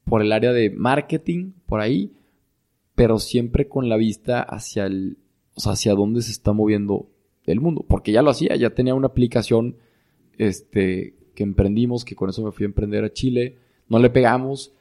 por 0.05 0.21
el 0.21 0.31
área 0.31 0.53
de 0.53 0.69
marketing, 0.69 1.51
por 1.65 1.81
ahí, 1.81 2.13
pero 2.95 3.19
siempre 3.19 3.67
con 3.67 3.89
la 3.89 3.97
vista 3.97 4.41
hacia 4.41 4.85
el, 4.85 5.17
o 5.55 5.59
sea, 5.59 5.73
hacia 5.73 5.93
dónde 5.93 6.21
se 6.21 6.31
está 6.31 6.53
moviendo 6.53 7.07
el 7.45 7.59
mundo, 7.59 7.85
porque 7.87 8.11
ya 8.11 8.21
lo 8.21 8.31
hacía, 8.31 8.55
ya 8.55 8.71
tenía 8.71 8.95
una 8.95 9.07
aplicación 9.07 9.75
este, 10.37 11.15
que 11.35 11.43
emprendimos, 11.43 12.05
que 12.05 12.15
con 12.15 12.29
eso 12.29 12.43
me 12.43 12.51
fui 12.51 12.63
a 12.63 12.67
emprender 12.67 13.03
a 13.03 13.13
Chile, 13.13 13.57
no 13.87 13.99
le 13.99 14.09
pegamos, 14.09 14.73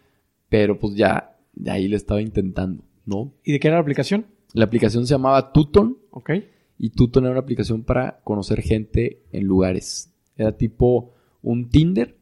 pero 0.49 0.79
pues 0.79 0.95
ya 0.95 1.37
de 1.55 1.71
ahí 1.71 1.89
le 1.89 1.97
estaba 1.97 2.23
intentando, 2.23 2.85
¿no? 3.05 3.33
¿Y 3.45 3.53
de 3.53 3.61
qué 3.61 3.69
era 3.69 3.77
la 3.77 3.83
aplicación? 3.83 4.27
La 4.53 4.65
aplicación 4.65 5.07
se 5.07 5.15
llamaba 5.15 5.53
Tuton. 5.53 5.99
Ok. 6.11 6.31
Y 6.79 6.91
Tuton 6.91 7.25
era 7.25 7.33
una 7.33 7.41
aplicación 7.41 7.85
para 7.85 8.21
conocer 8.25 8.63
gente 8.63 9.23
en 9.33 9.45
lugares. 9.45 10.13
Era 10.37 10.57
tipo 10.57 11.13
un 11.43 11.69
Tinder, 11.69 12.17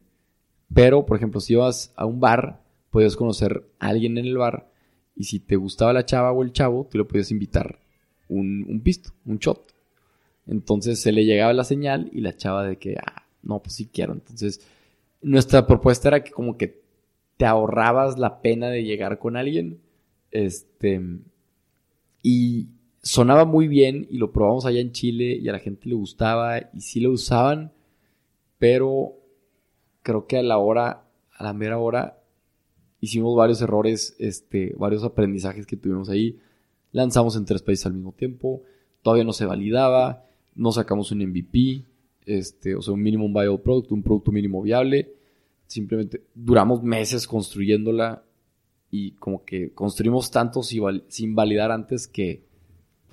pero 0.73 1.05
por 1.05 1.17
ejemplo, 1.17 1.39
si 1.39 1.53
ibas 1.53 1.93
a 1.95 2.05
un 2.05 2.19
bar 2.19 2.61
podías 2.89 3.15
conocer 3.15 3.65
a 3.79 3.87
alguien 3.87 4.17
en 4.17 4.25
el 4.25 4.37
bar 4.37 4.69
y 5.15 5.23
si 5.23 5.39
te 5.39 5.55
gustaba 5.55 5.93
la 5.93 6.05
chava 6.05 6.31
o 6.31 6.43
el 6.43 6.53
chavo, 6.53 6.87
tú 6.89 6.97
le 6.97 7.05
podías 7.05 7.31
invitar 7.31 7.79
un, 8.27 8.65
un 8.67 8.81
pisto, 8.81 9.11
un 9.25 9.37
shot. 9.37 9.73
Entonces 10.45 11.01
se 11.01 11.11
le 11.11 11.25
llegaba 11.25 11.53
la 11.53 11.63
señal 11.63 12.09
y 12.11 12.21
la 12.21 12.35
chava 12.35 12.63
de 12.65 12.77
que, 12.77 12.97
ah, 13.03 13.23
no, 13.41 13.61
pues 13.61 13.75
sí 13.75 13.89
quiero. 13.91 14.13
Entonces, 14.13 14.61
nuestra 15.21 15.65
propuesta 15.67 16.09
era 16.09 16.23
que 16.23 16.31
como 16.31 16.57
que 16.57 16.83
te 17.37 17.45
ahorrabas 17.45 18.17
la 18.19 18.41
pena 18.41 18.69
de 18.69 18.83
llegar 18.83 19.19
con 19.19 19.37
alguien. 19.37 19.79
Este, 20.31 21.01
y 22.21 22.67
sonaba 23.03 23.43
muy 23.43 23.67
bien 23.67 24.07
y 24.09 24.17
lo 24.17 24.31
probamos 24.31 24.65
allá 24.65 24.79
en 24.79 24.93
Chile 24.93 25.37
y 25.39 25.47
a 25.49 25.51
la 25.51 25.59
gente 25.59 25.89
le 25.89 25.95
gustaba 25.95 26.57
y 26.73 26.79
sí 26.79 27.01
lo 27.01 27.11
usaban, 27.11 27.73
pero 28.57 29.17
creo 30.01 30.25
que 30.25 30.37
a 30.37 30.43
la 30.43 30.57
hora, 30.57 31.03
a 31.37 31.43
la 31.43 31.53
mera 31.53 31.77
hora, 31.77 32.21
hicimos 33.01 33.35
varios 33.35 33.61
errores, 33.61 34.15
este, 34.19 34.73
varios 34.77 35.03
aprendizajes 35.03 35.65
que 35.65 35.75
tuvimos 35.75 36.09
ahí. 36.09 36.39
Lanzamos 36.93 37.35
en 37.35 37.43
tres 37.43 37.61
países 37.61 37.85
al 37.85 37.93
mismo 37.93 38.13
tiempo, 38.13 38.63
todavía 39.01 39.25
no 39.25 39.33
se 39.33 39.45
validaba, 39.45 40.25
no 40.55 40.71
sacamos 40.71 41.11
un 41.11 41.19
MVP, 41.27 41.83
este, 42.25 42.73
o 42.73 42.81
sea, 42.81 42.93
un 42.93 43.01
minimum 43.01 43.33
viable 43.33 43.57
product, 43.57 43.91
un 43.91 44.03
producto 44.03 44.31
mínimo 44.31 44.61
viable. 44.61 45.13
Simplemente 45.67 46.23
duramos 46.33 46.81
meses 46.83 47.27
construyéndola 47.27 48.23
y 48.89 49.11
como 49.11 49.43
que 49.43 49.73
construimos 49.73 50.31
tanto 50.31 50.61
sin 50.63 51.35
validar 51.35 51.71
antes 51.71 52.07
que, 52.07 52.52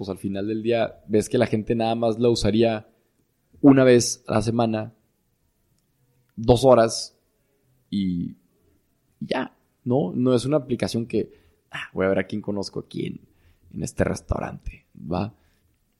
pues 0.00 0.08
al 0.08 0.16
final 0.16 0.48
del 0.48 0.62
día, 0.62 1.02
ves 1.08 1.28
que 1.28 1.36
la 1.36 1.44
gente 1.44 1.74
nada 1.74 1.94
más 1.94 2.18
la 2.18 2.30
usaría 2.30 2.88
una 3.60 3.84
vez 3.84 4.24
a 4.26 4.36
la 4.36 4.40
semana, 4.40 4.94
dos 6.36 6.64
horas 6.64 7.18
y 7.90 8.34
ya. 9.20 9.54
¿no? 9.84 10.14
No 10.14 10.34
es 10.34 10.46
una 10.46 10.56
aplicación 10.56 11.04
que, 11.04 11.30
ah, 11.70 11.90
voy 11.92 12.06
a 12.06 12.08
ver 12.08 12.20
a 12.20 12.26
quién 12.26 12.40
conozco 12.40 12.80
aquí 12.80 13.06
en, 13.06 13.20
este 13.82 14.02
restaurante, 14.04 14.86
¿va? 14.96 15.34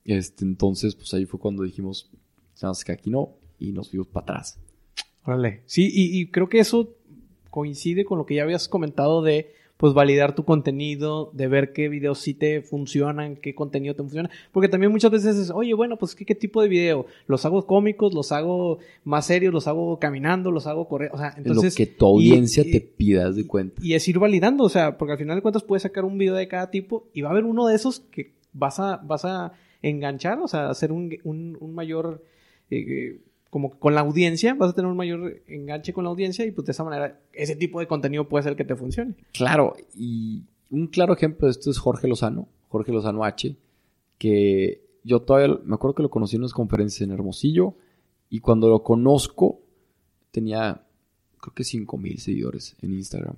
Este, 0.03 0.47
entonces, 0.47 0.95
pues 0.95 1.13
ahí 1.13 1.27
fue 1.27 1.39
cuando 1.39 1.63
dijimos, 1.63 2.11
sabes 2.55 2.83
que 2.83 2.93
aquí 2.93 3.11
no, 3.11 3.35
y 3.59 3.73
nos 3.73 3.91
fuimos 3.91 4.09
para 4.09 4.25
atrás. 4.25 4.59
Órale. 5.27 5.63
Sí, 5.67 5.91
y, 5.93 6.19
y, 6.19 6.31
creo 6.31 6.49
que 6.49 6.61
eso 6.61 6.97
coincide 7.51 8.07
con 8.07 8.17
lo 8.17 8.25
que 8.25 8.37
ya 8.37 8.45
habías 8.45 8.67
comentado 8.67 9.21
de 9.21 9.53
pues 9.81 9.95
validar 9.95 10.35
tu 10.35 10.45
contenido, 10.45 11.31
de 11.33 11.49
ver 11.49 11.73
qué 11.73 11.89
videos 11.89 12.19
sí 12.19 12.35
te 12.35 12.61
funcionan, 12.61 13.37
qué 13.37 13.55
contenido 13.55 13.95
te 13.95 14.03
funciona. 14.03 14.29
Porque 14.53 14.69
también 14.69 14.93
muchas 14.93 15.11
veces 15.11 15.39
es, 15.39 15.51
oye, 15.51 15.73
bueno, 15.73 15.97
pues 15.97 16.15
¿qué, 16.15 16.35
tipo 16.35 16.61
de 16.61 16.69
video? 16.69 17.07
¿Los 17.27 17.47
hago 17.47 17.67
cómicos? 17.67 18.13
¿Los 18.13 18.31
hago 18.31 18.79
más 19.05 19.25
serios? 19.25 19.55
¿Los 19.55 19.67
hago 19.69 19.99
caminando? 19.99 20.51
¿Los 20.51 20.67
hago 20.67 20.87
correr? 20.87 21.11
O 21.15 21.17
sea, 21.17 21.33
entonces... 21.35 21.73
Lo 21.73 21.77
que 21.79 21.87
tu 21.87 22.05
audiencia 22.05 22.63
te 22.63 22.83
pidas 22.83 23.37
de 23.37 23.47
cuenta. 23.47 23.81
Y 23.83 23.95
es 23.95 24.07
ir 24.07 24.19
validando, 24.19 24.65
o 24.65 24.69
sea, 24.69 24.99
porque 24.99 25.13
al 25.13 25.19
final 25.19 25.37
de 25.37 25.43
cuentas 25.43 25.63
puedes 25.63 25.83
sacar 25.83 26.05
un 26.05 26.19
video 26.19 26.35
de 26.35 26.47
cada 26.47 26.71
tipo 26.71 27.09
y 27.15 27.23
va 27.23 27.31
a 27.31 27.33
haber 27.33 27.47
uno 27.47 27.67
de 27.67 27.75
esos 27.75 28.01
que 28.01 28.35
vas 28.53 28.81
a, 28.81 28.99
vas 28.99 29.25
a 29.25 29.55
enganchar, 29.81 30.41
o 30.41 30.47
sea, 30.47 30.69
hacer 30.69 30.93
un, 30.93 31.17
un, 31.25 31.75
mayor... 31.75 32.23
Eh, 32.71 33.19
como 33.51 33.71
con 33.79 33.95
la 33.95 34.01
audiencia, 34.01 34.55
vas 34.55 34.71
a 34.71 34.75
tener 34.75 34.91
un 34.91 34.97
mayor 34.97 35.43
enganche 35.49 35.93
con 35.93 36.05
la 36.05 36.11
audiencia 36.11 36.47
y 36.47 36.53
pues 36.53 36.67
de 36.67 36.73
esa 36.73 36.85
manera 36.85 37.21
ese 37.33 37.57
tipo 37.57 37.81
de 37.81 37.89
contenido 37.89 38.29
puede 38.29 38.45
ser 38.45 38.57
que 38.57 38.65
te 38.65 38.77
funcione. 38.77 39.17
Claro, 39.33 39.75
y 39.95 40.45
un 40.71 40.87
claro 40.87 41.15
ejemplo 41.15 41.47
de 41.47 41.51
esto 41.51 41.71
es 41.71 41.79
Jorge 41.79 42.07
Lozano, 42.07 42.49
Jorge 42.69 42.93
Lozano 42.93 43.25
H, 43.25 43.57
que 44.19 44.85
yo 45.03 45.23
todavía 45.23 45.59
me 45.65 45.75
acuerdo 45.75 45.97
que 45.97 46.03
lo 46.03 46.11
conocí 46.11 46.37
en 46.37 46.43
unas 46.43 46.53
conferencias 46.53 47.03
en 47.03 47.13
Hermosillo 47.13 47.75
y 48.29 48.39
cuando 48.39 48.69
lo 48.69 48.85
conozco 48.85 49.61
tenía 50.31 50.87
creo 51.41 51.55
que 51.55 51.65
5 51.65 51.97
mil 51.99 52.19
seguidores 52.19 52.77
en 52.81 52.93
Instagram. 52.93 53.35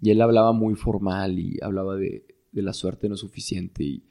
Y 0.00 0.10
él 0.10 0.20
hablaba 0.20 0.52
muy 0.52 0.76
formal 0.76 1.38
y 1.38 1.58
hablaba 1.62 1.96
de, 1.96 2.24
de 2.52 2.62
la 2.62 2.72
suerte 2.72 3.08
no 3.08 3.14
es 3.14 3.20
suficiente 3.20 3.82
y, 3.82 4.04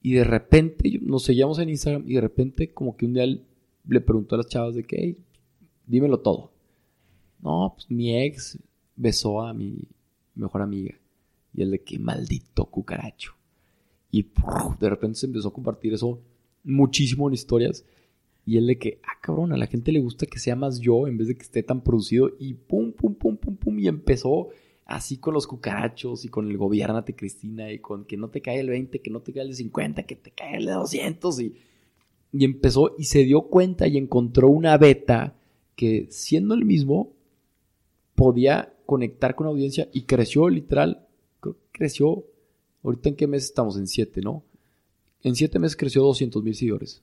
y 0.00 0.12
de 0.12 0.24
repente 0.24 0.98
nos 1.02 1.24
seguíamos 1.24 1.58
en 1.58 1.68
Instagram 1.68 2.04
y 2.06 2.14
de 2.14 2.20
repente 2.20 2.72
como 2.72 2.96
que 2.96 3.04
un 3.04 3.14
día 3.14 3.24
él 3.24 3.44
le 3.88 4.00
preguntó 4.00 4.34
a 4.34 4.38
las 4.38 4.48
chavas 4.48 4.74
de 4.74 4.84
que, 4.84 5.16
dímelo 5.86 6.20
todo. 6.20 6.52
No, 7.40 7.72
pues 7.74 7.90
mi 7.90 8.16
ex 8.16 8.58
besó 8.96 9.42
a 9.42 9.54
mi 9.54 9.88
mejor 10.34 10.62
amiga. 10.62 10.94
Y 11.54 11.62
él 11.62 11.70
de 11.70 11.82
que 11.82 11.98
maldito 11.98 12.66
cucaracho. 12.66 13.32
Y 14.10 14.26
de 14.80 14.90
repente 14.90 15.18
se 15.18 15.26
empezó 15.26 15.48
a 15.48 15.52
compartir 15.52 15.94
eso 15.94 16.20
muchísimo 16.64 17.28
en 17.28 17.34
historias. 17.34 17.84
Y 18.44 18.56
él 18.56 18.66
de 18.66 18.78
que, 18.78 19.00
ah, 19.04 19.18
cabrón, 19.20 19.52
a 19.52 19.56
la 19.56 19.66
gente 19.66 19.92
le 19.92 20.00
gusta 20.00 20.26
que 20.26 20.38
sea 20.38 20.56
más 20.56 20.80
yo 20.80 21.06
en 21.06 21.18
vez 21.18 21.28
de 21.28 21.36
que 21.36 21.42
esté 21.42 21.62
tan 21.62 21.82
producido. 21.82 22.30
Y 22.38 22.54
pum, 22.54 22.92
pum, 22.92 23.14
pum, 23.14 23.36
pum, 23.36 23.56
pum. 23.56 23.78
Y 23.78 23.88
empezó 23.88 24.48
así 24.84 25.18
con 25.18 25.34
los 25.34 25.46
cucarachos 25.46 26.24
y 26.24 26.28
con 26.28 26.48
el 26.48 26.56
gobiernate 26.56 27.14
Cristina 27.14 27.70
y 27.70 27.78
con 27.78 28.04
que 28.06 28.16
no 28.16 28.30
te 28.30 28.40
cae 28.40 28.60
el 28.60 28.70
20, 28.70 29.00
que 29.00 29.10
no 29.10 29.20
te 29.20 29.32
cae 29.32 29.42
el 29.42 29.54
50, 29.54 30.04
que 30.04 30.16
te 30.16 30.30
cae 30.30 30.56
el 30.56 30.66
200. 30.66 31.40
Y 31.40 31.54
y 32.32 32.44
empezó 32.44 32.94
y 32.98 33.04
se 33.04 33.24
dio 33.24 33.42
cuenta 33.42 33.86
y 33.86 33.96
encontró 33.96 34.48
una 34.48 34.76
beta 34.76 35.34
que 35.76 36.08
siendo 36.10 36.54
el 36.54 36.64
mismo 36.64 37.12
podía 38.14 38.74
conectar 38.84 39.34
con 39.34 39.46
audiencia 39.46 39.88
y 39.92 40.02
creció 40.02 40.48
literal, 40.48 41.06
creció, 41.72 42.24
ahorita 42.82 43.10
en 43.10 43.16
qué 43.16 43.26
mes 43.26 43.44
estamos, 43.44 43.76
en 43.76 43.86
siete, 43.86 44.20
¿no? 44.20 44.42
En 45.22 45.34
siete 45.34 45.58
meses 45.58 45.76
creció 45.76 46.02
200 46.02 46.42
mil 46.42 46.54
seguidores, 46.54 47.02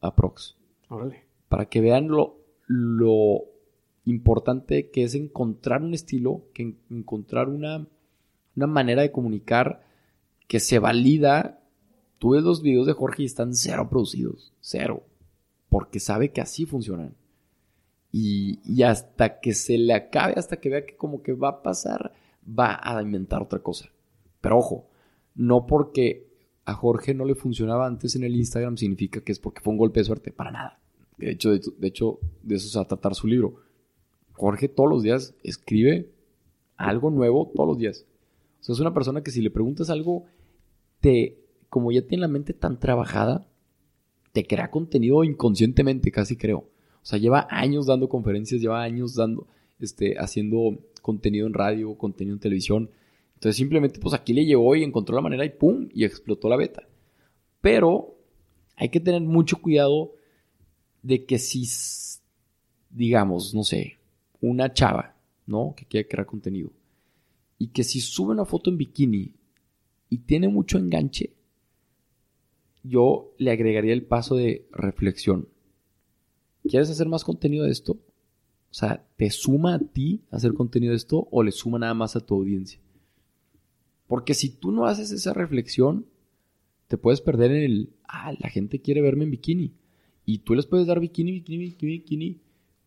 aprox. 0.00 0.56
Órale. 0.88 1.24
Para 1.48 1.68
que 1.68 1.80
vean 1.80 2.08
lo, 2.08 2.38
lo 2.66 3.44
importante 4.04 4.90
que 4.90 5.04
es 5.04 5.14
encontrar 5.14 5.82
un 5.82 5.94
estilo, 5.94 6.46
que 6.52 6.74
encontrar 6.90 7.48
una, 7.48 7.86
una 8.56 8.66
manera 8.66 9.02
de 9.02 9.12
comunicar 9.12 9.84
que 10.46 10.60
se 10.60 10.78
valida 10.78 11.63
Tú 12.18 12.30
ves 12.30 12.42
los 12.42 12.62
videos 12.62 12.86
de 12.86 12.92
Jorge 12.92 13.22
y 13.22 13.26
están 13.26 13.54
cero 13.54 13.88
producidos, 13.90 14.52
cero, 14.60 15.02
porque 15.68 16.00
sabe 16.00 16.30
que 16.32 16.40
así 16.40 16.66
funcionan. 16.66 17.14
Y, 18.12 18.82
hasta 18.82 19.40
que 19.40 19.54
se 19.54 19.76
le 19.76 19.92
acabe, 19.92 20.34
hasta 20.36 20.58
que 20.58 20.68
vea 20.68 20.86
que 20.86 20.96
como 20.96 21.22
que 21.22 21.32
va 21.32 21.48
a 21.48 21.62
pasar, 21.62 22.12
va 22.46 22.78
a 22.80 23.02
inventar 23.02 23.42
otra 23.42 23.58
cosa. 23.58 23.90
Pero 24.40 24.58
ojo, 24.58 24.88
no 25.34 25.66
porque 25.66 26.28
a 26.64 26.74
Jorge 26.74 27.12
no 27.12 27.24
le 27.24 27.34
funcionaba 27.34 27.86
antes 27.86 28.14
en 28.14 28.24
el 28.24 28.36
Instagram 28.36 28.76
significa 28.76 29.20
que 29.20 29.32
es 29.32 29.40
porque 29.40 29.60
fue 29.60 29.72
un 29.72 29.78
golpe 29.78 30.00
de 30.00 30.04
suerte. 30.04 30.30
Para 30.30 30.52
nada. 30.52 30.80
De 31.18 31.30
hecho, 31.30 31.50
de, 31.50 31.88
hecho, 31.88 32.20
de 32.42 32.54
eso 32.54 32.68
se 32.68 32.78
va 32.78 32.84
a 32.84 32.88
tratar 32.88 33.14
su 33.14 33.26
libro. 33.26 33.56
Jorge 34.32 34.68
todos 34.68 34.88
los 34.88 35.02
días 35.02 35.34
escribe 35.42 36.12
algo 36.76 37.10
nuevo 37.10 37.50
todos 37.54 37.68
los 37.68 37.78
días. 37.78 38.06
O 38.60 38.64
sea, 38.64 38.74
es 38.74 38.80
una 38.80 38.94
persona 38.94 39.22
que 39.22 39.30
si 39.30 39.40
le 39.40 39.50
preguntas 39.50 39.90
algo, 39.90 40.24
te, 41.00 41.43
como 41.74 41.90
ya 41.90 42.06
tiene 42.06 42.20
la 42.20 42.28
mente 42.28 42.52
tan 42.52 42.78
trabajada, 42.78 43.48
te 44.30 44.46
crea 44.46 44.70
contenido 44.70 45.24
inconscientemente, 45.24 46.12
casi 46.12 46.36
creo. 46.36 46.58
O 46.58 46.70
sea, 47.02 47.18
lleva 47.18 47.48
años 47.50 47.86
dando 47.86 48.08
conferencias, 48.08 48.60
lleva 48.60 48.80
años 48.80 49.16
dando, 49.16 49.48
este, 49.80 50.14
haciendo 50.20 50.78
contenido 51.02 51.48
en 51.48 51.52
radio, 51.52 51.98
contenido 51.98 52.36
en 52.36 52.38
televisión. 52.38 52.90
Entonces 53.34 53.56
simplemente 53.56 53.98
pues 53.98 54.14
aquí 54.14 54.32
le 54.32 54.44
llegó 54.44 54.76
y 54.76 54.84
encontró 54.84 55.16
la 55.16 55.22
manera 55.22 55.44
y 55.44 55.48
¡pum! 55.48 55.88
y 55.92 56.04
explotó 56.04 56.48
la 56.48 56.56
beta. 56.56 56.86
Pero 57.60 58.20
hay 58.76 58.90
que 58.90 59.00
tener 59.00 59.22
mucho 59.22 59.60
cuidado 59.60 60.12
de 61.02 61.24
que 61.24 61.40
si, 61.40 61.66
digamos, 62.88 63.52
no 63.52 63.64
sé, 63.64 63.98
una 64.40 64.72
chava, 64.72 65.16
¿no? 65.44 65.74
Que 65.76 65.86
quiere 65.86 66.06
crear 66.06 66.24
contenido. 66.24 66.70
Y 67.58 67.70
que 67.70 67.82
si 67.82 68.00
sube 68.00 68.30
una 68.30 68.44
foto 68.44 68.70
en 68.70 68.78
bikini 68.78 69.34
y 70.08 70.18
tiene 70.18 70.46
mucho 70.46 70.78
enganche, 70.78 71.34
yo 72.84 73.32
le 73.38 73.50
agregaría 73.50 73.92
el 73.92 74.04
paso 74.04 74.36
de 74.36 74.68
reflexión. 74.70 75.48
¿Quieres 76.62 76.90
hacer 76.90 77.08
más 77.08 77.24
contenido 77.24 77.64
de 77.64 77.72
esto? 77.72 77.92
O 77.94 78.76
sea, 78.76 79.04
¿te 79.16 79.30
suma 79.30 79.74
a 79.74 79.78
ti 79.78 80.22
hacer 80.30 80.54
contenido 80.54 80.90
de 80.90 80.96
esto 80.96 81.26
o 81.30 81.42
le 81.42 81.50
suma 81.50 81.78
nada 81.78 81.94
más 81.94 82.14
a 82.14 82.20
tu 82.20 82.34
audiencia? 82.34 82.78
Porque 84.06 84.34
si 84.34 84.50
tú 84.50 84.70
no 84.70 84.86
haces 84.86 85.10
esa 85.10 85.32
reflexión, 85.32 86.06
te 86.88 86.98
puedes 86.98 87.20
perder 87.20 87.52
en 87.52 87.62
el, 87.62 87.92
ah, 88.06 88.32
la 88.38 88.50
gente 88.50 88.80
quiere 88.80 89.00
verme 89.00 89.24
en 89.24 89.30
bikini. 89.30 89.72
Y 90.26 90.38
tú 90.38 90.54
les 90.54 90.66
puedes 90.66 90.86
dar 90.86 91.00
bikini, 91.00 91.32
bikini, 91.32 91.58
bikini, 91.58 91.92
bikini, 91.92 92.40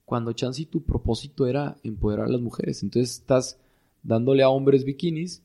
cuando 0.05 0.33
chance 0.33 0.61
y 0.61 0.65
tu 0.65 0.83
propósito 0.83 1.47
era 1.47 1.77
empoderar 1.83 2.27
a 2.27 2.31
las 2.31 2.41
mujeres. 2.41 2.83
Entonces 2.83 3.17
estás 3.17 3.59
dándole 4.03 4.43
a 4.43 4.49
hombres 4.49 4.85
bikinis 4.85 5.43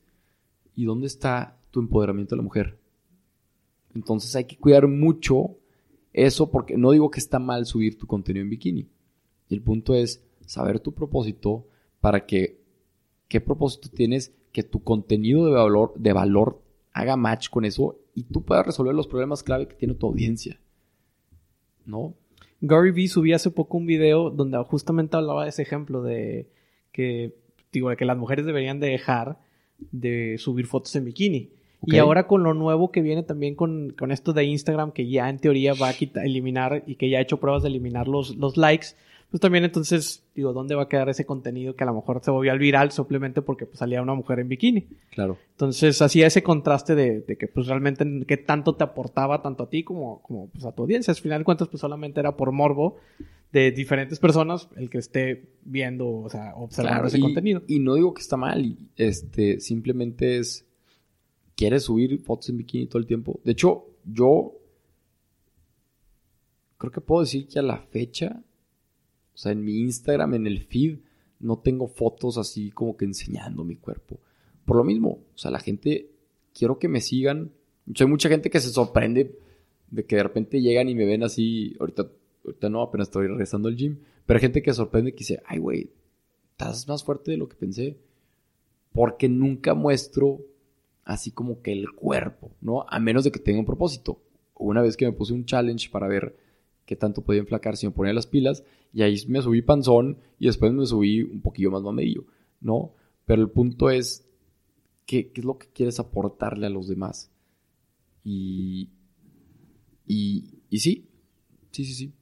y 0.75 0.85
¿dónde 0.85 1.07
está 1.07 1.59
tu 1.71 1.79
empoderamiento 1.79 2.35
de 2.35 2.37
la 2.37 2.43
mujer? 2.43 2.82
Entonces 3.95 4.35
hay 4.35 4.45
que 4.45 4.57
cuidar 4.57 4.87
mucho 4.87 5.57
eso 6.13 6.51
porque 6.51 6.77
no 6.77 6.91
digo 6.91 7.11
que 7.11 7.19
está 7.19 7.39
mal 7.39 7.65
subir 7.65 7.97
tu 7.97 8.07
contenido 8.07 8.43
en 8.43 8.49
bikini. 8.49 8.87
El 9.49 9.61
punto 9.61 9.95
es 9.95 10.23
saber 10.45 10.79
tu 10.79 10.93
propósito 10.93 11.65
para 11.99 12.25
que 12.25 12.59
qué 13.27 13.41
propósito 13.41 13.89
tienes 13.89 14.33
que 14.51 14.63
tu 14.63 14.83
contenido 14.83 15.45
de 15.45 15.53
valor, 15.53 15.93
de 15.95 16.13
valor 16.13 16.61
haga 16.91 17.17
match 17.17 17.49
con 17.49 17.65
eso 17.65 17.97
y 18.13 18.23
tú 18.23 18.43
puedas 18.43 18.65
resolver 18.65 18.93
los 18.93 19.07
problemas 19.07 19.43
clave 19.43 19.67
que 19.67 19.75
tiene 19.75 19.95
tu 19.95 20.07
audiencia. 20.07 20.59
¿No? 21.85 22.13
Gary 22.61 22.91
Vee 22.91 23.07
subía 23.07 23.35
hace 23.35 23.51
poco 23.51 23.77
un 23.77 23.85
video 23.85 24.29
donde 24.29 24.57
justamente 24.63 25.17
hablaba 25.17 25.43
de 25.43 25.49
ese 25.49 25.63
ejemplo 25.63 26.01
de 26.01 26.47
que, 26.91 27.35
digo, 27.73 27.89
de 27.89 27.97
que 27.97 28.05
las 28.05 28.17
mujeres 28.17 28.45
deberían 28.45 28.79
dejar 28.79 29.39
de 29.91 30.37
subir 30.37 30.67
fotos 30.67 30.95
en 30.95 31.05
bikini. 31.05 31.51
Y 31.85 31.97
ahora 31.97 32.27
con 32.27 32.43
lo 32.43 32.53
nuevo 32.53 32.91
que 32.91 33.01
viene 33.01 33.23
también 33.23 33.55
con, 33.55 33.91
con, 33.97 34.11
esto 34.11 34.33
de 34.33 34.45
Instagram, 34.45 34.91
que 34.91 35.09
ya 35.09 35.29
en 35.29 35.39
teoría 35.39 35.73
va 35.73 35.89
a 35.89 35.93
quitar, 35.93 36.25
eliminar 36.25 36.83
y 36.87 36.95
que 36.95 37.09
ya 37.09 37.17
ha 37.17 37.21
hecho 37.21 37.39
pruebas 37.39 37.63
de 37.63 37.69
eliminar 37.69 38.07
los, 38.07 38.35
los 38.37 38.57
likes, 38.57 38.95
pues 39.33 39.41
también 39.41 39.63
entonces, 39.63 40.23
digo, 40.35 40.53
¿dónde 40.53 40.75
va 40.75 40.83
a 40.83 40.87
quedar 40.87 41.09
ese 41.09 41.25
contenido 41.25 41.75
que 41.75 41.83
a 41.83 41.87
lo 41.87 41.95
mejor 41.95 42.21
se 42.23 42.29
volvió 42.29 42.51
al 42.51 42.59
viral 42.59 42.91
simplemente 42.91 43.41
porque 43.41 43.65
pues, 43.65 43.79
salía 43.79 44.01
una 44.01 44.13
mujer 44.13 44.39
en 44.39 44.47
bikini? 44.47 44.87
Claro. 45.09 45.39
Entonces 45.53 45.99
hacía 46.03 46.27
ese 46.27 46.43
contraste 46.43 46.93
de, 46.93 47.21
de 47.21 47.35
que 47.35 47.47
pues 47.47 47.65
realmente 47.65 48.05
qué 48.27 48.37
tanto 48.37 48.75
te 48.75 48.83
aportaba 48.83 49.41
tanto 49.41 49.63
a 49.63 49.69
ti 49.69 49.83
como, 49.83 50.21
como 50.21 50.49
pues, 50.49 50.65
a 50.65 50.71
tu 50.71 50.83
audiencia. 50.83 51.11
Al 51.11 51.17
final 51.17 51.39
de 51.39 51.45
cuentas 51.45 51.67
pues 51.67 51.81
solamente 51.81 52.19
era 52.19 52.37
por 52.37 52.51
morbo 52.51 52.97
de 53.51 53.71
diferentes 53.71 54.19
personas 54.19 54.67
el 54.75 54.91
que 54.91 54.99
esté 54.99 55.49
viendo, 55.63 56.09
o 56.09 56.29
sea, 56.29 56.53
observando 56.55 57.07
ese 57.07 57.19
contenido. 57.19 57.63
Y 57.67 57.79
no 57.79 57.95
digo 57.95 58.13
que 58.13 58.21
está 58.21 58.37
mal, 58.37 58.77
este, 58.97 59.59
simplemente 59.59 60.37
es, 60.37 60.65
¿quieres 61.63 61.83
subir 61.83 62.19
fotos 62.19 62.49
en 62.49 62.57
bikini 62.57 62.87
todo 62.87 62.99
el 62.99 63.07
tiempo? 63.07 63.39
De 63.45 63.53
hecho, 63.53 63.85
yo 64.03 64.51
creo 66.77 66.91
que 66.91 66.99
puedo 66.99 67.21
decir 67.21 67.47
que 67.47 67.57
a 67.57 67.61
la 67.61 67.77
fecha 67.77 68.43
o 69.33 69.37
sea, 69.37 69.53
en 69.53 69.63
mi 69.63 69.79
Instagram, 69.79 70.33
en 70.33 70.45
el 70.45 70.59
feed, 70.59 70.99
no 71.39 71.59
tengo 71.59 71.87
fotos 71.87 72.37
así 72.37 72.69
como 72.71 72.97
que 72.97 73.05
enseñando 73.05 73.63
mi 73.63 73.77
cuerpo. 73.77 74.19
Por 74.65 74.75
lo 74.75 74.83
mismo, 74.83 75.23
o 75.33 75.37
sea, 75.37 75.51
la 75.51 75.59
gente, 75.59 76.11
quiero 76.53 76.79
que 76.79 76.89
me 76.89 76.99
sigan. 76.99 77.53
hay 77.97 78.07
mucha 78.07 78.27
gente 78.27 78.49
que 78.49 78.59
se 78.59 78.69
sorprende 78.69 79.39
de 79.89 80.05
que 80.05 80.17
de 80.17 80.23
repente 80.23 80.61
llegan 80.61 80.89
y 80.89 80.95
me 80.95 81.05
ven 81.05 81.23
así, 81.23 81.77
ahorita, 81.79 82.11
ahorita 82.43 82.69
no, 82.69 82.81
apenas 82.81 83.07
estoy 83.07 83.27
regresando 83.27 83.69
al 83.69 83.77
gym, 83.77 83.99
pero 84.25 84.37
hay 84.37 84.41
gente 84.41 84.61
que 84.61 84.73
sorprende 84.73 85.13
que 85.13 85.19
dice, 85.19 85.41
ay, 85.45 85.59
güey, 85.59 85.91
estás 86.51 86.89
más 86.89 87.05
fuerte 87.05 87.31
de 87.31 87.37
lo 87.37 87.47
que 87.47 87.55
pensé. 87.55 87.97
Porque 88.91 89.29
nunca 89.29 89.73
muestro 89.73 90.41
así 91.05 91.31
como 91.31 91.61
que 91.61 91.71
el 91.73 91.91
cuerpo, 91.91 92.51
¿no? 92.61 92.85
A 92.89 92.99
menos 92.99 93.23
de 93.23 93.31
que 93.31 93.39
tenga 93.39 93.59
un 93.59 93.65
propósito. 93.65 94.21
Una 94.55 94.81
vez 94.81 94.95
que 94.95 95.05
me 95.05 95.11
puse 95.11 95.33
un 95.33 95.45
challenge 95.45 95.89
para 95.89 96.07
ver 96.07 96.37
qué 96.85 96.95
tanto 96.95 97.23
podía 97.23 97.41
enflacar 97.41 97.77
si 97.77 97.87
me 97.87 97.93
ponía 97.93 98.13
las 98.13 98.27
pilas. 98.27 98.63
Y 98.93 99.01
ahí 99.01 99.17
me 99.27 99.41
subí 99.41 99.61
panzón 99.61 100.19
y 100.39 100.45
después 100.45 100.71
me 100.71 100.85
subí 100.85 101.21
un 101.21 101.41
poquillo 101.41 101.71
más 101.71 101.81
mamello, 101.81 102.25
¿no? 102.61 102.93
Pero 103.25 103.41
el 103.41 103.49
punto 103.49 103.89
es, 103.89 104.27
¿qué, 105.05 105.31
es 105.33 105.43
lo 105.43 105.57
que 105.57 105.67
quieres 105.67 105.99
aportarle 105.99 106.67
a 106.67 106.69
los 106.69 106.87
demás? 106.87 107.31
Y, 108.23 108.89
y, 110.05 110.61
y 110.69 110.79
sí, 110.79 111.09
sí, 111.71 111.85
sí, 111.85 111.93
sí. 111.93 112.13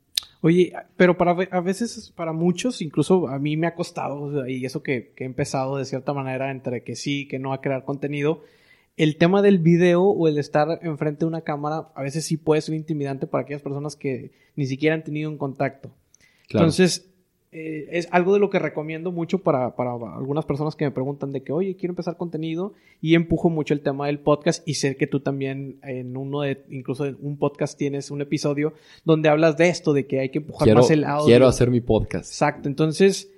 Oye, 0.43 0.73
pero 0.97 1.17
para 1.17 1.31
a 1.33 1.61
veces, 1.61 2.11
para 2.15 2.33
muchos, 2.33 2.81
incluso 2.81 3.27
a 3.27 3.37
mí 3.37 3.57
me 3.57 3.67
ha 3.67 3.75
costado, 3.75 4.47
y 4.47 4.65
eso 4.65 4.81
que, 4.81 5.13
que 5.15 5.23
he 5.23 5.27
empezado 5.27 5.77
de 5.77 5.85
cierta 5.85 6.13
manera 6.13 6.49
entre 6.49 6.83
que 6.83 6.95
sí, 6.95 7.27
que 7.27 7.37
no 7.37 7.53
a 7.53 7.61
crear 7.61 7.85
contenido, 7.85 8.41
el 8.97 9.17
tema 9.17 9.41
del 9.41 9.59
video 9.59 10.03
o 10.03 10.27
el 10.27 10.37
estar 10.37 10.79
enfrente 10.81 11.21
de 11.21 11.25
una 11.25 11.41
cámara 11.41 11.89
a 11.95 12.01
veces 12.03 12.25
sí 12.25 12.37
puede 12.37 12.61
ser 12.61 12.75
intimidante 12.75 13.27
para 13.27 13.43
aquellas 13.43 13.61
personas 13.61 13.95
que 13.95 14.31
ni 14.55 14.65
siquiera 14.65 14.95
han 14.95 15.03
tenido 15.03 15.29
un 15.29 15.37
contacto. 15.37 15.91
Entonces, 16.49 17.11
eh, 17.53 17.89
es 17.91 18.07
algo 18.11 18.33
de 18.33 18.39
lo 18.39 18.49
que 18.49 18.59
recomiendo 18.59 19.11
mucho 19.11 19.39
para, 19.39 19.75
para, 19.75 19.91
algunas 19.91 20.45
personas 20.45 20.75
que 20.75 20.85
me 20.85 20.91
preguntan 20.91 21.33
de 21.33 21.43
que, 21.43 21.51
oye, 21.51 21.75
quiero 21.75 21.91
empezar 21.91 22.15
contenido 22.15 22.73
y 23.01 23.15
empujo 23.15 23.49
mucho 23.49 23.73
el 23.73 23.81
tema 23.81 24.07
del 24.07 24.19
podcast 24.19 24.65
y 24.65 24.75
sé 24.75 24.95
que 24.95 25.07
tú 25.07 25.19
también 25.19 25.79
en 25.83 26.15
uno 26.15 26.41
de, 26.41 26.63
incluso 26.69 27.05
en 27.05 27.17
un 27.21 27.37
podcast 27.37 27.77
tienes 27.77 28.11
un 28.11 28.21
episodio 28.21 28.73
donde 29.03 29.27
hablas 29.27 29.57
de 29.57 29.67
esto, 29.69 29.91
de 29.91 30.07
que 30.07 30.19
hay 30.19 30.29
que 30.29 30.39
empujar 30.39 30.73
más 30.73 30.91
el 30.91 31.03
audio. 31.03 31.25
Quiero 31.25 31.47
hacer 31.47 31.71
mi 31.71 31.81
podcast. 31.81 32.31
Exacto, 32.31 32.69
entonces 32.69 33.30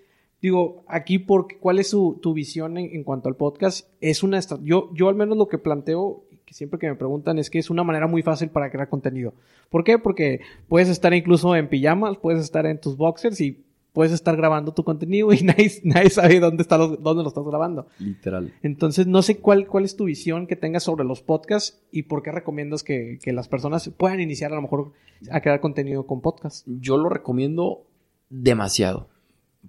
digo, 0.44 0.84
aquí, 0.88 1.20
por, 1.20 1.48
¿cuál 1.58 1.80
es 1.80 1.90
su, 1.90 2.20
tu 2.22 2.34
visión 2.34 2.78
en, 2.78 3.04
cuanto 3.06 3.30
al 3.30 3.38
podcast? 3.38 3.88
Es 4.02 4.24
una 4.24 4.42
yo, 4.62 4.90
yo 4.94 5.08
al 5.08 5.16
menos 5.16 5.38
lo 5.38 5.48
que 5.48 5.58
planteo, 5.58 6.26
que 6.46 6.54
siempre 6.54 6.78
que 6.78 6.90
me 6.90 6.96
preguntan, 6.96 7.40
es 7.40 7.50
que 7.50 7.60
es 7.60 7.70
una 7.70 7.86
manera 7.86 8.08
muy 8.08 8.24
fácil 8.24 8.50
para 8.50 8.70
crear 8.70 8.90
contenido. 8.90 9.34
¿Por 9.70 9.86
qué? 9.86 9.98
Porque 9.98 10.42
puedes 10.68 10.90
estar 10.90 11.14
incluso 11.14 11.56
en 11.56 11.70
pijamas, 11.70 12.18
puedes 12.18 12.44
estar 12.44 12.66
en 12.66 12.78
tus 12.78 12.98
boxers 12.98 13.40
y 13.40 13.64
puedes 13.94 14.12
estar 14.12 14.36
grabando 14.36 14.74
tu 14.74 14.84
contenido 14.84 15.32
y 15.32 15.42
nadie, 15.44 15.72
nadie 15.86 16.10
sabe 16.10 16.42
dónde, 16.42 16.62
está 16.62 16.78
dónde 16.78 17.24
lo 17.24 17.30
estás 17.30 17.46
grabando. 17.46 17.88
Literal. 18.00 18.54
Entonces, 18.64 19.08
no 19.08 19.22
sé 19.22 19.38
cuál, 19.38 19.66
cuál 19.66 19.86
es 19.86 19.96
tu 19.96 20.04
visión 20.04 20.46
que 20.46 20.58
tengas 20.58 20.84
sobre 20.84 21.06
los 21.06 21.22
podcasts 21.22 21.82
y 21.90 22.04
por 22.04 22.22
qué 22.22 22.34
recomiendas 22.34 22.84
que, 22.84 23.18
que 23.24 23.32
las 23.32 23.48
personas 23.48 23.88
puedan 23.96 24.20
iniciar 24.20 24.52
a 24.52 24.56
lo 24.56 24.64
mejor 24.64 24.92
a 25.32 25.40
crear 25.40 25.62
contenido 25.62 26.06
con 26.06 26.20
podcast. 26.20 26.68
Yo 26.68 26.98
lo 26.98 27.08
recomiendo 27.08 27.86
demasiado. 28.30 29.08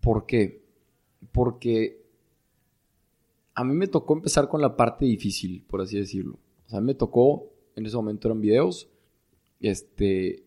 ¿Por 0.01 0.27
qué? 0.27 0.64
Porque 1.33 2.05
a 3.55 3.65
mí 3.65 3.75
me 3.75 3.87
tocó 3.87 4.15
empezar 4.15 4.49
con 4.49 4.61
la 4.61 4.77
parte 4.77 5.05
difícil, 5.05 5.65
por 5.69 5.81
así 5.81 5.99
decirlo. 5.99 6.39
O 6.67 6.69
sea, 6.69 6.81
me 6.81 6.95
tocó, 6.95 7.51
en 7.77 7.87
ese 7.87 7.97
momento 7.97 8.29
eran 8.29 8.41
videos, 8.41 8.89
este, 9.61 10.45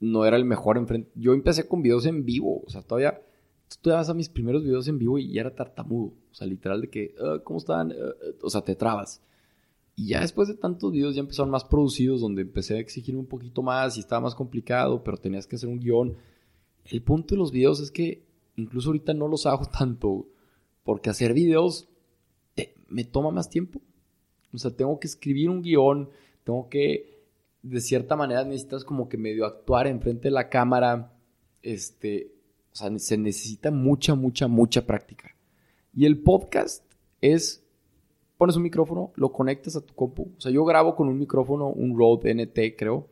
no 0.00 0.24
era 0.26 0.36
el 0.36 0.44
mejor 0.44 0.76
enfrente. 0.76 1.10
Yo 1.14 1.32
empecé 1.32 1.66
con 1.66 1.82
videos 1.82 2.06
en 2.06 2.24
vivo, 2.24 2.62
o 2.66 2.70
sea, 2.70 2.82
todavía, 2.82 3.22
tú 3.68 3.76
te 3.82 3.90
vas 3.90 4.08
a 4.08 4.14
mis 4.14 4.28
primeros 4.28 4.62
videos 4.62 4.86
en 4.88 4.98
vivo 4.98 5.18
y 5.18 5.32
ya 5.32 5.42
era 5.42 5.54
tartamudo. 5.54 6.12
O 6.30 6.34
sea, 6.34 6.46
literal 6.46 6.82
de 6.82 6.90
que, 6.90 7.14
ah, 7.20 7.38
¿cómo 7.42 7.58
están? 7.58 7.92
Ah, 7.92 7.94
ah", 7.96 8.30
o 8.42 8.50
sea, 8.50 8.60
te 8.60 8.74
trabas. 8.74 9.22
Y 9.96 10.08
ya 10.08 10.20
después 10.20 10.48
de 10.48 10.54
tantos 10.54 10.92
videos 10.92 11.14
ya 11.14 11.20
empezaron 11.20 11.50
más 11.50 11.64
producidos, 11.64 12.20
donde 12.20 12.42
empecé 12.42 12.76
a 12.76 12.80
exigir 12.80 13.16
un 13.16 13.26
poquito 13.26 13.62
más 13.62 13.96
y 13.96 14.00
estaba 14.00 14.22
más 14.22 14.34
complicado, 14.34 15.02
pero 15.04 15.16
tenías 15.16 15.46
que 15.46 15.56
hacer 15.56 15.68
un 15.68 15.78
guion. 15.78 16.16
El 16.84 17.02
punto 17.02 17.34
de 17.34 17.38
los 17.38 17.52
videos 17.52 17.80
es 17.80 17.90
que 17.90 18.24
incluso 18.56 18.88
ahorita 18.88 19.14
no 19.14 19.28
los 19.28 19.46
hago 19.46 19.64
tanto 19.78 20.26
porque 20.82 21.10
hacer 21.10 21.32
videos 21.32 21.88
me 22.88 23.04
toma 23.04 23.30
más 23.30 23.50
tiempo. 23.50 23.80
O 24.52 24.58
sea, 24.58 24.70
tengo 24.70 24.98
que 25.00 25.08
escribir 25.08 25.50
un 25.50 25.62
guion, 25.62 26.10
tengo 26.44 26.68
que, 26.68 27.24
de 27.62 27.80
cierta 27.80 28.14
manera, 28.14 28.44
necesitas 28.44 28.84
como 28.84 29.08
que 29.08 29.16
medio 29.16 29.46
actuar 29.46 29.88
enfrente 29.88 30.28
de 30.28 30.32
la 30.32 30.48
cámara. 30.48 31.12
Este, 31.60 32.32
o 32.72 32.76
sea, 32.76 32.96
se 32.98 33.18
necesita 33.18 33.70
mucha, 33.70 34.14
mucha, 34.14 34.46
mucha 34.46 34.86
práctica. 34.86 35.34
Y 35.92 36.06
el 36.06 36.18
podcast 36.18 36.84
es 37.20 37.64
pones 38.36 38.56
un 38.56 38.62
micrófono, 38.62 39.12
lo 39.16 39.32
conectas 39.32 39.76
a 39.76 39.80
tu 39.80 39.94
compu. 39.94 40.32
O 40.36 40.40
sea, 40.40 40.52
yo 40.52 40.64
grabo 40.64 40.94
con 40.94 41.08
un 41.08 41.18
micrófono, 41.18 41.68
un 41.68 41.98
Rode 41.98 42.34
NT, 42.34 42.76
creo. 42.76 43.08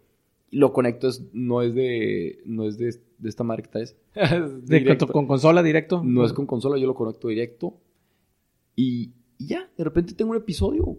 Lo 0.52 0.72
conecto, 0.72 1.08
es, 1.08 1.24
no 1.32 1.62
es 1.62 1.74
de. 1.74 2.42
No 2.44 2.68
es 2.68 2.78
de, 2.78 2.94
esta 3.24 3.42
marca 3.42 3.70
que 3.70 3.82
es. 3.82 3.96
¿Con 5.10 5.26
consola 5.26 5.62
directo? 5.62 6.02
No 6.04 6.24
es 6.24 6.32
con 6.32 6.46
consola, 6.46 6.78
yo 6.78 6.86
lo 6.86 6.94
conecto 6.94 7.28
directo. 7.28 7.80
Y, 8.76 9.12
y 9.38 9.46
ya, 9.46 9.68
de 9.76 9.82
repente 9.82 10.14
tengo 10.14 10.32
un 10.32 10.36
episodio. 10.36 10.98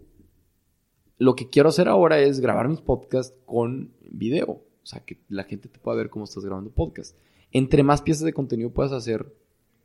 Lo 1.18 1.36
que 1.36 1.48
quiero 1.48 1.68
hacer 1.68 1.88
ahora 1.88 2.18
es 2.18 2.40
grabar 2.40 2.68
mis 2.68 2.80
podcasts 2.80 3.34
con 3.46 3.92
video. 4.10 4.50
O 4.50 4.86
sea, 4.86 5.04
que 5.04 5.20
la 5.28 5.44
gente 5.44 5.68
te 5.68 5.78
pueda 5.78 5.96
ver 5.96 6.10
cómo 6.10 6.24
estás 6.24 6.44
grabando 6.44 6.70
podcast. 6.70 7.16
Entre 7.52 7.84
más 7.84 8.02
piezas 8.02 8.24
de 8.24 8.32
contenido 8.32 8.70
puedas 8.70 8.92
hacer 8.92 9.32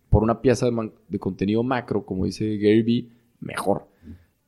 por 0.10 0.24
una 0.24 0.42
pieza 0.42 0.68
de, 0.68 1.20
contenido 1.20 1.62
macro, 1.62 2.04
como 2.06 2.26
dice 2.26 2.58
Gary 2.58 2.82
Vee, 2.82 3.10
mejor. 3.40 3.88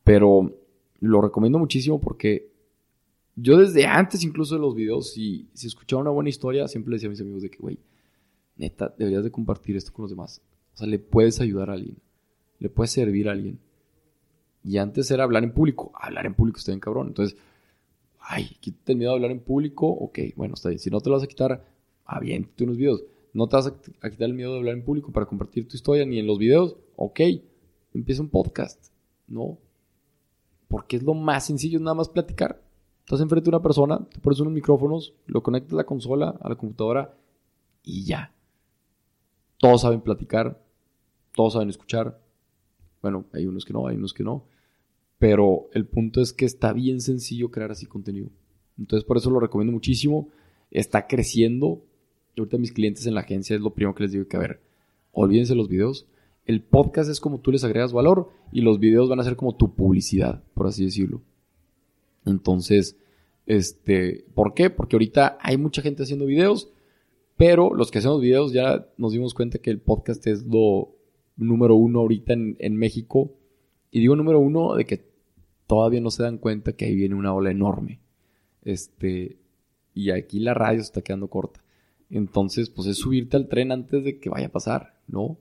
Pero 0.04 0.52
lo 1.00 1.22
recomiendo 1.22 1.60
muchísimo 1.60 2.02
porque 2.02 2.51
yo 3.36 3.58
desde 3.58 3.86
antes 3.86 4.24
incluso 4.24 4.56
de 4.56 4.62
los 4.62 4.76
videos, 4.76 5.12
si, 5.14 5.48
si 5.54 5.68
escuchaba 5.68 6.02
una 6.02 6.12
buena 6.12 6.30
historia, 6.30 6.68
siempre 6.68 6.94
decía 6.94 7.08
a 7.08 7.12
mis 7.12 7.22
amigos 7.22 7.42
de 7.42 7.50
que, 7.50 7.58
güey, 7.58 7.80
neta, 8.58 8.94
deberías 8.98 9.24
de 9.24 9.32
compartir 9.32 9.76
esto 9.76 9.92
con 9.94 10.04
los 10.04 10.12
demás. 10.12 10.42
O 10.74 10.78
sea, 10.78 10.88
le 10.88 11.00
puedes 11.00 11.40
ayudar 11.42 11.70
a 11.70 11.74
alguien. 11.74 11.98
Le 12.60 12.70
puedes 12.70 12.92
servir 12.92 13.28
a 13.28 13.32
alguien. 13.32 13.60
Y 14.64 14.78
antes 14.78 15.10
era 15.12 15.24
hablar 15.24 15.44
en 15.44 15.54
público. 15.54 15.92
Hablar 15.96 16.26
en 16.26 16.36
público 16.36 16.60
está 16.60 16.72
bien 16.72 16.80
cabrón. 16.80 17.08
Entonces, 17.08 17.38
ay, 18.20 18.56
quítate 18.60 18.94
el 18.94 18.98
miedo 19.00 19.12
de 19.12 19.16
hablar 19.16 19.32
en 19.32 19.40
público. 19.40 19.88
Ok, 19.88 20.20
bueno, 20.36 20.54
está 20.54 20.70
bien. 20.70 20.80
Si 20.80 20.90
no 20.90 21.02
te 21.02 21.10
lo 21.10 21.16
vas 21.16 21.24
a 21.24 21.28
quitar, 21.28 21.66
aviéntate 22.06 22.64
unos 22.64 22.78
videos. 22.78 23.04
No 23.34 23.48
te 23.48 23.56
vas 23.56 23.68
a, 23.68 23.74
quitar 24.10 24.30
el 24.30 24.34
miedo 24.34 24.52
de 24.54 24.60
hablar 24.60 24.76
en 24.76 24.84
público 24.84 25.12
para 25.12 25.26
compartir 25.26 25.68
tu 25.68 25.76
historia 25.76 26.06
ni 26.06 26.20
en 26.20 26.28
los 26.28 26.38
videos. 26.38 26.76
Ok, 26.96 27.22
empieza 27.94 28.22
un 28.22 28.30
podcast. 28.30 28.92
No. 29.28 29.58
Porque 30.68 30.98
es 30.98 31.04
lo 31.04 31.14
más 31.14 31.46
sencillo, 31.46 31.80
nada 31.80 31.96
más 31.96 32.10
platicar. 32.10 32.62
Estás 33.06 33.22
enfrente 33.22 33.50
de 33.50 33.56
una 33.56 33.64
persona, 33.64 34.00
te 34.00 34.20
pones 34.20 34.40
unos 34.40 34.54
micrófonos, 34.54 35.14
lo 35.28 35.44
conectas 35.44 35.74
a 35.74 35.78
la 35.78 35.84
consola, 35.86 36.38
a 36.40 36.50
la 36.50 36.56
computadora 36.56 37.14
y 37.84 38.06
ya. 38.06 38.34
Todos 39.58 39.82
saben 39.82 40.02
platicar, 40.02 40.62
todos 41.36 41.54
saben 41.54 41.70
escuchar. 41.70 42.20
Bueno, 43.02 43.26
hay 43.34 43.46
unos 43.46 43.66
que 43.66 43.74
no, 43.74 43.88
hay 43.88 43.98
unos 43.98 44.14
que 44.14 44.24
no. 44.24 44.46
Pero 45.20 45.70
el 45.74 45.86
punto 45.86 46.22
es 46.22 46.34
que 46.34 46.46
está 46.46 46.74
bien 46.74 47.02
sencillo 47.02 47.52
crear 47.52 47.72
así 47.72 47.86
contenido. 47.86 48.30
Entonces 48.78 49.06
por 49.06 49.18
eso 49.18 49.30
lo 49.30 49.40
recomiendo 49.40 49.74
muchísimo. 49.74 50.30
Está 50.72 51.08
creciendo 51.08 51.84
ahorita 52.38 52.58
mis 52.58 52.72
clientes 52.72 53.06
en 53.06 53.16
la 53.16 53.22
agencia 53.22 53.56
es 53.56 53.62
lo 53.62 53.74
primero 53.74 53.96
que 53.96 54.04
les 54.04 54.12
digo 54.12 54.28
que, 54.28 54.38
a 54.38 54.40
ver, 54.40 54.62
olvídense 55.12 55.56
los 55.56 55.68
videos. 55.68 56.08
El 56.46 56.62
podcast 56.62 57.10
es 57.10 57.20
como 57.20 57.40
tú 57.40 57.52
les 57.52 57.64
agregas 57.64 57.94
valor 57.94 58.30
y 58.52 58.62
los 58.62 58.80
videos 58.80 59.10
van 59.10 59.20
a 59.20 59.24
ser 59.24 59.36
como 59.36 59.56
tu 59.56 59.76
publicidad, 59.76 60.44
por 60.54 60.68
así 60.68 60.84
decirlo. 60.84 61.22
Entonces, 62.26 62.98
este, 63.46 64.26
¿por 64.34 64.54
qué? 64.54 64.70
Porque 64.70 64.96
ahorita 64.96 65.38
hay 65.42 65.58
mucha 65.58 65.82
gente 65.82 66.04
haciendo 66.04 66.26
videos, 66.26 66.72
pero 67.38 67.74
los 67.74 67.92
que 67.92 68.00
hacemos 68.00 68.22
videos 68.22 68.54
ya 68.54 68.88
nos 68.98 69.14
dimos 69.14 69.34
cuenta 69.34 69.60
que 69.60 69.72
el 69.72 69.80
podcast 69.80 70.26
es 70.28 70.46
lo 70.46 70.96
número 71.38 71.76
uno 71.76 72.00
ahorita 72.00 72.34
en, 72.34 72.56
en 72.60 72.76
México. 72.76 73.34
Y 73.90 74.00
digo 74.00 74.16
número 74.16 74.40
uno 74.40 74.76
de 74.76 74.86
que 74.86 75.04
todavía 75.68 76.02
no 76.02 76.12
se 76.12 76.24
dan 76.24 76.38
cuenta 76.38 76.74
que 76.74 76.86
ahí 76.86 76.96
viene 76.96 77.16
una 77.16 77.34
ola 77.34 77.52
enorme. 77.52 78.00
Este, 78.64 79.38
y 79.94 80.12
aquí 80.12 80.40
la 80.40 80.54
radio 80.54 80.80
se 80.80 80.86
está 80.86 81.02
quedando 81.02 81.30
corta. 81.30 81.62
Entonces, 82.10 82.70
pues 82.70 82.88
es 82.88 82.98
subirte 82.98 83.38
al 83.38 83.48
tren 83.48 83.72
antes 83.72 84.04
de 84.04 84.20
que 84.20 84.30
vaya 84.30 84.48
a 84.48 84.52
pasar, 84.52 84.96
¿no? 85.08 85.38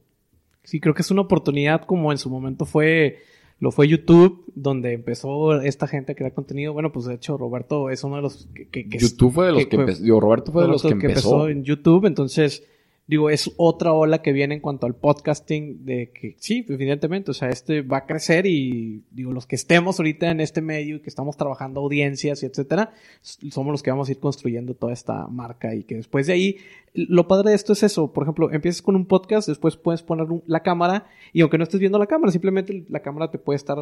Sí, 0.62 0.80
creo 0.80 0.94
que 0.94 1.02
es 1.02 1.10
una 1.10 1.22
oportunidad 1.22 1.84
como 1.84 2.12
en 2.12 2.18
su 2.18 2.30
momento 2.30 2.64
fue 2.64 3.18
lo 3.60 3.70
fue 3.70 3.88
YouTube, 3.88 4.42
donde 4.54 4.94
empezó 4.94 5.60
esta 5.60 5.86
gente 5.86 6.12
a 6.12 6.14
crear 6.14 6.32
contenido. 6.32 6.72
Bueno, 6.72 6.90
pues 6.92 7.04
de 7.04 7.14
hecho 7.14 7.36
Roberto 7.36 7.90
es 7.90 8.02
uno 8.02 8.16
de 8.16 8.22
los 8.22 8.48
que... 8.72 8.88
YouTube 8.88 9.32
fue 9.32 9.46
de 9.46 9.52
los 9.52 9.66
que, 9.66 9.76
empezó. 9.76 10.20
Roberto 10.20 10.50
fue 10.50 10.62
de 10.62 10.68
los 10.68 10.82
que, 10.82 10.88
empezó. 10.88 11.48
en 11.48 11.62
YouTube, 11.62 12.06
entonces 12.06 12.66
digo, 13.06 13.28
es 13.28 13.50
otra 13.56 13.92
ola 13.92 14.22
que 14.22 14.32
viene 14.32 14.54
en 14.54 14.60
cuanto 14.60 14.86
al 14.86 14.94
podcasting 14.94 15.84
de 15.84 16.12
que 16.12 16.36
sí, 16.38 16.64
evidentemente, 16.68 17.32
o 17.32 17.34
sea, 17.34 17.48
este 17.48 17.82
va 17.82 17.98
a 17.98 18.06
crecer 18.06 18.46
y 18.46 19.02
digo, 19.10 19.32
los 19.32 19.46
que 19.46 19.56
estemos 19.56 19.98
ahorita 19.98 20.30
en 20.30 20.40
este 20.40 20.60
medio 20.60 20.96
y 20.96 21.00
que 21.00 21.10
estamos 21.10 21.36
trabajando 21.36 21.80
audiencias 21.80 22.42
y 22.42 22.46
etcétera, 22.46 22.92
somos 23.20 23.72
los 23.72 23.82
que 23.82 23.90
vamos 23.90 24.08
a 24.08 24.12
ir 24.12 24.20
construyendo 24.20 24.74
toda 24.74 24.92
esta 24.92 25.26
marca 25.26 25.74
y 25.74 25.82
que 25.82 25.96
después 25.96 26.28
de 26.28 26.34
ahí, 26.34 26.56
lo 26.94 27.26
padre 27.26 27.50
de 27.50 27.56
esto 27.56 27.72
es 27.72 27.82
eso, 27.82 28.12
por 28.12 28.22
ejemplo, 28.22 28.52
empiezas 28.52 28.80
con 28.80 28.94
un 28.94 29.06
podcast, 29.06 29.48
después 29.48 29.76
puedes 29.76 30.02
poner 30.02 30.28
la 30.46 30.60
cámara 30.60 31.06
y 31.32 31.40
aunque 31.40 31.58
no 31.58 31.64
estés 31.64 31.80
viendo 31.80 31.98
la 31.98 32.06
cámara, 32.06 32.30
simplemente 32.30 32.84
la 32.88 33.00
cámara 33.00 33.30
te 33.30 33.38
puede 33.38 33.56
estar 33.56 33.76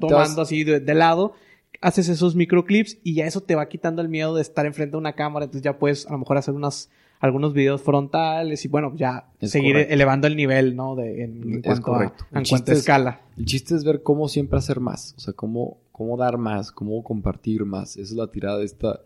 tomando 0.00 0.42
así 0.42 0.64
de, 0.64 0.80
de 0.80 0.94
lado 0.94 1.34
haces 1.80 2.08
esos 2.08 2.36
microclips 2.36 2.98
y 3.02 3.14
ya 3.14 3.26
eso 3.26 3.40
te 3.40 3.54
va 3.54 3.68
quitando 3.68 4.02
el 4.02 4.08
miedo 4.08 4.34
de 4.34 4.42
estar 4.42 4.66
enfrente 4.66 4.92
de 4.92 4.98
una 4.98 5.14
cámara, 5.14 5.44
entonces 5.44 5.64
ya 5.64 5.78
puedes 5.78 6.06
a 6.06 6.12
lo 6.12 6.18
mejor 6.18 6.36
hacer 6.36 6.54
unas 6.54 6.90
algunos 7.22 7.54
videos 7.54 7.80
frontales 7.80 8.64
y 8.64 8.68
bueno, 8.68 8.94
ya 8.96 9.32
seguir 9.40 9.76
elevando 9.76 10.26
el 10.26 10.34
nivel, 10.34 10.74
¿no? 10.74 10.96
De, 10.96 11.22
en, 11.22 11.62
cuanto 11.62 11.94
a, 11.94 12.14
en 12.32 12.44
cuanto 12.44 12.72
a 12.72 12.74
escala. 12.74 13.20
El 13.38 13.44
chiste 13.44 13.76
es 13.76 13.84
ver 13.84 14.02
cómo 14.02 14.26
siempre 14.26 14.58
hacer 14.58 14.80
más, 14.80 15.14
o 15.16 15.20
sea, 15.20 15.32
cómo, 15.32 15.78
cómo 15.92 16.16
dar 16.16 16.36
más, 16.36 16.72
cómo 16.72 17.00
compartir 17.04 17.64
más. 17.64 17.96
Esa 17.96 18.02
es 18.02 18.12
la 18.12 18.28
tirada 18.28 18.58
de 18.58 18.64
esta, 18.64 19.02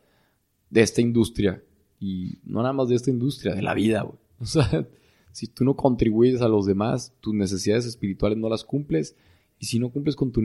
de 0.70 0.80
esta 0.80 1.02
industria. 1.02 1.62
Y 2.00 2.38
no 2.44 2.62
nada 2.62 2.72
más 2.72 2.88
de 2.88 2.94
esta 2.94 3.10
industria, 3.10 3.54
de 3.54 3.62
la 3.62 3.74
vida, 3.74 4.02
güey. 4.02 4.18
O 4.40 4.46
sea, 4.46 4.88
si 5.32 5.46
tú 5.46 5.64
no 5.64 5.76
contribuyes 5.76 6.40
a 6.40 6.48
los 6.48 6.64
demás, 6.64 7.14
tus 7.20 7.34
necesidades 7.34 7.84
espirituales 7.84 8.38
no 8.38 8.48
las 8.48 8.64
cumples. 8.64 9.14
Y 9.58 9.66
si 9.66 9.78
no 9.78 9.90
cumples 9.90 10.16
con 10.16 10.32
tus 10.32 10.42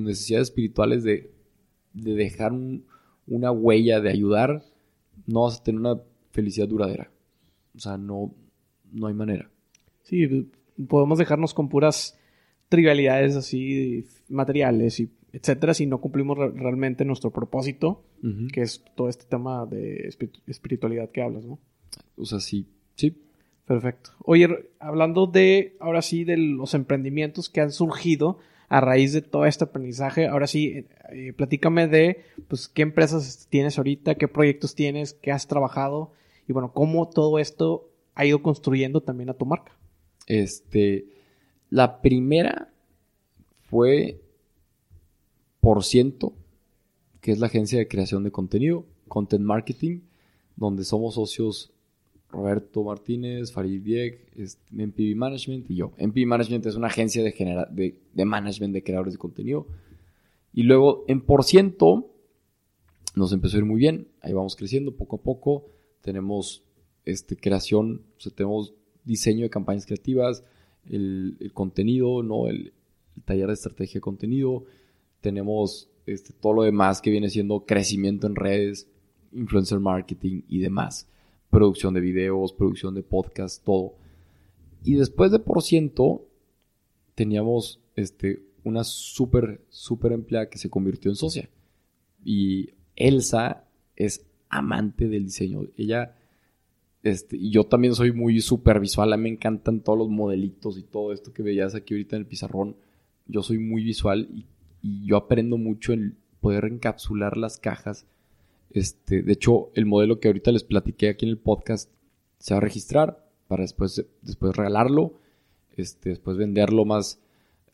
necesidades 0.00 0.48
espirituales 0.48 1.04
de, 1.04 1.34
de 1.92 2.14
dejar 2.14 2.52
una 3.26 3.50
huella, 3.50 4.00
de 4.00 4.08
ayudar, 4.08 4.64
no 5.26 5.42
vas 5.42 5.60
a 5.60 5.62
tener 5.62 5.80
una 5.80 6.00
felicidad 6.34 6.68
duradera. 6.68 7.10
O 7.74 7.78
sea, 7.78 7.96
no, 7.96 8.34
no 8.92 9.06
hay 9.06 9.14
manera. 9.14 9.48
Sí, 10.02 10.50
podemos 10.88 11.18
dejarnos 11.18 11.54
con 11.54 11.68
puras 11.68 12.18
trivialidades 12.68 13.36
así 13.36 14.04
materiales 14.28 14.98
y 15.00 15.10
etcétera 15.32 15.74
si 15.74 15.86
no 15.86 16.00
cumplimos 16.00 16.36
realmente 16.38 17.04
nuestro 17.04 17.30
propósito, 17.30 18.04
que 18.52 18.62
es 18.62 18.84
todo 18.94 19.08
este 19.08 19.24
tema 19.26 19.66
de 19.66 20.12
espiritualidad 20.46 21.10
que 21.10 21.22
hablas, 21.22 21.44
¿no? 21.44 21.58
O 22.16 22.24
sea, 22.24 22.40
sí, 22.40 22.68
sí. 22.94 23.20
Perfecto. 23.66 24.10
Oye, 24.20 24.48
hablando 24.78 25.26
de, 25.26 25.76
ahora 25.80 26.02
sí, 26.02 26.24
de 26.24 26.36
los 26.36 26.74
emprendimientos 26.74 27.48
que 27.48 27.60
han 27.62 27.72
surgido 27.72 28.38
a 28.68 28.80
raíz 28.80 29.12
de 29.12 29.22
todo 29.22 29.46
este 29.46 29.64
aprendizaje, 29.64 30.26
ahora 30.26 30.46
sí, 30.46 30.86
eh, 31.12 31.32
platícame 31.32 31.88
de, 31.88 32.24
pues, 32.46 32.68
qué 32.68 32.82
empresas 32.82 33.46
tienes 33.48 33.78
ahorita, 33.78 34.16
qué 34.16 34.28
proyectos 34.28 34.74
tienes, 34.74 35.14
qué 35.14 35.32
has 35.32 35.48
trabajado 35.48 36.12
y 36.46 36.52
bueno, 36.52 36.72
cómo 36.72 37.08
todo 37.08 37.38
esto 37.38 37.90
ha 38.14 38.26
ido 38.26 38.42
construyendo 38.42 39.00
también 39.00 39.30
a 39.30 39.34
tu 39.34 39.46
marca. 39.46 39.72
Este, 40.26 41.06
la 41.70 42.00
primera 42.00 42.72
fue 43.62 44.20
por 45.60 45.84
ciento, 45.84 46.34
que 47.20 47.32
es 47.32 47.38
la 47.38 47.46
agencia 47.46 47.78
de 47.78 47.88
creación 47.88 48.22
de 48.24 48.30
contenido, 48.30 48.84
Content 49.08 49.44
Marketing, 49.44 50.00
donde 50.56 50.84
somos 50.84 51.14
socios 51.14 51.72
Roberto 52.30 52.82
Martínez, 52.82 53.52
Farid 53.52 53.80
Dieg, 53.82 54.28
MPV 54.70 55.16
Management 55.16 55.70
y 55.70 55.76
yo. 55.76 55.92
MPV 55.98 56.26
Management 56.26 56.66
es 56.66 56.74
una 56.74 56.88
agencia 56.88 57.22
de, 57.22 57.32
de, 57.70 57.98
de 58.12 58.24
management 58.24 58.74
de 58.74 58.82
creadores 58.82 59.14
de 59.14 59.18
contenido. 59.18 59.66
Y 60.52 60.64
luego 60.64 61.04
en 61.08 61.20
por 61.20 61.44
ciento 61.44 62.10
nos 63.14 63.32
empezó 63.32 63.56
a 63.56 63.60
ir 63.60 63.64
muy 63.64 63.78
bien, 63.78 64.08
ahí 64.20 64.32
vamos 64.32 64.56
creciendo 64.56 64.96
poco 64.96 65.16
a 65.16 65.22
poco 65.22 65.66
tenemos 66.04 66.62
este, 67.06 67.34
creación, 67.34 68.02
o 68.18 68.20
sea, 68.20 68.32
tenemos 68.32 68.74
diseño 69.04 69.42
de 69.42 69.50
campañas 69.50 69.86
creativas, 69.86 70.44
el, 70.88 71.50
contenido, 71.54 72.22
¿no? 72.22 72.46
El, 72.46 72.72
taller 73.24 73.46
de 73.46 73.54
estrategia 73.54 73.94
de 73.94 74.00
contenido, 74.02 74.64
tenemos 75.20 75.88
este, 76.04 76.34
todo 76.34 76.52
lo 76.52 76.62
demás 76.64 77.00
que 77.00 77.10
viene 77.10 77.30
siendo 77.30 77.64
crecimiento 77.64 78.26
en 78.26 78.34
redes, 78.34 78.88
influencer 79.32 79.80
marketing 79.80 80.42
y 80.48 80.58
demás, 80.58 81.08
producción 81.48 81.94
de 81.94 82.00
videos, 82.00 82.52
producción 82.52 82.94
de 82.94 83.02
podcast, 83.02 83.64
todo. 83.64 83.94
Y 84.82 84.96
después 84.96 85.30
de 85.30 85.38
por 85.38 85.62
ciento, 85.62 86.26
teníamos 87.14 87.80
este, 87.96 88.42
una 88.64 88.84
súper, 88.84 89.64
súper 89.70 90.12
empleada 90.12 90.50
que 90.50 90.58
se 90.58 90.68
convirtió 90.68 91.10
en 91.10 91.16
socia. 91.16 91.48
Y 92.22 92.70
Elsa 92.96 93.64
es 93.96 94.26
amante 94.54 95.08
del 95.08 95.24
diseño. 95.24 95.62
Ella, 95.76 96.16
este, 97.02 97.36
y 97.36 97.50
yo 97.50 97.64
también 97.64 97.94
soy 97.94 98.12
muy 98.12 98.40
supervisual, 98.40 99.12
a 99.12 99.16
mí 99.16 99.24
me 99.24 99.28
encantan 99.30 99.80
todos 99.80 99.98
los 99.98 100.08
modelitos 100.08 100.78
y 100.78 100.82
todo 100.82 101.12
esto 101.12 101.32
que 101.32 101.42
veías 101.42 101.74
aquí 101.74 101.94
ahorita 101.94 102.16
en 102.16 102.22
el 102.22 102.26
pizarrón. 102.26 102.76
Yo 103.26 103.42
soy 103.42 103.58
muy 103.58 103.82
visual 103.82 104.28
y, 104.34 104.46
yo 105.06 105.16
aprendo 105.16 105.56
mucho 105.56 105.94
en 105.94 106.18
poder 106.42 106.66
encapsular 106.66 107.38
las 107.38 107.56
cajas. 107.56 108.04
Este, 108.70 109.22
de 109.22 109.32
hecho, 109.32 109.70
el 109.74 109.86
modelo 109.86 110.20
que 110.20 110.28
ahorita 110.28 110.52
les 110.52 110.62
platiqué 110.62 111.08
aquí 111.08 111.24
en 111.24 111.30
el 111.30 111.38
podcast 111.38 111.90
se 112.38 112.52
va 112.52 112.58
a 112.58 112.60
registrar 112.60 113.26
para 113.48 113.62
después, 113.62 114.04
después 114.20 114.54
regalarlo, 114.54 115.14
este, 115.76 116.10
después 116.10 116.36
venderlo 116.36 116.84
más 116.84 117.18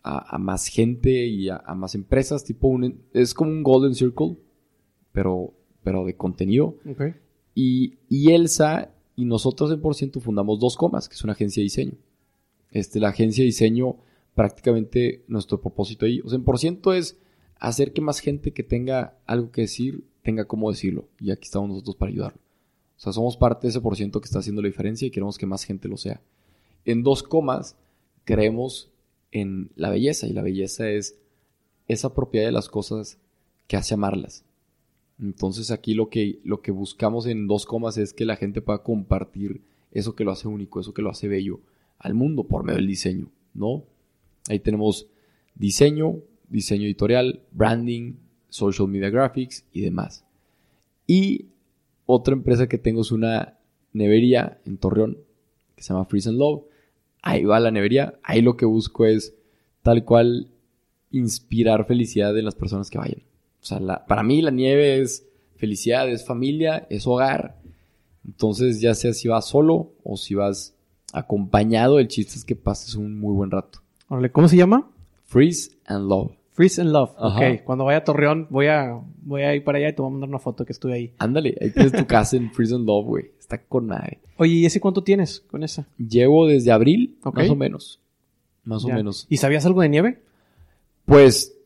a, 0.05 0.39
más 0.39 0.69
gente 0.69 1.27
y 1.27 1.49
a, 1.49 1.59
más 1.75 1.97
empresas, 1.97 2.45
tipo 2.45 2.79
es 3.13 3.35
como 3.35 3.51
un 3.51 3.65
Golden 3.65 3.95
Circle, 3.97 4.37
pero, 5.13 5.53
pero 5.83 6.05
de 6.05 6.17
contenido. 6.17 6.77
Y, 7.55 7.99
y, 8.09 8.33
Elsa 8.33 8.91
y 9.17 9.25
nosotros 9.25 9.71
en 9.73 9.81
por 9.81 9.95
ciento 9.95 10.21
fundamos 10.21 10.61
Dos 10.61 10.77
Comas, 10.77 11.09
que 11.09 11.15
es 11.15 11.25
una 11.25 11.33
agencia 11.33 11.61
de 11.61 11.65
diseño. 11.65 11.93
Este, 12.71 13.01
la 13.01 13.09
agencia 13.09 13.43
de 13.43 13.47
diseño, 13.47 13.97
prácticamente 14.35 15.25
nuestro 15.29 15.61
propósito 15.61 16.07
ahí, 16.07 16.21
o 16.25 16.29
sea, 16.29 16.37
en 16.37 16.45
por 16.45 16.59
ciento 16.59 16.93
es 16.93 17.19
hacer 17.59 17.93
que 17.93 18.01
más 18.01 18.21
gente 18.21 18.53
que 18.53 18.63
tenga 18.63 19.19
algo 19.27 19.51
que 19.51 19.63
decir 19.63 20.05
tenga 20.23 20.47
cómo 20.47 20.71
decirlo. 20.71 21.09
Y 21.19 21.31
aquí 21.31 21.45
estamos 21.45 21.69
nosotros 21.69 21.97
para 21.97 22.11
ayudarlo. 22.11 22.41
O 22.97 23.01
sea, 23.01 23.13
somos 23.13 23.37
parte 23.37 23.67
de 23.67 23.71
ese 23.71 23.81
por 23.81 23.97
ciento 23.97 24.21
que 24.21 24.27
está 24.27 24.41
haciendo 24.41 24.63
la 24.63 24.69
diferencia 24.69 25.07
y 25.07 25.11
queremos 25.11 25.39
que 25.39 25.47
más 25.47 25.65
gente 25.65 25.89
lo 25.89 25.97
sea. 25.97 26.21
En 26.85 27.03
dos 27.03 27.23
comas, 27.23 27.77
creemos 28.25 28.91
en 29.33 29.71
la 29.75 29.91
belleza 29.91 30.27
y 30.27 30.33
la 30.33 30.43
belleza 30.43 30.89
es 30.89 31.19
esa 31.89 32.15
propiedad 32.15 32.47
de 32.47 32.53
las 32.53 32.69
cosas 32.69 33.19
que 33.67 33.77
hace 33.77 33.95
amarlas. 33.95 34.45
Entonces 35.21 35.71
aquí 35.71 35.95
lo 35.95 36.09
que, 36.09 36.41
lo 36.45 36.63
que 36.63 36.71
buscamos 36.71 37.27
en 37.27 37.47
dos 37.47 37.67
comas 37.67 37.99
es 37.99 38.13
que 38.13 38.25
la 38.25 38.37
gente 38.37 38.63
pueda 38.63 38.83
compartir 38.83 39.61
eso 39.93 40.15
que 40.15 40.25
lo 40.25 40.33
hace 40.33 40.49
único, 40.49 40.81
eso 40.81 40.95
que 40.95 41.03
lo 41.03 41.11
hace 41.11 41.29
bello 41.29 41.61
al 41.99 42.15
mundo 42.15 42.45
por 42.45 42.65
medio 42.65 42.79
del 42.79 42.87
diseño, 42.87 43.31
¿no? 43.53 43.85
Ahí 44.49 44.61
tenemos 44.61 45.07
diseño, 45.55 46.17
diseño 46.49 46.87
editorial, 46.87 47.43
branding, 47.53 48.15
social 48.49 48.89
media 48.89 49.11
graphics 49.11 49.65
y 49.73 49.83
demás. 49.83 50.25
Y 51.07 51.47
otra 52.07 52.35
empresa 52.35 52.69
que 52.69 52.79
tengo 52.79 53.03
es 53.03 53.13
una 53.13 53.59
nevería 53.93 54.61
en 54.65 54.79
Torreón 54.79 55.19
que 55.77 55.83
se 55.83 55.93
llama 55.93 56.07
Freeze 56.07 56.31
and 56.31 56.39
Love. 56.39 56.65
Ahí 57.23 57.45
va 57.45 57.61
la 57.61 57.71
nevería. 57.71 58.19
Ahí 58.23 58.41
lo 58.43 58.57
que 58.57 58.65
busco 58.65 59.05
es 59.05 59.35
tal 59.83 60.05
cual 60.05 60.49
inspirar 61.11 61.87
felicidad 61.87 62.37
en 62.39 62.45
las 62.45 62.55
personas 62.55 62.91
que 62.91 62.99
vayan. 62.99 63.23
O 63.63 63.65
sea, 63.65 64.05
para 64.07 64.23
mí 64.23 64.41
la 64.43 64.51
nieve 64.51 65.01
es 65.01 65.27
felicidad, 65.57 66.09
es 66.09 66.25
familia, 66.25 66.87
es 66.91 67.07
hogar. 67.07 67.59
Entonces, 68.27 68.81
ya 68.81 68.95
sea 68.95 69.13
si 69.13 69.29
vas 69.29 69.47
solo 69.47 69.93
o 70.03 70.17
si 70.17 70.35
vas 70.35 70.75
acompañado, 71.13 71.99
el 71.99 72.09
chiste 72.09 72.37
es 72.37 72.45
que 72.45 72.57
pases 72.57 72.95
un 72.95 73.19
muy 73.19 73.35
buen 73.35 73.51
rato. 73.51 73.81
¿cómo 74.33 74.49
se 74.49 74.57
llama? 74.57 74.91
Freeze 75.25 75.73
and 75.87 76.09
Love. 76.09 76.33
Freeze 76.51 76.81
and 76.81 76.91
Love. 76.91 77.13
Ok, 77.17 77.65
cuando 77.65 77.85
vaya 77.85 77.99
a 77.99 78.05
Torreón 78.05 78.47
voy 78.51 78.67
a, 78.67 79.01
voy 79.23 79.43
a 79.43 79.55
ir 79.55 79.63
para 79.63 79.79
allá 79.79 79.91
y 79.91 79.93
te 79.95 80.03
voy 80.03 80.09
a 80.09 80.13
mandar 80.13 80.29
una 80.29 80.39
foto 80.39 80.65
que 80.65 80.73
estuve 80.73 80.95
ahí. 80.95 81.15
Ándale, 81.19 81.57
ahí 81.61 81.71
tienes 81.71 81.93
tu 81.93 82.07
casa 82.07 82.37
en 82.37 82.51
Freeze 82.53 82.75
and 82.75 82.87
Love, 82.87 83.07
güey. 83.07 83.31
Está 83.39 83.63
con 83.63 83.87
nadie. 83.87 84.19
Oye, 84.37 84.55
¿y 84.55 84.67
ese 84.67 84.81
cuánto 84.81 85.05
tienes 85.05 85.41
con 85.41 85.63
esa? 85.63 85.87
Llevo 85.99 86.47
desde 86.47 86.73
abril, 86.73 87.19
más 87.23 87.49
o 87.51 87.57
menos. 87.57 88.01
Más 88.65 88.85
o 88.85 88.89
menos. 88.89 89.27
¿Y 89.29 89.37
sabías 89.37 89.65
algo 89.67 89.83
de 89.83 89.89
nieve? 89.89 90.23
Pues 91.05 91.57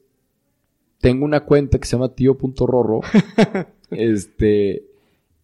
tengo 1.04 1.26
una 1.26 1.40
cuenta 1.40 1.78
que 1.78 1.86
se 1.86 1.96
llama 1.96 2.14
tío.rorro. 2.14 3.02
este. 3.90 4.84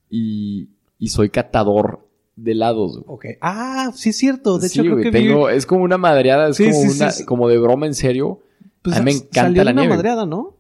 Y, 0.08 0.68
y 0.98 1.08
soy 1.08 1.28
catador 1.28 2.00
de 2.34 2.52
helados. 2.52 3.02
Ok. 3.06 3.26
Ah, 3.42 3.92
sí 3.94 4.08
es 4.08 4.16
cierto. 4.16 4.58
De 4.58 4.68
hecho, 4.68 4.82
creo 4.82 4.96
que 4.96 5.10
tengo, 5.10 5.50
es 5.50 5.66
como 5.66 5.84
una 5.84 5.98
madreada, 5.98 6.48
es 6.48 6.56
como 6.56 6.80
una, 6.80 7.10
como 7.26 7.48
de 7.48 7.58
broma 7.58 7.86
en 7.86 7.94
serio. 7.94 8.40
Pues 8.80 8.96
a 8.96 9.00
mí 9.00 9.04
me 9.04 9.10
encanta 9.18 9.62
la 9.62 9.72
una 9.72 9.84
madreada, 9.84 10.24
¿no? 10.24 10.54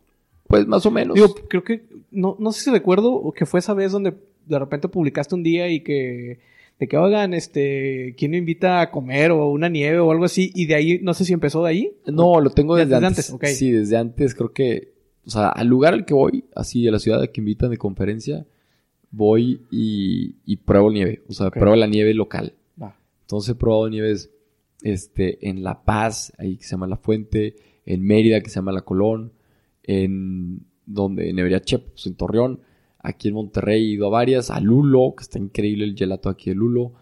Pues 0.46 0.66
más 0.66 0.84
o 0.84 0.90
menos. 0.90 1.14
Digo, 1.14 1.34
creo 1.48 1.64
que, 1.64 1.86
no, 2.10 2.36
no 2.38 2.52
sé 2.52 2.64
si 2.64 2.70
recuerdo 2.70 3.32
que 3.34 3.46
fue 3.46 3.60
esa 3.60 3.72
vez 3.72 3.92
donde 3.92 4.14
de 4.44 4.58
repente 4.58 4.88
publicaste 4.88 5.34
un 5.34 5.42
día 5.42 5.68
y 5.68 5.80
que, 5.80 6.40
de 6.80 6.88
que, 6.88 6.96
oigan, 6.96 7.34
este, 7.34 8.14
¿quién 8.16 8.30
me 8.30 8.38
invita 8.38 8.80
a 8.80 8.90
comer 8.90 9.32
o 9.32 9.50
una 9.50 9.68
nieve 9.68 9.98
o 9.98 10.10
algo 10.10 10.24
así? 10.24 10.50
Y 10.54 10.64
de 10.64 10.74
ahí, 10.74 10.98
no 11.02 11.12
sé 11.12 11.26
si 11.26 11.34
empezó 11.34 11.62
de 11.62 11.70
ahí. 11.70 11.92
No, 12.06 12.40
lo 12.40 12.48
tengo 12.48 12.74
desde, 12.74 12.96
antes. 12.96 13.36
Sí, 13.54 13.70
desde 13.70 13.98
antes 13.98 14.34
creo 14.34 14.54
que, 14.54 14.94
o 15.26 15.30
sea, 15.30 15.50
al 15.50 15.66
lugar 15.68 15.92
al 15.92 16.06
que 16.06 16.14
voy, 16.14 16.46
así, 16.56 16.88
a 16.88 16.90
la 16.90 16.98
ciudad 16.98 17.20
que 17.30 17.40
invitan 17.42 17.68
de 17.70 17.76
conferencia, 17.76 18.46
voy 19.10 19.60
y, 19.70 20.36
y 20.46 20.56
pruebo 20.56 20.90
nieve. 20.90 21.22
O 21.28 21.34
sea, 21.34 21.50
pruebo 21.50 21.76
la 21.76 21.86
nieve 21.86 22.14
local. 22.14 22.54
Entonces 23.20 23.50
he 23.50 23.54
probado 23.54 23.90
nieves, 23.90 24.30
este, 24.82 25.48
en 25.48 25.62
La 25.62 25.84
Paz, 25.84 26.32
ahí 26.38 26.56
que 26.56 26.64
se 26.64 26.70
llama 26.70 26.86
La 26.86 26.96
Fuente, 26.96 27.56
en 27.84 28.02
Mérida, 28.02 28.40
que 28.40 28.48
se 28.48 28.56
llama 28.56 28.72
La 28.72 28.80
Colón, 28.80 29.34
en 29.82 30.62
donde 30.86 31.28
en 31.28 31.38
Everia 31.38 31.60
pues 31.60 32.06
en 32.06 32.14
Torreón, 32.14 32.60
aquí 33.02 33.28
en 33.28 33.34
Monterrey 33.34 33.82
he 33.82 33.94
ido 33.94 34.06
a 34.06 34.10
varias, 34.10 34.50
a 34.50 34.60
Lulo, 34.60 35.14
que 35.16 35.22
está 35.22 35.38
increíble 35.38 35.84
el 35.84 35.96
gelato 35.96 36.28
aquí 36.28 36.50
de 36.50 36.56
Lulo, 36.56 36.92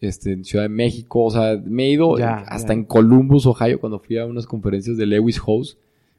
este, 0.00 0.32
en 0.32 0.44
Ciudad 0.44 0.64
de 0.64 0.70
México, 0.70 1.24
o 1.24 1.30
sea, 1.30 1.60
me 1.62 1.86
he 1.86 1.90
ido 1.90 2.16
hasta 2.16 2.72
en 2.72 2.84
Columbus, 2.84 3.46
Ohio, 3.46 3.80
cuando 3.80 3.98
fui 3.98 4.16
a 4.16 4.26
unas 4.26 4.46
conferencias 4.46 4.96
de 4.96 5.06
Lewis 5.06 5.40
House, 5.40 5.76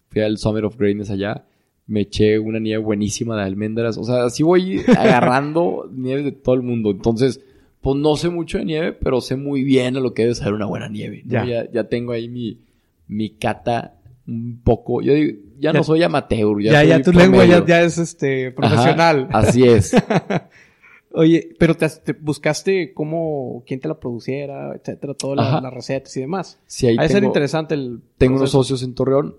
fui 0.10 0.22
al 0.22 0.38
Summer 0.38 0.66
of 0.66 0.78
Greatness 0.78 1.10
allá, 1.10 1.46
me 1.88 2.02
eché 2.02 2.38
una 2.38 2.60
nieve 2.60 2.84
buenísima 2.84 3.36
de 3.36 3.44
almendras, 3.44 3.98
o 3.98 4.04
sea, 4.04 4.26
así 4.26 4.44
voy 4.44 4.82
agarrando 4.98 5.90
nieve 5.92 6.24
de 6.24 6.32
todo 6.32 6.56
el 6.56 6.62
mundo, 6.62 6.92
entonces, 6.92 7.42
pues 7.82 7.96
no 7.98 8.16
sé 8.16 8.30
mucho 8.30 8.60
de 8.60 8.66
nieve, 8.66 8.94
pero 8.94 9.20
sé 9.20 9.36
muy 9.36 9.64
bien 9.64 9.98
a 9.98 10.00
lo 10.00 10.14
que 10.14 10.24
debe 10.24 10.36
ser 10.36 10.54
una 10.54 10.68
buena 10.68 10.88
nieve, 10.88 11.24
ya. 11.26 11.70
ya, 11.72 11.84
tengo 11.86 12.12
ahí 12.12 12.30
mi, 12.30 12.60
mi 13.08 13.32
cata 13.32 13.96
un 14.28 14.62
poco, 14.64 15.02
yo 15.02 15.14
digo, 15.16 15.40
ya, 15.62 15.74
no 15.74 15.84
soy 15.84 16.04
amateur, 16.04 16.62
ya, 16.62 16.84
ya, 16.84 17.02
tu 17.02 17.12
lengua 17.12 17.46
ya, 17.46 17.82
es 17.82 17.98
este 17.98 18.52
profesional. 18.52 19.28
así 19.32 19.64
es. 19.64 19.96
Oye, 21.14 21.50
pero 21.60 21.76
te, 21.76 22.14
buscaste 22.14 22.94
cómo, 22.94 23.64
quién 23.68 23.80
te 23.80 23.88
la 23.88 24.00
produciera, 24.00 24.74
etcétera, 24.76 25.14
todas 25.14 25.62
las 25.62 25.74
recetas 25.74 26.16
y 26.16 26.22
demás. 26.22 26.60
Sí, 26.66 26.88
ahí 26.88 27.10
ser 27.10 27.24
interesante 27.24 27.76
el. 27.76 28.02
Tengo 28.18 28.38
unos 28.38 28.52
socios 28.52 28.82
en 28.84 28.96
Torreón, 28.96 29.36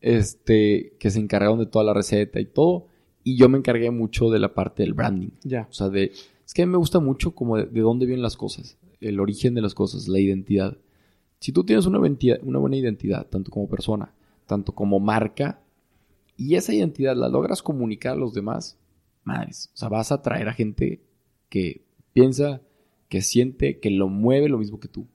este, 0.00 0.94
que 0.98 1.10
se 1.10 1.18
encargaron 1.18 1.58
de 1.58 1.66
toda 1.66 1.84
la 1.84 1.94
receta 1.94 2.38
y 2.38 2.46
todo, 2.46 2.86
y 3.24 3.36
yo 3.36 3.48
me 3.48 3.58
encargué 3.58 3.90
mucho 3.90 4.30
de 4.30 4.38
la 4.38 4.54
parte 4.54 4.84
del 4.84 4.94
branding. 4.94 5.30
Ya. 5.42 5.66
O 5.68 5.74
sea, 5.74 5.88
de, 5.88 6.12
es 6.46 6.54
que 6.54 6.64
me 6.64 6.78
gusta 6.78 7.00
mucho 7.00 7.34
como 7.34 7.56
de, 7.56 7.80
dónde 7.80 8.06
vienen 8.06 8.22
las 8.22 8.36
cosas, 8.36 8.78
el 9.00 9.18
origen 9.18 9.54
de 9.54 9.62
las 9.62 9.74
cosas, 9.74 10.06
la 10.06 10.20
identidad. 10.20 10.76
Si 11.40 11.50
tú 11.50 11.64
tienes 11.64 11.86
una, 11.86 11.98
una 11.98 12.58
buena 12.58 12.76
identidad, 12.76 13.26
tanto 13.26 13.50
como 13.50 13.68
persona, 13.68 14.12
tanto 14.46 14.72
como 14.72 15.00
marca, 15.00 15.60
y 16.36 16.56
esa 16.56 16.74
identidad 16.74 17.16
la 17.16 17.28
logras 17.28 17.62
comunicar 17.62 18.12
a 18.12 18.18
los 18.18 18.34
demás, 18.34 18.78
madres, 19.24 19.70
o 19.74 19.76
sea, 19.76 19.88
vas 19.88 20.12
a 20.12 20.16
atraer 20.16 20.48
a 20.48 20.54
gente 20.54 21.00
que 21.48 21.82
piensa, 22.12 22.60
que 23.08 23.22
siente, 23.22 23.78
que 23.78 23.90
lo 23.90 24.08
mueve 24.08 24.48
lo 24.48 24.58
mismo 24.58 24.80
que 24.80 24.88
tú. 24.88 25.06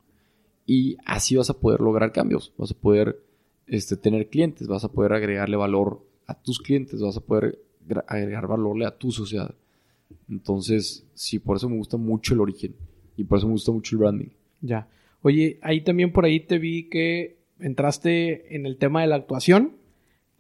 Y 0.65 0.97
así 1.05 1.35
vas 1.35 1.49
a 1.49 1.59
poder 1.59 1.81
lograr 1.81 2.11
cambios, 2.11 2.53
vas 2.57 2.71
a 2.71 2.75
poder 2.75 3.21
este, 3.67 3.97
tener 3.97 4.29
clientes, 4.29 4.67
vas 4.67 4.83
a 4.83 4.91
poder 4.91 5.13
agregarle 5.13 5.57
valor 5.57 6.05
a 6.27 6.33
tus 6.33 6.59
clientes, 6.59 7.01
vas 7.01 7.17
a 7.17 7.21
poder 7.21 7.59
agregar 8.07 8.47
valor 8.47 8.83
a 8.83 8.97
tu 8.97 9.11
sociedad. 9.11 9.55
Entonces, 10.29 11.05
sí, 11.13 11.39
por 11.39 11.57
eso 11.57 11.69
me 11.69 11.77
gusta 11.77 11.97
mucho 11.97 12.33
el 12.33 12.41
origen 12.41 12.75
y 13.17 13.23
por 13.23 13.37
eso 13.37 13.47
me 13.47 13.53
gusta 13.53 13.71
mucho 13.71 13.95
el 13.95 13.99
branding. 13.99 14.29
Ya. 14.61 14.87
Oye, 15.21 15.59
ahí 15.61 15.81
también 15.81 16.11
por 16.11 16.25
ahí 16.25 16.39
te 16.39 16.57
vi 16.57 16.89
que 16.89 17.37
entraste 17.59 18.55
en 18.55 18.65
el 18.65 18.77
tema 18.77 19.01
de 19.01 19.07
la 19.07 19.15
actuación. 19.15 19.73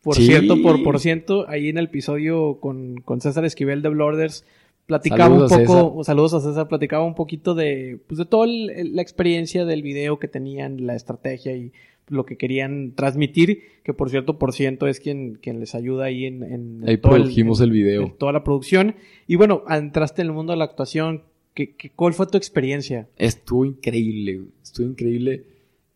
Por 0.03 0.15
cierto, 0.15 0.61
por, 0.61 0.83
por 0.83 0.99
ciento, 0.99 1.47
ahí 1.47 1.69
en 1.69 1.77
el 1.77 1.85
episodio 1.85 2.59
con, 2.59 2.95
con 3.01 3.21
César 3.21 3.45
Esquivel 3.45 3.81
de 3.83 3.89
Blorders, 3.89 4.45
platicaba 4.87 5.35
un 5.35 5.47
poco, 5.47 6.03
saludos 6.03 6.33
a 6.33 6.39
César, 6.39 6.67
platicaba 6.67 7.05
un 7.05 7.13
poquito 7.13 7.53
de, 7.53 7.99
pues 8.07 8.17
de 8.17 8.25
toda 8.25 8.47
la 8.47 9.01
experiencia 9.01 9.63
del 9.63 9.83
video 9.83 10.17
que 10.17 10.27
tenían, 10.27 10.87
la 10.87 10.95
estrategia 10.95 11.55
y 11.55 11.71
lo 12.07 12.25
que 12.25 12.35
querían 12.35 12.93
transmitir, 12.93 13.61
que 13.83 13.93
por 13.93 14.09
cierto, 14.09 14.37
por 14.37 14.53
ciento 14.53 14.87
es 14.87 14.99
quien, 14.99 15.35
quien 15.35 15.59
les 15.59 15.75
ayuda 15.75 16.05
ahí 16.05 16.25
en, 16.25 16.43
en 16.43 16.83
ahí 16.87 16.97
produjimos 16.97 17.61
el, 17.61 17.71
video. 17.71 18.13
toda 18.17 18.33
la 18.33 18.43
producción. 18.43 18.95
Y 19.27 19.35
bueno, 19.35 19.63
entraste 19.69 20.21
en 20.21 20.27
el 20.27 20.33
mundo 20.33 20.51
de 20.51 20.57
la 20.57 20.65
actuación. 20.65 21.23
¿Qué, 21.53 21.75
qué, 21.75 21.91
cuál 21.91 22.13
fue 22.13 22.27
tu 22.27 22.37
experiencia? 22.37 23.07
Estuvo 23.17 23.65
increíble, 23.65 24.41
estuvo 24.61 24.87
increíble. 24.87 25.45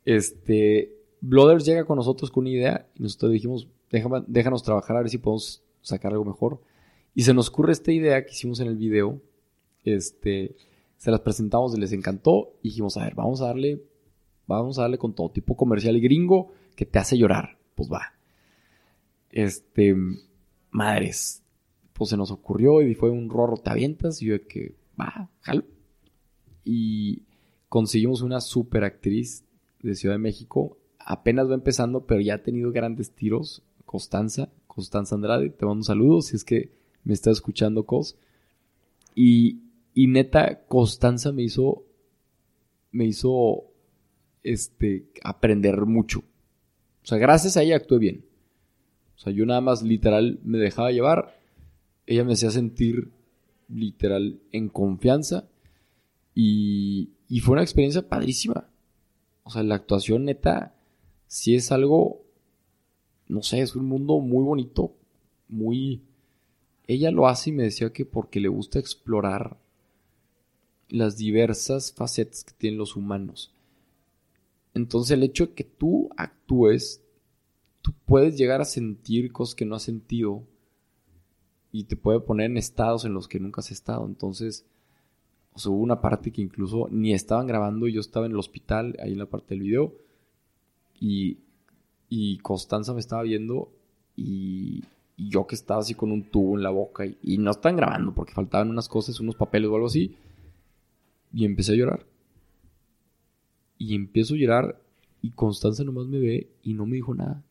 Este, 0.05 0.91
Blooders 1.21 1.65
llega 1.65 1.85
con 1.85 1.97
nosotros 1.97 2.31
con 2.31 2.43
una 2.43 2.51
idea 2.51 2.87
y 2.97 3.03
nosotros 3.03 3.31
dijimos, 3.31 3.67
déjanos 3.89 4.63
trabajar 4.63 4.97
a 4.97 5.01
ver 5.01 5.09
si 5.09 5.17
podemos 5.17 5.63
sacar 5.81 6.11
algo 6.11 6.25
mejor. 6.25 6.61
Y 7.13 7.23
se 7.23 7.33
nos 7.33 7.49
ocurre 7.49 7.71
esta 7.71 7.91
idea 7.91 8.25
que 8.25 8.31
hicimos 8.31 8.59
en 8.59 8.67
el 8.67 8.75
video. 8.75 9.21
Este, 9.83 10.55
se 10.97 11.11
las 11.11 11.21
presentamos 11.21 11.75
y 11.75 11.79
les 11.79 11.91
encantó. 11.91 12.53
Y 12.61 12.69
dijimos, 12.69 12.97
a 12.97 13.03
ver, 13.03 13.15
vamos 13.15 13.41
a 13.41 13.47
darle, 13.47 13.83
vamos 14.47 14.77
a 14.77 14.83
darle 14.83 14.97
con 14.97 15.13
todo 15.13 15.29
tipo 15.29 15.55
comercial 15.55 15.99
gringo 15.99 16.51
que 16.75 16.85
te 16.85 16.99
hace 16.99 17.17
llorar. 17.17 17.57
Pues 17.75 17.89
va. 17.91 18.13
Este, 19.29 19.95
madres. 20.71 21.41
Pues 21.93 22.09
se 22.09 22.17
nos 22.17 22.31
ocurrió 22.31 22.81
y 22.81 22.95
fue 22.95 23.09
un 23.09 23.29
rorro, 23.29 23.57
te 23.57 23.69
avientas. 23.69 24.21
Y 24.21 24.25
yo 24.25 24.33
de 24.33 24.41
que, 24.41 24.75
va, 24.99 25.29
jalo. 25.41 25.63
Y 26.65 27.23
conseguimos 27.69 28.21
una 28.21 28.41
super 28.41 28.83
actriz 28.83 29.45
de 29.81 29.95
Ciudad 29.95 30.15
de 30.15 30.19
México 30.19 30.77
apenas 31.05 31.49
va 31.49 31.53
empezando, 31.53 32.05
pero 32.05 32.19
ya 32.19 32.35
ha 32.35 32.43
tenido 32.43 32.71
grandes 32.71 33.11
tiros. 33.11 33.63
Constanza, 33.95 34.49
Constanza 34.67 35.15
Andrade, 35.15 35.49
te 35.51 35.65
mando 35.65 35.79
un 35.79 35.83
saludo 35.85 36.21
si 36.21 36.35
es 36.35 36.43
que 36.43 36.69
me 37.05 37.13
estás 37.13 37.37
escuchando, 37.37 37.85
Cos. 37.85 38.17
Y, 39.15 39.61
y 39.93 40.07
neta, 40.07 40.65
Constanza 40.67 41.31
me 41.31 41.43
hizo, 41.43 41.85
me 42.91 43.05
hizo, 43.05 43.71
este, 44.43 45.05
aprender 45.23 45.85
mucho. 45.85 46.19
O 46.19 47.07
sea, 47.07 47.17
gracias 47.17 47.55
a 47.55 47.63
ella 47.63 47.77
actué 47.77 47.99
bien. 47.99 48.25
O 49.15 49.19
sea, 49.19 49.31
yo 49.31 49.45
nada 49.45 49.61
más 49.61 49.81
literal 49.81 50.41
me 50.43 50.57
dejaba 50.57 50.91
llevar. 50.91 51.39
Ella 52.05 52.25
me 52.25 52.33
hacía 52.33 52.51
sentir 52.51 53.11
literal 53.69 54.41
en 54.51 54.67
confianza. 54.67 55.47
Y, 56.33 57.11
y 57.29 57.39
fue 57.39 57.53
una 57.53 57.63
experiencia 57.63 58.09
padrísima. 58.09 58.67
O 59.43 59.51
sea, 59.51 59.63
la 59.63 59.75
actuación 59.75 60.25
neta, 60.25 60.75
sí 61.27 61.55
es 61.55 61.71
algo, 61.71 62.24
no 63.27 63.41
sé, 63.41 63.61
es 63.61 63.75
un 63.75 63.85
mundo 63.85 64.19
muy 64.19 64.43
bonito, 64.43 64.93
muy... 65.47 66.01
Ella 66.87 67.09
lo 67.11 67.27
hace 67.27 67.49
y 67.49 67.53
me 67.53 67.63
decía 67.63 67.91
que 67.91 68.05
porque 68.05 68.39
le 68.39 68.47
gusta 68.47 68.77
explorar 68.77 69.57
las 70.89 71.17
diversas 71.17 71.91
facetas 71.91 72.43
que 72.43 72.53
tienen 72.53 72.77
los 72.77 72.95
humanos. 72.95 73.51
Entonces 74.75 75.11
el 75.11 75.23
hecho 75.23 75.47
de 75.47 75.53
que 75.53 75.63
tú 75.63 76.09
actúes, 76.15 77.01
tú 77.81 77.93
puedes 78.05 78.37
llegar 78.37 78.61
a 78.61 78.65
sentir 78.65 79.31
cosas 79.31 79.55
que 79.55 79.65
no 79.65 79.75
has 79.75 79.83
sentido 79.83 80.43
y 81.71 81.85
te 81.85 81.95
puede 81.95 82.19
poner 82.19 82.51
en 82.51 82.57
estados 82.57 83.05
en 83.05 83.13
los 83.13 83.27
que 83.27 83.39
nunca 83.39 83.61
has 83.61 83.71
estado. 83.71 84.05
Entonces, 84.05 84.65
o 85.53 85.59
sea, 85.59 85.71
hubo 85.71 85.81
una 85.81 86.01
parte 86.01 86.31
que 86.31 86.41
incluso 86.41 86.87
ni 86.91 87.13
estaban 87.13 87.47
grabando 87.47 87.87
yo 87.87 88.01
estaba 88.01 88.25
en 88.25 88.33
el 88.33 88.39
hospital, 88.39 88.95
ahí 89.01 89.13
en 89.13 89.19
la 89.19 89.25
parte 89.25 89.55
del 89.55 89.63
video, 89.63 89.93
y, 90.99 91.37
y 92.09 92.37
Constanza 92.39 92.93
me 92.93 92.99
estaba 92.99 93.23
viendo 93.23 93.71
y, 94.15 94.83
yo 95.17 95.47
que 95.47 95.55
estaba 95.55 95.79
así 95.79 95.93
con 95.93 96.11
un 96.11 96.23
tubo 96.23 96.57
en 96.57 96.63
la 96.63 96.71
boca 96.71 97.05
y, 97.05 97.37
no 97.37 97.51
estaban 97.51 97.77
grabando 97.77 98.13
porque 98.13 98.33
faltaban 98.33 98.69
unas 98.69 98.89
cosas, 98.89 99.19
unos 99.19 99.35
papeles 99.35 99.69
o 99.69 99.75
algo 99.75 99.87
así, 99.87 100.15
y 101.33 101.45
empecé 101.45 101.73
a 101.73 101.75
llorar. 101.75 102.05
Y 103.77 103.95
empiezo 103.95 104.33
a 104.33 104.37
llorar 104.37 104.81
y 105.21 105.31
Constanza 105.31 105.83
nomás 105.83 106.07
me 106.07 106.19
ve 106.19 106.49
y 106.63 106.73
no 106.73 106.85
me 106.85 106.95
dijo 106.95 107.13
nada. 107.13 107.43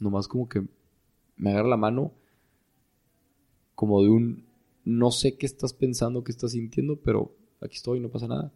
Nomás 0.00 0.28
como 0.28 0.48
que 0.48 0.62
me 1.36 1.50
agarra 1.50 1.68
la 1.68 1.76
mano 1.76 2.12
como 3.74 4.02
de 4.02 4.08
un 4.08 4.44
no 4.84 5.10
sé 5.10 5.36
qué 5.36 5.46
estás 5.46 5.72
pensando, 5.72 6.24
qué 6.24 6.32
estás 6.32 6.52
sintiendo, 6.52 6.96
pero 6.96 7.34
aquí 7.60 7.76
estoy, 7.76 8.00
no 8.00 8.08
pasa 8.08 8.26
nada. 8.28 8.52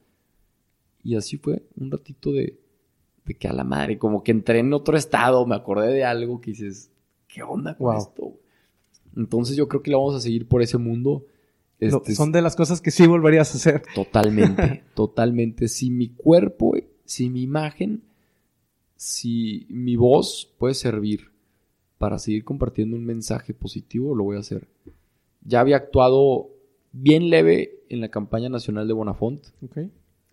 Y 1.03 1.15
así 1.15 1.37
fue, 1.37 1.63
un 1.77 1.91
ratito 1.91 2.33
de, 2.33 2.59
de 3.27 3.35
que 3.35 3.49
a 3.49 3.53
la 3.53 3.64
madre, 3.64 3.99
como 3.99 4.22
que 4.22 4.33
entré 4.33 4.61
en 4.61 4.72
otro 4.72 4.97
estado, 4.97 5.45
me 5.47 5.57
acordé 5.57 5.93
de 5.93 6.05
algo 6.05 6.41
que 6.41 6.53
dices, 6.53 6.91
¿qué 7.29 7.43
onda 7.43 7.77
con 7.77 7.97
esto? 7.97 8.35
Entonces 9.16 9.57
yo 9.57 9.68
creo 9.68 9.83
que 9.83 9.91
le 9.91 9.97
vamos 9.97 10.14
a 10.14 10.20
seguir 10.20 10.47
por 10.49 10.62
ese 10.62 10.79
mundo 10.79 11.24
este, 11.79 12.14
son 12.14 12.33
de 12.33 12.41
las 12.41 12.57
cosas 12.57 12.81
que 12.81 12.91
sí 12.91 13.07
volverías 13.07 13.53
a 13.53 13.59
hacer. 13.59 13.83
Totalmente, 13.95 14.83
totalmente. 14.95 15.68
Si 15.68 15.91
mi 15.91 16.09
cuerpo, 16.09 16.74
si 17.05 17.29
mi 17.29 17.43
imagen, 17.43 18.03
si 18.97 19.66
mi 19.68 19.97
voz 19.97 20.51
puede 20.59 20.74
servir 20.74 21.33
para 21.99 22.18
seguir 22.18 22.45
compartiendo 22.45 22.97
un 22.97 23.05
mensaje 23.05 23.53
positivo, 23.53 24.14
lo 24.14 24.24
voy 24.24 24.37
a 24.37 24.41
hacer. 24.41 24.68
Ya 25.43 25.61
había 25.61 25.77
actuado 25.77 26.51
bien 26.93 27.31
leve 27.31 27.81
en 27.89 28.01
la 28.01 28.09
campaña 28.09 28.49
nacional 28.49 28.89
de 28.89 28.95
Bonafont. 28.95 29.43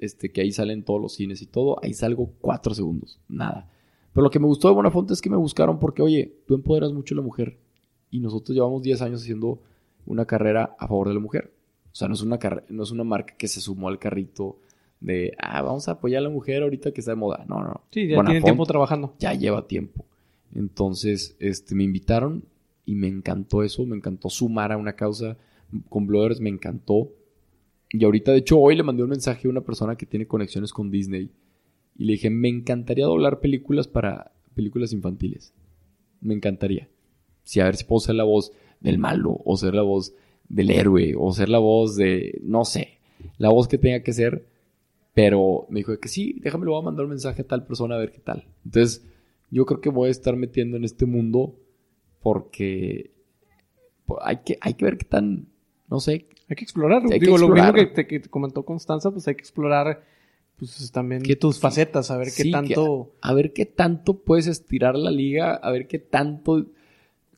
Este, 0.04 0.32
que 0.32 0.42
ahí 0.42 0.52
salen 0.52 0.84
todos 0.84 1.00
los 1.00 1.14
cines 1.14 1.42
y 1.42 1.46
todo. 1.46 1.78
Ahí 1.82 1.94
salgo 1.94 2.30
cuatro 2.42 2.74
segundos. 2.74 3.20
Nada. 3.30 3.70
Pero 4.12 4.26
lo 4.26 4.30
que 4.30 4.40
me 4.40 4.48
gustó 4.48 4.68
de 4.68 4.74
Bonafont 4.74 5.10
es 5.12 5.22
que 5.22 5.30
me 5.30 5.38
buscaron 5.38 5.80
porque, 5.80 6.02
oye, 6.02 6.36
tú 6.46 6.56
empoderas 6.56 6.92
mucho 6.92 7.16
a 7.16 7.18
la 7.18 7.24
mujer. 7.24 7.58
Y 8.12 8.20
nosotros 8.20 8.54
llevamos 8.54 8.84
10 8.84 9.02
años 9.02 9.22
haciendo 9.22 9.62
una 10.06 10.26
carrera 10.26 10.76
a 10.78 10.88
favor 10.88 11.08
de 11.08 11.14
la 11.14 11.22
mujer. 11.22 11.54
O 11.94 11.96
sea, 11.96 12.10
no 12.10 12.16
es 12.16 12.22
una, 12.22 12.38
no 12.68 12.84
es 12.84 12.92
una 12.92 13.06
marca 13.06 13.36
que 13.38 13.48
se 13.48 13.62
sumó 13.62 13.88
al 13.88 13.98
carrito 13.98 14.58
de, 15.00 15.34
ah, 15.38 15.62
vamos 15.62 15.88
a 15.88 15.94
apoyar 15.94 16.20
a 16.20 16.24
la 16.24 16.30
mujer 16.30 16.64
ahorita 16.64 16.92
que 16.92 17.00
está 17.00 17.12
de 17.12 17.16
moda. 17.16 17.46
No, 17.48 17.64
no. 17.64 17.82
Sí, 17.92 18.08
ya 18.08 18.22
tiene 18.24 18.42
tiempo 18.42 18.66
trabajando. 18.66 19.14
Ya 19.20 19.34
lleva 19.34 19.68
tiempo. 19.68 20.06
Entonces, 20.54 21.38
este, 21.40 21.76
me 21.76 21.84
invitaron 21.84 22.44
y 22.86 22.96
me 22.96 23.08
encantó 23.08 23.64
eso, 23.64 23.86
me 23.86 23.96
encantó 23.96 24.30
sumar 24.30 24.74
a 24.74 24.78
una 24.78 24.98
causa 24.98 25.38
con 25.88 26.06
bloggers, 26.08 26.42
me 26.42 26.50
encantó. 26.50 27.10
Y 27.94 28.04
ahorita, 28.04 28.32
de 28.32 28.40
hecho, 28.40 28.60
hoy 28.60 28.76
le 28.76 28.82
mandé 28.82 29.04
un 29.04 29.10
mensaje 29.12 29.48
a 29.48 29.52
una 29.52 29.62
persona 29.62 29.96
que 29.96 30.08
tiene 30.08 30.26
conexiones 30.26 30.74
con 30.74 30.90
Disney 30.90 31.30
y 31.96 32.06
le 32.06 32.14
dije, 32.14 32.32
me 32.32 32.50
encantaría 32.50 33.06
doblar 33.06 33.40
películas 33.40 33.88
para 33.88 34.32
películas 34.56 34.94
infantiles. 34.94 35.54
Me 36.20 36.34
encantaría. 36.34 36.90
Sí, 37.44 37.60
a 37.60 37.66
ver 37.66 37.76
si 37.76 37.84
puedo 37.84 38.00
ser 38.00 38.16
la 38.16 38.24
voz 38.24 38.52
del 38.80 38.98
malo, 38.98 39.40
o 39.46 39.56
ser 39.58 39.76
la 39.76 39.84
voz 39.84 40.16
del 40.50 40.72
héroe, 40.72 41.14
o 41.16 41.32
ser 41.34 41.50
la 41.50 41.60
voz 41.60 41.96
de, 41.96 42.40
no 42.42 42.66
sé, 42.66 42.98
la 43.38 43.50
voz 43.50 43.68
que 43.68 43.78
tenga 43.78 44.02
que 44.02 44.12
ser. 44.12 44.48
Pero 45.14 45.68
me 45.70 45.82
dijo 45.82 45.96
que 46.00 46.08
sí, 46.08 46.40
déjame, 46.42 46.66
lo 46.66 46.72
voy 46.72 46.82
a 46.82 46.86
mandar 46.86 47.06
un 47.06 47.12
mensaje 47.12 47.44
a 47.44 47.48
tal 47.48 47.68
persona 47.68 47.94
a 47.94 48.00
ver 48.00 48.12
qué 48.12 48.22
tal. 48.22 48.48
Entonces, 48.66 49.06
yo 49.52 49.68
creo 49.68 49.82
que 49.82 49.90
voy 49.90 50.08
a 50.08 50.12
estar 50.12 50.36
metiendo 50.36 50.78
en 50.78 50.84
este 50.84 51.06
mundo 51.06 51.60
porque 52.24 53.12
pues, 54.08 54.20
hay 54.24 54.38
que, 54.38 54.58
hay 54.62 54.74
que 54.74 54.86
ver 54.86 54.98
qué 54.98 55.06
tan, 55.06 55.46
no 55.88 56.00
sé. 56.00 56.26
Hay 56.50 56.56
que 56.56 56.64
explorar. 56.64 57.04
Digo, 57.08 57.38
lo 57.38 57.50
mismo 57.50 57.74
que 57.74 57.86
te, 57.88 58.22
comentó 58.30 58.64
Constanza, 58.64 59.12
pues 59.12 59.28
hay 59.28 59.36
que 59.36 59.42
explorar 59.42 60.04
pues 60.58 60.92
también 60.92 61.24
tus 61.40 61.60
facetas, 61.60 62.12
a 62.12 62.18
ver 62.18 62.30
qué 62.36 62.52
tanto... 62.52 63.12
a 63.22 63.34
ver 63.34 63.54
qué 63.54 63.66
tanto 63.66 64.20
puedes 64.20 64.48
estirar 64.48 64.96
la 64.96 65.10
liga, 65.10 65.56
a 65.56 65.72
ver 65.72 65.88
qué 65.88 66.00
tanto 66.00 66.68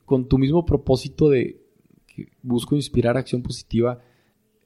con 0.04 0.28
tu 0.28 0.38
mismo 0.38 0.66
propósito 0.66 1.30
de 1.30 1.62
que 2.08 2.30
busco 2.44 2.76
inspirar 2.76 3.18
acción 3.18 3.42
positiva, 3.42 4.02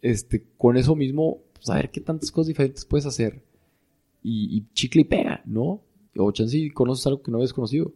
este, 0.01 0.43
con 0.57 0.77
eso 0.77 0.95
mismo, 0.95 1.41
pues, 1.53 1.89
qué 1.91 2.01
tantas 2.01 2.31
cosas 2.31 2.47
diferentes 2.47 2.85
puedes 2.85 3.05
hacer. 3.05 3.41
Y, 4.21 4.65
chicle 4.73 5.01
y 5.01 5.05
pega, 5.05 5.41
¿no? 5.45 5.81
O 6.17 6.31
chance 6.31 6.71
conoces 6.73 7.07
algo 7.07 7.21
que 7.21 7.31
no 7.31 7.37
habías 7.37 7.53
conocido. 7.53 7.93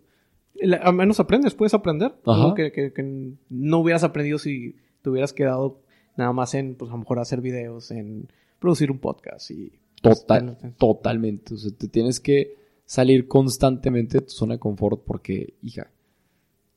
Al 0.81 0.93
menos 0.93 1.19
aprendes, 1.19 1.53
puedes 1.53 1.73
aprender. 1.73 2.15
Que, 2.55 2.71
que, 2.71 3.33
no 3.49 3.79
hubieras 3.79 4.03
aprendido 4.03 4.37
si 4.37 4.77
te 5.01 5.09
hubieras 5.09 5.33
quedado 5.33 5.81
nada 6.17 6.33
más 6.33 6.53
en, 6.53 6.75
pues 6.75 6.89
a 6.89 6.93
lo 6.93 6.99
mejor 6.99 7.19
hacer 7.19 7.41
videos, 7.41 7.91
en 7.91 8.27
producir 8.59 8.91
un 8.91 8.99
podcast 8.99 9.51
y... 9.51 9.71
Pues, 10.01 10.19
Total, 10.21 10.75
totalmente. 10.77 11.53
O 11.53 11.57
sea, 11.57 11.71
te 11.71 11.87
tienes 11.87 12.19
que 12.19 12.57
salir 12.85 13.27
constantemente 13.27 14.19
de 14.19 14.25
tu 14.25 14.31
zona 14.31 14.55
de 14.55 14.59
confort 14.59 15.01
porque, 15.05 15.53
hija, 15.61 15.89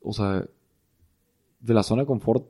o 0.01 0.12
sea, 0.12 0.47
de 1.61 1.74
la 1.74 1.82
zona 1.82 2.03
de 2.03 2.07
confort 2.07 2.47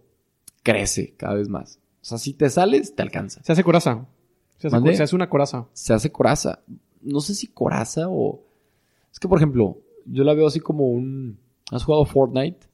crece 0.62 1.14
cada 1.16 1.34
vez 1.34 1.49
más. 1.49 1.78
O 2.03 2.05
sea, 2.05 2.18
si 2.18 2.34
te 2.34 2.51
sales, 2.51 2.95
te 2.95 3.03
alcanza. 3.03 3.43
Se 3.43 3.53
hace 3.53 3.64
coraza. 3.64 4.07
Se 4.59 4.68
hace, 4.68 5.16
una 5.16 5.28
coraza. 5.28 5.66
Se 5.72 5.93
hace 5.93 6.12
coraza. 6.12 6.61
No 7.03 7.20
sé 7.20 7.34
si 7.34 7.49
coraza 7.49 8.09
o... 8.09 8.43
Es 9.12 9.18
que, 9.18 9.28
por 9.28 9.39
ejemplo, 9.39 9.78
yo 10.05 10.24
la 10.24 10.34
veo 10.34 10.47
así 10.47 10.61
como 10.61 10.89
un... 10.89 11.39
¿Has 11.70 11.84
jugado 11.84 12.05
Fortnite? 12.05 12.66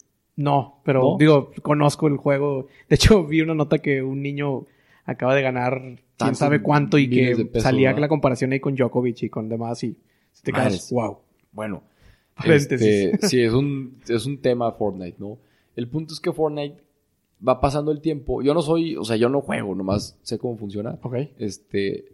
No, 0.43 0.81
pero 0.85 1.17
digo, 1.21 1.53
conozco 1.63 2.09
el 2.09 2.17
juego. 2.17 2.67
De 2.89 2.97
hecho, 2.97 3.25
vi 3.25 3.43
una 3.43 3.55
nota 3.55 3.79
que 3.79 4.03
un 4.03 4.23
niño 4.23 4.67
acaba 5.05 5.37
de 5.37 5.43
ganar 5.43 6.01
quién 6.17 6.35
sabe 6.35 6.63
cuánto 6.63 6.99
y 6.99 7.09
que 7.09 7.61
salía 7.61 7.93
la 7.93 8.09
comparación 8.09 8.51
ahí 8.51 8.59
con 8.59 8.75
Djokovic 8.75 9.23
y 9.23 9.29
con 9.29 9.49
demás 9.49 9.85
y 9.85 9.97
te 10.43 10.53
quedas, 10.53 10.91
wow. 10.91 11.19
Bueno, 11.53 11.85
este, 12.45 12.77
sí, 13.29 13.41
es 13.41 13.53
un, 13.53 14.01
es 14.09 14.27
un 14.27 14.39
tema 14.39 14.73
Fortnite, 14.73 15.17
¿no? 15.21 15.39
El 15.77 15.87
punto 15.87 16.13
es 16.13 16.19
que 16.19 16.33
Fortnite 16.33 16.83
va 17.47 17.61
pasando 17.61 17.93
el 17.93 18.01
tiempo. 18.01 18.43
Yo 18.43 18.53
no 18.53 18.63
soy, 18.63 18.97
o 18.97 19.05
sea, 19.05 19.15
yo 19.15 19.29
no 19.29 19.43
juego, 19.43 19.77
nomás 19.77 20.19
sé 20.23 20.39
cómo 20.39 20.57
funciona. 20.57 20.99
Ok. 21.03 21.17
Este, 21.39 22.07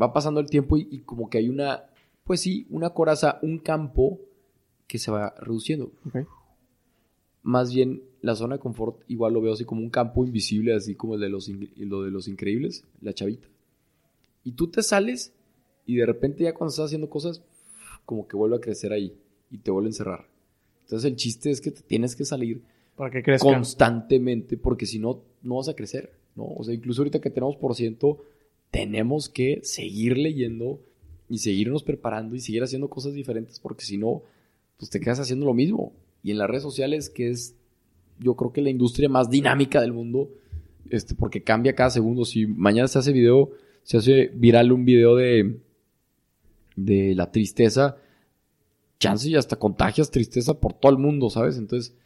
va 0.00 0.12
pasando 0.12 0.40
el 0.40 0.50
tiempo 0.50 0.76
y, 0.76 1.00
como 1.06 1.30
que 1.30 1.38
hay 1.38 1.48
una, 1.48 1.84
pues 2.24 2.40
sí, 2.42 2.66
una 2.68 2.90
coraza, 2.90 3.38
un 3.40 3.60
campo 3.60 4.20
que 4.86 4.98
se 4.98 5.10
va 5.10 5.34
reduciendo. 5.38 5.90
Ok. 6.06 6.26
Más 7.42 7.74
bien, 7.74 8.02
la 8.20 8.36
zona 8.36 8.56
de 8.56 8.60
confort 8.60 9.02
igual 9.08 9.34
lo 9.34 9.40
veo 9.40 9.52
así 9.52 9.64
como 9.64 9.80
un 9.80 9.90
campo 9.90 10.24
invisible, 10.24 10.74
así 10.74 10.94
como 10.94 11.14
el 11.14 11.20
de 11.20 11.28
los, 11.28 11.48
lo 11.48 12.02
de 12.02 12.10
los 12.10 12.28
increíbles, 12.28 12.84
la 13.00 13.12
chavita. 13.12 13.48
Y 14.44 14.52
tú 14.52 14.68
te 14.68 14.82
sales 14.82 15.32
y 15.86 15.96
de 15.96 16.06
repente 16.06 16.44
ya 16.44 16.54
cuando 16.54 16.70
estás 16.70 16.86
haciendo 16.86 17.10
cosas, 17.10 17.42
como 18.04 18.26
que 18.26 18.36
vuelve 18.36 18.56
a 18.56 18.60
crecer 18.60 18.92
ahí 18.92 19.16
y 19.50 19.58
te 19.58 19.70
vuelve 19.70 19.88
a 19.88 19.90
encerrar. 19.90 20.28
Entonces 20.84 21.10
el 21.10 21.16
chiste 21.16 21.50
es 21.50 21.60
que 21.60 21.70
te 21.70 21.82
tienes 21.82 22.14
que 22.16 22.24
salir 22.24 22.62
para 22.96 23.10
que 23.10 23.38
Constantemente, 23.38 24.56
porque 24.56 24.86
si 24.86 24.98
no, 24.98 25.22
no 25.42 25.56
vas 25.56 25.68
a 25.68 25.74
crecer, 25.74 26.12
¿no? 26.36 26.44
O 26.44 26.62
sea, 26.62 26.74
incluso 26.74 27.02
ahorita 27.02 27.20
que 27.20 27.30
tenemos 27.30 27.56
por 27.56 27.74
ciento, 27.74 28.24
tenemos 28.70 29.28
que 29.28 29.60
seguir 29.62 30.18
leyendo 30.18 30.80
y 31.28 31.38
seguirnos 31.38 31.82
preparando 31.82 32.36
y 32.36 32.40
seguir 32.40 32.62
haciendo 32.62 32.88
cosas 32.88 33.14
diferentes, 33.14 33.58
porque 33.58 33.84
si 33.84 33.96
no, 33.96 34.22
pues 34.76 34.90
te 34.90 35.00
quedas 35.00 35.20
haciendo 35.20 35.46
lo 35.46 35.54
mismo. 35.54 35.92
Y 36.22 36.30
en 36.30 36.38
las 36.38 36.48
redes 36.48 36.62
sociales, 36.62 37.10
que 37.10 37.30
es, 37.30 37.56
yo 38.18 38.36
creo 38.36 38.52
que 38.52 38.62
la 38.62 38.70
industria 38.70 39.08
más 39.08 39.30
dinámica 39.30 39.80
del 39.80 39.92
mundo, 39.92 40.30
este, 40.90 41.14
porque 41.14 41.42
cambia 41.42 41.74
cada 41.74 41.90
segundo. 41.90 42.24
Si 42.24 42.46
mañana 42.46 42.88
se 42.88 42.98
hace 42.98 43.12
video, 43.12 43.50
se 43.82 43.96
hace 43.96 44.30
viral 44.34 44.72
un 44.72 44.84
video 44.84 45.16
de, 45.16 45.60
de 46.76 47.14
la 47.14 47.30
tristeza, 47.30 47.96
chance 48.98 49.28
y 49.28 49.36
hasta 49.36 49.56
contagias 49.56 50.10
tristeza 50.10 50.60
por 50.60 50.74
todo 50.74 50.92
el 50.92 50.98
mundo, 50.98 51.28
¿sabes? 51.30 51.58
Entonces, 51.58 51.96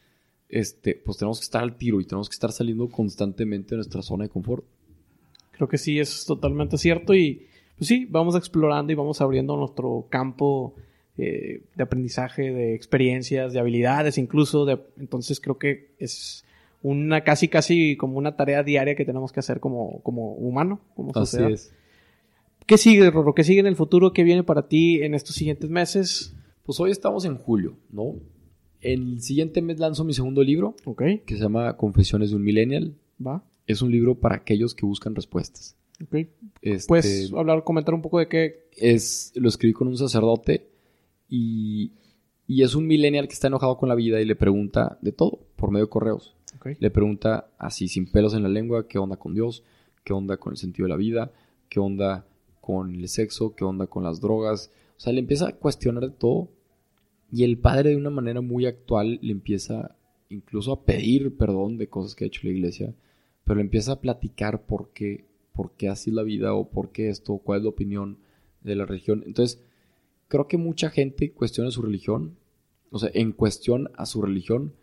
este, 0.48 0.94
pues 0.94 1.18
tenemos 1.18 1.38
que 1.38 1.44
estar 1.44 1.62
al 1.62 1.76
tiro 1.76 2.00
y 2.00 2.04
tenemos 2.04 2.28
que 2.28 2.34
estar 2.34 2.52
saliendo 2.52 2.88
constantemente 2.88 3.70
de 3.70 3.76
nuestra 3.76 4.02
zona 4.02 4.24
de 4.24 4.30
confort. 4.30 4.64
Creo 5.52 5.68
que 5.68 5.78
sí, 5.78 5.98
es 5.98 6.24
totalmente 6.24 6.78
cierto 6.78 7.14
y 7.14 7.46
pues 7.76 7.88
sí, 7.88 8.06
vamos 8.06 8.36
explorando 8.36 8.92
y 8.92 8.96
vamos 8.96 9.20
abriendo 9.20 9.56
nuestro 9.56 10.06
campo 10.08 10.74
eh, 11.18 11.62
de 11.74 11.82
aprendizaje, 11.82 12.52
de 12.52 12.74
experiencias, 12.74 13.52
de 13.52 13.60
habilidades 13.60 14.18
incluso. 14.18 14.64
De, 14.64 14.78
entonces 14.98 15.40
creo 15.40 15.58
que 15.58 15.94
es 15.98 16.44
una 16.82 17.22
casi, 17.22 17.48
casi 17.48 17.96
como 17.96 18.18
una 18.18 18.36
tarea 18.36 18.62
diaria 18.62 18.94
que 18.94 19.04
tenemos 19.04 19.32
que 19.32 19.40
hacer 19.40 19.60
como, 19.60 20.00
como 20.02 20.34
humano, 20.34 20.80
como 20.94 21.12
sociedad. 21.12 21.46
Así 21.46 21.54
es. 21.54 21.72
¿Qué 22.66 22.78
sigue, 22.78 23.10
Rorro? 23.10 23.34
¿Qué 23.34 23.44
sigue 23.44 23.60
en 23.60 23.66
el 23.66 23.76
futuro? 23.76 24.12
¿Qué 24.12 24.24
viene 24.24 24.42
para 24.42 24.68
ti 24.68 25.02
en 25.02 25.14
estos 25.14 25.36
siguientes 25.36 25.70
meses? 25.70 26.34
Pues 26.64 26.80
hoy 26.80 26.90
estamos 26.90 27.24
en 27.24 27.36
julio, 27.36 27.76
¿no? 27.90 28.16
El 28.80 29.22
siguiente 29.22 29.62
mes 29.62 29.78
lanzo 29.78 30.04
mi 30.04 30.12
segundo 30.12 30.42
libro, 30.42 30.74
que 31.24 31.34
se 31.34 31.40
llama 31.40 31.76
Confesiones 31.76 32.30
de 32.30 32.36
un 32.36 32.42
Millennial. 32.42 32.94
Va. 33.24 33.44
Es 33.66 33.82
un 33.82 33.90
libro 33.90 34.16
para 34.16 34.36
aquellos 34.36 34.74
que 34.74 34.84
buscan 34.84 35.14
respuestas. 35.14 35.76
Ok. 36.04 36.26
Este, 36.60 36.88
¿Puedes 36.88 37.32
hablar, 37.32 37.64
comentar 37.64 37.94
un 37.94 38.02
poco 38.02 38.18
de 38.18 38.28
qué? 38.28 38.68
Es, 38.76 39.32
lo 39.36 39.48
escribí 39.48 39.72
con 39.72 39.88
un 39.88 39.96
sacerdote 39.96 40.68
y, 41.28 41.92
y, 42.46 42.62
es 42.62 42.74
un 42.74 42.86
millennial 42.86 43.28
que 43.28 43.34
está 43.34 43.48
enojado 43.48 43.76
con 43.76 43.88
la 43.88 43.94
vida 43.94 44.20
y 44.20 44.24
le 44.24 44.36
pregunta 44.36 44.98
de 45.02 45.12
todo 45.12 45.40
por 45.56 45.70
medio 45.70 45.86
de 45.86 45.90
correos. 45.90 46.34
Le 46.80 46.90
pregunta 46.90 47.48
así, 47.58 47.86
sin 47.86 48.10
pelos 48.10 48.34
en 48.34 48.42
la 48.42 48.48
lengua, 48.48 48.88
qué 48.88 48.98
onda 48.98 49.16
con 49.16 49.34
Dios, 49.34 49.62
qué 50.04 50.12
onda 50.12 50.36
con 50.36 50.52
el 50.52 50.56
sentido 50.56 50.86
de 50.86 50.90
la 50.90 50.96
vida, 50.96 51.32
qué 51.68 51.78
onda 51.78 52.26
con 52.60 52.94
el 52.94 53.08
sexo, 53.08 53.54
qué 53.54 53.64
onda 53.64 53.86
con 53.86 54.02
las 54.02 54.20
drogas. 54.20 54.72
O 54.96 55.00
sea, 55.00 55.12
le 55.12 55.20
empieza 55.20 55.48
a 55.48 55.52
cuestionar 55.52 56.02
de 56.02 56.10
todo 56.10 56.48
y 57.30 57.44
el 57.44 57.58
padre 57.58 57.90
de 57.90 57.96
una 57.96 58.10
manera 58.10 58.40
muy 58.40 58.66
actual 58.66 59.18
le 59.22 59.32
empieza 59.32 59.96
incluso 60.28 60.72
a 60.72 60.84
pedir 60.84 61.36
perdón 61.36 61.76
de 61.78 61.88
cosas 61.88 62.14
que 62.14 62.24
ha 62.24 62.26
hecho 62.26 62.40
la 62.44 62.50
iglesia, 62.50 62.94
pero 63.44 63.56
le 63.56 63.62
empieza 63.62 63.92
a 63.92 64.00
platicar 64.00 64.66
por 64.66 64.90
qué, 64.92 65.26
por 65.52 65.72
qué 65.72 65.88
así 65.88 66.10
es 66.10 66.16
la 66.16 66.22
vida 66.22 66.54
o 66.54 66.68
por 66.68 66.90
qué 66.90 67.08
esto, 67.08 67.38
cuál 67.38 67.58
es 67.58 67.64
la 67.64 67.70
opinión 67.70 68.18
de 68.62 68.74
la 68.74 68.86
religión. 68.86 69.22
Entonces, 69.26 69.62
creo 70.28 70.48
que 70.48 70.56
mucha 70.56 70.90
gente 70.90 71.32
cuestiona 71.32 71.70
su 71.70 71.82
religión, 71.82 72.36
o 72.90 72.98
sea, 72.98 73.10
en 73.14 73.32
cuestión 73.32 73.90
a 73.96 74.06
su 74.06 74.22
religión, 74.22 74.74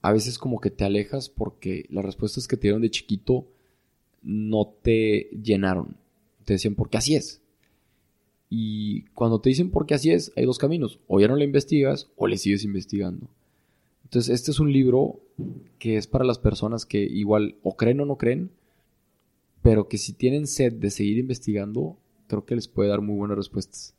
a 0.00 0.12
veces 0.12 0.38
como 0.38 0.60
que 0.60 0.70
te 0.70 0.84
alejas 0.84 1.28
porque 1.28 1.86
las 1.90 2.04
respuestas 2.04 2.46
que 2.46 2.56
te 2.56 2.62
dieron 2.62 2.82
de 2.82 2.90
chiquito 2.90 3.46
no 4.22 4.74
te 4.82 5.30
llenaron. 5.42 5.96
Te 6.44 6.54
decían, 6.54 6.74
porque 6.74 6.96
así 6.96 7.14
es. 7.14 7.42
Y 8.50 9.02
cuando 9.14 9.40
te 9.40 9.50
dicen 9.50 9.70
por 9.70 9.86
qué 9.86 9.94
así 9.94 10.10
es, 10.10 10.32
hay 10.36 10.44
dos 10.44 10.58
caminos. 10.58 11.00
O 11.06 11.20
ya 11.20 11.28
no 11.28 11.36
le 11.36 11.44
investigas 11.44 12.08
o 12.16 12.26
le 12.26 12.38
sigues 12.38 12.64
investigando. 12.64 13.28
Entonces, 14.04 14.34
este 14.34 14.52
es 14.52 14.60
un 14.60 14.72
libro 14.72 15.20
que 15.78 15.96
es 15.96 16.06
para 16.06 16.24
las 16.24 16.38
personas 16.38 16.86
que 16.86 17.02
igual 17.02 17.56
o 17.62 17.76
creen 17.76 18.00
o 18.00 18.06
no 18.06 18.16
creen, 18.16 18.50
pero 19.60 19.88
que 19.88 19.98
si 19.98 20.14
tienen 20.14 20.46
sed 20.46 20.72
de 20.72 20.90
seguir 20.90 21.18
investigando, 21.18 21.98
creo 22.26 22.46
que 22.46 22.54
les 22.54 22.68
puede 22.68 22.88
dar 22.88 23.02
muy 23.02 23.16
buenas 23.16 23.36
respuestas. 23.36 23.94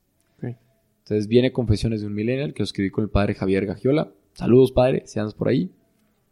Entonces, 1.09 1.27
viene 1.27 1.51
Confesiones 1.51 2.01
de 2.01 2.07
un 2.07 2.13
Millennial, 2.13 2.53
que 2.53 2.59
lo 2.59 2.65
escribí 2.65 2.91
con 2.91 3.03
el 3.03 3.09
padre 3.09 3.33
Javier 3.33 3.65
Gagiola. 3.65 4.11
Saludos, 4.33 4.71
padre, 4.71 5.01
si 5.07 5.17
andas 5.17 5.33
por 5.33 5.47
ahí. 5.47 5.71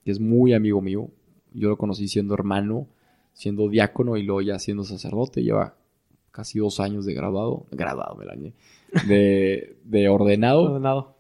Que 0.06 0.12
es 0.12 0.20
muy 0.20 0.54
amigo 0.54 0.82
mío. 0.82 1.10
Yo 1.52 1.70
lo 1.70 1.80
conocí 1.80 2.08
siendo 2.08 2.36
hermano, 2.36 2.88
siendo 3.34 3.70
diácono 3.70 4.18
y 4.18 4.24
luego 4.24 4.44
ya 4.44 4.60
siendo 4.60 4.84
sacerdote. 4.84 5.42
Lleva 5.42 5.74
casi 6.30 6.60
dos 6.60 6.80
años 6.80 7.08
de 7.08 7.16
graduado, 7.16 7.66
graduado 7.72 8.18
me 8.18 8.32
año, 8.32 8.54
de, 9.08 9.78
de 9.84 10.10
ordenado. 10.10 10.66
Ordenado. 10.66 11.16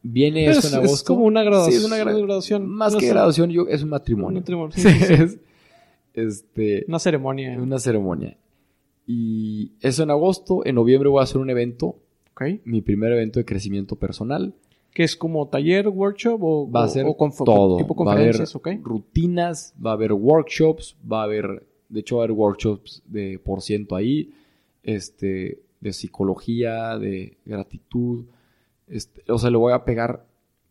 Viene 0.00 0.46
eso 0.46 0.68
en 0.68 0.74
agosto. 0.74 0.94
Es 0.94 1.02
como 1.02 1.24
una 1.24 1.42
graduación. 1.42 1.72
Sí, 1.72 1.84
es 1.84 1.84
una 1.84 1.96
graduación. 1.96 2.68
Más 2.68 2.94
que 2.94 3.08
graduación, 3.08 3.50
yo, 3.50 3.66
es 3.66 3.82
un 3.82 3.88
matrimonio. 3.88 4.28
Un 4.28 4.34
matrimonio, 4.34 4.72
sí, 4.72 4.86
este, 6.14 6.84
una 6.86 7.00
ceremonia. 7.00 7.60
Una 7.60 7.80
ceremonia. 7.80 8.36
Y 9.04 9.72
eso 9.80 10.04
en 10.04 10.10
agosto. 10.12 10.64
En 10.64 10.76
noviembre 10.76 11.08
voy 11.08 11.18
a 11.18 11.24
hacer 11.24 11.38
un 11.38 11.50
evento. 11.50 11.96
Okay. 12.34 12.60
Mi 12.64 12.82
primer 12.82 13.12
evento 13.12 13.38
de 13.38 13.44
crecimiento 13.44 13.96
personal. 13.96 14.54
Que 14.92 15.04
es 15.04 15.16
como 15.16 15.48
taller, 15.48 15.88
workshop 15.88 16.42
o, 16.42 16.70
va 16.70 16.84
a 16.84 16.88
ser 16.88 17.06
todo. 17.44 17.76
tipo 17.78 17.94
conferencias, 17.94 18.54
va 18.54 18.60
a 18.64 18.70
haber 18.70 18.82
rutinas, 18.82 19.74
va 19.84 19.90
a 19.90 19.94
haber 19.94 20.12
workshops, 20.12 20.96
va 21.10 21.20
a 21.20 21.24
haber, 21.24 21.66
de 21.88 22.00
hecho 22.00 22.16
va 22.16 22.22
a 22.22 22.24
haber 22.24 22.36
workshops 22.36 23.02
de 23.06 23.40
por 23.42 23.60
ciento 23.60 23.96
ahí 23.96 24.32
este, 24.84 25.62
de 25.80 25.92
psicología, 25.92 26.98
de 26.98 27.36
gratitud. 27.44 28.24
Este, 28.88 29.30
o 29.30 29.38
sea, 29.38 29.50
le 29.50 29.56
voy 29.56 29.72
a 29.72 29.84
pegar. 29.84 30.26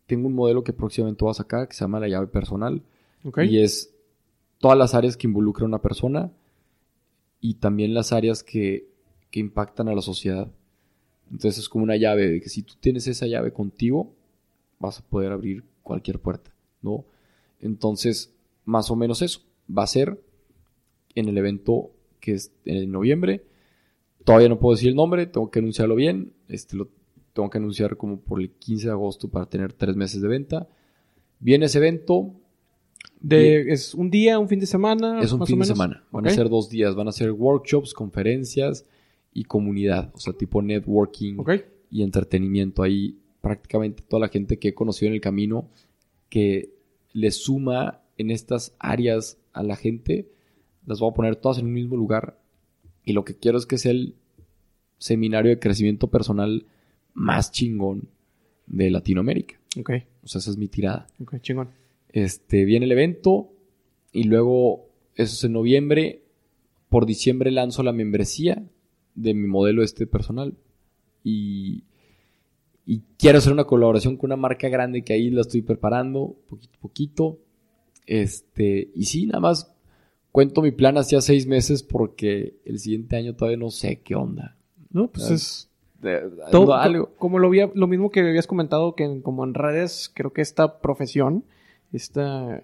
Tengo 0.06 0.28
un 0.28 0.34
modelo 0.34 0.64
que 0.64 0.72
próximamente 0.72 1.24
voy 1.24 1.30
a 1.30 1.34
sacar 1.34 1.66
que 1.66 1.74
se 1.74 1.80
llama 1.80 2.00
la 2.00 2.08
llave 2.08 2.26
personal. 2.26 2.82
Y 3.48 3.58
es 3.58 3.94
todas 4.58 4.76
las 4.76 4.94
áreas 4.94 5.16
que 5.16 5.26
involucran 5.26 5.64
a 5.64 5.68
una 5.68 5.82
persona 5.82 6.30
y 7.40 7.54
también 7.54 7.94
las 7.94 8.12
áreas 8.12 8.42
que, 8.42 8.86
que 9.30 9.40
impactan 9.40 9.88
a 9.88 9.94
la 9.94 10.02
sociedad. 10.02 10.48
Entonces 11.30 11.64
es 11.64 11.68
como 11.68 11.84
una 11.84 11.96
llave 11.96 12.28
de 12.28 12.40
que 12.40 12.48
si 12.48 12.62
tú 12.62 12.74
tienes 12.80 13.06
esa 13.06 13.26
llave 13.26 13.52
contigo, 13.52 14.14
vas 14.78 15.00
a 15.00 15.02
poder 15.02 15.32
abrir 15.32 15.64
cualquier 15.82 16.20
puerta, 16.20 16.52
¿no? 16.82 17.04
Entonces, 17.60 18.32
más 18.64 18.90
o 18.90 18.96
menos 18.96 19.22
eso. 19.22 19.40
Va 19.66 19.84
a 19.84 19.86
ser 19.86 20.20
en 21.14 21.28
el 21.28 21.38
evento 21.38 21.90
que 22.20 22.32
es 22.32 22.52
en 22.64 22.90
noviembre 22.90 23.44
Todavía 24.24 24.48
no 24.48 24.58
puedo 24.58 24.74
decir 24.74 24.88
el 24.88 24.96
nombre, 24.96 25.26
tengo 25.26 25.50
que 25.50 25.58
anunciarlo 25.58 25.94
bien. 25.94 26.32
Este 26.48 26.76
lo 26.76 26.88
tengo 27.34 27.50
que 27.50 27.58
anunciar 27.58 27.96
como 27.96 28.20
por 28.20 28.40
el 28.40 28.50
15 28.50 28.86
de 28.86 28.92
agosto 28.92 29.28
para 29.28 29.46
tener 29.46 29.74
tres 29.74 29.96
meses 29.96 30.22
de 30.22 30.28
venta. 30.28 30.66
Viene 31.40 31.66
ese 31.66 31.78
evento. 31.78 32.32
De, 33.20 33.72
¿Es 33.72 33.94
un 33.94 34.10
día, 34.10 34.38
un 34.38 34.48
fin 34.48 34.60
de 34.60 34.66
semana? 34.66 35.20
Es 35.20 35.32
un 35.32 35.46
fin 35.46 35.58
de 35.58 35.66
semana. 35.66 36.04
Van 36.10 36.26
a 36.26 36.30
ser 36.30 36.48
dos 36.48 36.70
días. 36.70 36.94
Van 36.94 37.08
a 37.08 37.12
ser 37.12 37.32
workshops, 37.32 37.92
conferencias 37.92 38.86
y 39.34 39.44
comunidad. 39.44 40.10
O 40.14 40.20
sea, 40.20 40.32
tipo 40.32 40.62
networking 40.62 41.36
y 41.90 42.02
entretenimiento. 42.02 42.82
Ahí 42.82 43.18
prácticamente 43.42 44.02
toda 44.02 44.20
la 44.20 44.28
gente 44.28 44.58
que 44.58 44.68
he 44.68 44.74
conocido 44.74 45.08
en 45.08 45.14
el 45.14 45.20
camino 45.20 45.68
que 46.30 46.72
le 47.12 47.30
suma 47.30 48.00
en 48.16 48.30
estas 48.30 48.74
áreas 48.78 49.38
a 49.52 49.62
la 49.62 49.76
gente, 49.76 50.30
las 50.86 51.00
voy 51.00 51.10
a 51.10 51.14
poner 51.14 51.36
todas 51.36 51.58
en 51.58 51.66
un 51.66 51.74
mismo 51.74 51.96
lugar 51.96 52.38
y 53.04 53.12
lo 53.12 53.24
que 53.24 53.36
quiero 53.36 53.58
es 53.58 53.66
que 53.66 53.76
sea 53.76 53.92
el 53.92 54.14
seminario 54.98 55.50
de 55.50 55.58
crecimiento 55.58 56.08
personal 56.08 56.66
más 57.12 57.52
chingón 57.52 58.08
de 58.66 58.90
Latinoamérica. 58.90 59.56
Ok. 59.78 59.90
O 60.22 60.28
sea, 60.28 60.38
esa 60.38 60.50
es 60.50 60.56
mi 60.56 60.68
tirada. 60.68 61.06
Ok, 61.20 61.40
chingón. 61.40 61.68
Este, 62.08 62.64
viene 62.64 62.86
el 62.86 62.92
evento 62.92 63.52
y 64.12 64.24
luego, 64.24 64.88
eso 65.16 65.34
es 65.34 65.44
en 65.44 65.52
noviembre. 65.52 66.22
Por 66.88 67.06
diciembre 67.06 67.50
lanzo 67.50 67.82
la 67.82 67.92
membresía 67.92 68.64
de 69.14 69.34
mi 69.34 69.46
modelo 69.46 69.82
este 69.82 70.06
personal. 70.06 70.54
Y, 71.22 71.84
y 72.86 73.02
quiero 73.18 73.38
hacer 73.38 73.52
una 73.52 73.64
colaboración 73.64 74.16
con 74.16 74.28
una 74.28 74.36
marca 74.36 74.68
grande 74.68 75.02
que 75.02 75.12
ahí 75.12 75.30
la 75.30 75.42
estoy 75.42 75.62
preparando, 75.62 76.36
poquito 76.48 76.76
a 76.76 76.80
poquito. 76.80 77.38
Este, 78.06 78.90
y 78.94 79.04
sí, 79.06 79.26
nada 79.26 79.40
más 79.40 79.74
cuento 80.32 80.62
mi 80.62 80.72
plan 80.72 80.98
hacia 80.98 81.20
seis 81.20 81.46
meses 81.46 81.82
porque 81.82 82.56
el 82.64 82.78
siguiente 82.78 83.16
año 83.16 83.34
todavía 83.34 83.56
no 83.56 83.70
sé 83.70 84.00
qué 84.02 84.14
onda. 84.14 84.56
No, 84.90 85.08
pues 85.08 85.30
es 85.30 85.70
todo 86.50 86.74
algo. 86.74 87.14
Como 87.16 87.38
lo, 87.38 87.46
había, 87.48 87.70
lo 87.74 87.86
mismo 87.86 88.10
que 88.10 88.20
habías 88.20 88.46
comentado 88.46 88.94
que 88.94 89.22
como 89.22 89.44
en 89.44 89.54
redes, 89.54 90.10
creo 90.12 90.32
que 90.32 90.42
esta 90.42 90.80
profesión 90.80 91.44
esta, 91.92 92.62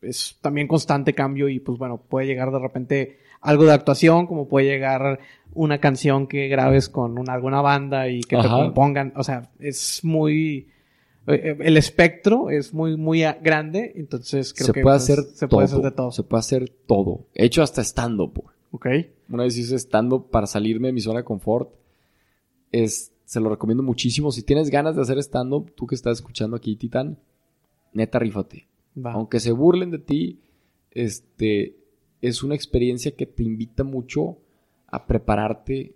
es 0.00 0.38
también 0.40 0.68
constante 0.68 1.14
cambio 1.14 1.48
y 1.48 1.60
pues 1.60 1.78
bueno, 1.78 1.98
puede 1.98 2.26
llegar 2.26 2.50
de 2.52 2.58
repente 2.58 3.18
algo 3.44 3.64
de 3.64 3.72
actuación, 3.72 4.26
como 4.26 4.48
puede 4.48 4.66
llegar 4.66 5.20
una 5.52 5.78
canción 5.78 6.26
que 6.26 6.48
grabes 6.48 6.88
con 6.88 7.28
alguna 7.30 7.60
banda 7.60 8.08
y 8.08 8.22
que 8.22 8.36
te 8.36 8.48
compongan. 8.48 9.12
O 9.16 9.22
sea, 9.22 9.50
es 9.60 10.02
muy 10.02 10.66
eh, 11.26 11.40
eh, 11.42 11.56
el 11.60 11.76
espectro 11.76 12.50
es 12.50 12.74
muy, 12.74 12.96
muy 12.96 13.22
grande, 13.42 13.92
entonces 13.96 14.52
creo 14.52 14.66
se 14.66 14.72
que 14.72 14.82
puede 14.82 14.96
pues, 14.96 15.10
hacer 15.10 15.24
se 15.34 15.48
puede 15.48 15.64
hacer 15.64 15.80
de 15.80 15.90
todo. 15.90 16.10
Se 16.10 16.22
puede 16.22 16.38
hacer 16.40 16.68
todo. 16.86 17.26
He 17.34 17.46
hecho 17.46 17.62
hasta 17.62 17.82
stand-up. 17.82 18.44
Ok. 18.72 18.86
Una 19.28 19.44
vez 19.44 19.56
hice 19.56 19.78
stand-up 19.78 20.30
para 20.30 20.46
salirme 20.46 20.88
de 20.88 20.92
mi 20.92 21.00
zona 21.00 21.20
de 21.20 21.24
confort. 21.24 21.70
Es, 22.72 23.12
se 23.24 23.40
lo 23.40 23.48
recomiendo 23.48 23.82
muchísimo. 23.82 24.32
Si 24.32 24.42
tienes 24.42 24.68
ganas 24.68 24.96
de 24.96 25.02
hacer 25.02 25.18
stand-up, 25.18 25.72
tú 25.74 25.86
que 25.86 25.94
estás 25.94 26.18
escuchando 26.18 26.56
aquí, 26.56 26.76
Titán, 26.76 27.18
neta, 27.92 28.18
rífate. 28.18 28.66
Aunque 29.04 29.40
se 29.40 29.52
burlen 29.52 29.90
de 29.90 29.98
ti, 29.98 30.40
este, 30.90 31.76
es 32.28 32.42
una 32.42 32.54
experiencia 32.54 33.14
que 33.14 33.26
te 33.26 33.42
invita 33.42 33.84
mucho 33.84 34.38
a 34.88 35.06
prepararte. 35.06 35.94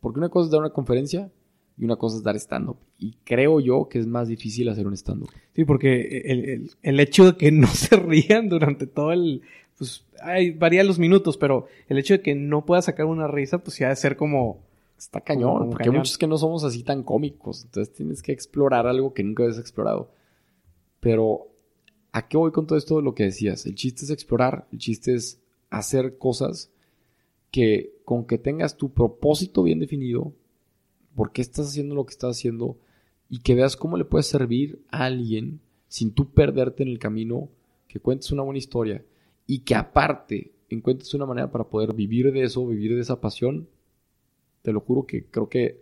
Porque 0.00 0.18
una 0.18 0.28
cosa 0.28 0.46
es 0.46 0.50
dar 0.50 0.60
una 0.60 0.72
conferencia 0.72 1.30
y 1.78 1.84
una 1.84 1.96
cosa 1.96 2.16
es 2.16 2.22
dar 2.22 2.36
stand-up. 2.36 2.78
Y 2.98 3.16
creo 3.24 3.60
yo 3.60 3.88
que 3.88 3.98
es 3.98 4.06
más 4.06 4.28
difícil 4.28 4.68
hacer 4.68 4.86
un 4.86 4.94
stand-up. 4.94 5.30
Sí, 5.54 5.64
porque 5.64 6.68
el, 6.82 7.00
hecho 7.00 7.32
de 7.32 7.36
que 7.36 7.52
no 7.52 7.66
se 7.74 7.96
rían 7.96 8.48
durante 8.48 8.86
todo 8.86 9.12
el... 9.12 9.42
Pues 9.78 10.04
hay, 10.20 10.50
varía 10.50 10.84
los 10.84 10.98
minutos, 10.98 11.36
pero 11.38 11.66
el 11.88 11.98
hecho 11.98 12.14
de 12.14 12.20
que 12.20 12.34
no 12.34 12.66
pueda 12.66 12.82
sacar 12.82 13.06
una 13.06 13.28
risa, 13.28 13.58
pues 13.58 13.78
ya 13.78 13.88
de 13.88 13.96
ser 13.96 14.16
como... 14.16 14.68
Está 14.98 15.22
cañón, 15.22 15.70
porque 15.70 15.88
hay 15.88 15.96
muchos 15.96 16.18
que 16.18 16.26
no 16.26 16.36
somos 16.36 16.62
así 16.62 16.82
tan 16.82 17.02
cómicos. 17.02 17.64
Entonces 17.64 17.94
tienes 17.94 18.20
que 18.22 18.32
explorar 18.32 18.86
algo 18.86 19.14
que 19.14 19.22
nunca 19.22 19.44
habías 19.44 19.58
explorado. 19.58 20.10
Pero, 21.00 21.48
¿a 22.12 22.28
qué 22.28 22.36
voy 22.36 22.52
con 22.52 22.66
todo 22.66 22.76
esto 22.76 22.96
de 22.96 23.02
lo 23.02 23.14
que 23.14 23.22
decías? 23.22 23.64
El 23.64 23.76
chiste 23.76 24.04
es 24.04 24.10
explorar, 24.10 24.66
el 24.70 24.78
chiste 24.78 25.14
es 25.14 25.39
hacer 25.70 26.18
cosas 26.18 26.70
que 27.50 27.94
con 28.04 28.26
que 28.26 28.38
tengas 28.38 28.76
tu 28.76 28.92
propósito 28.92 29.62
bien 29.62 29.78
definido, 29.78 30.32
por 31.14 31.32
qué 31.32 31.42
estás 31.42 31.68
haciendo 31.68 31.94
lo 31.94 32.04
que 32.04 32.12
estás 32.12 32.36
haciendo 32.36 32.76
y 33.28 33.40
que 33.40 33.54
veas 33.54 33.76
cómo 33.76 33.96
le 33.96 34.04
puedes 34.04 34.26
servir 34.26 34.82
a 34.90 35.04
alguien 35.04 35.60
sin 35.88 36.12
tú 36.12 36.30
perderte 36.30 36.82
en 36.82 36.88
el 36.88 36.98
camino, 36.98 37.48
que 37.88 38.00
cuentes 38.00 38.30
una 38.30 38.42
buena 38.42 38.58
historia 38.58 39.04
y 39.46 39.60
que 39.60 39.74
aparte 39.74 40.52
encuentres 40.68 41.14
una 41.14 41.26
manera 41.26 41.50
para 41.50 41.64
poder 41.64 41.94
vivir 41.94 42.32
de 42.32 42.42
eso, 42.42 42.66
vivir 42.66 42.94
de 42.94 43.00
esa 43.00 43.20
pasión, 43.20 43.68
te 44.62 44.72
lo 44.72 44.80
juro 44.80 45.06
que 45.06 45.24
creo 45.24 45.48
que 45.48 45.80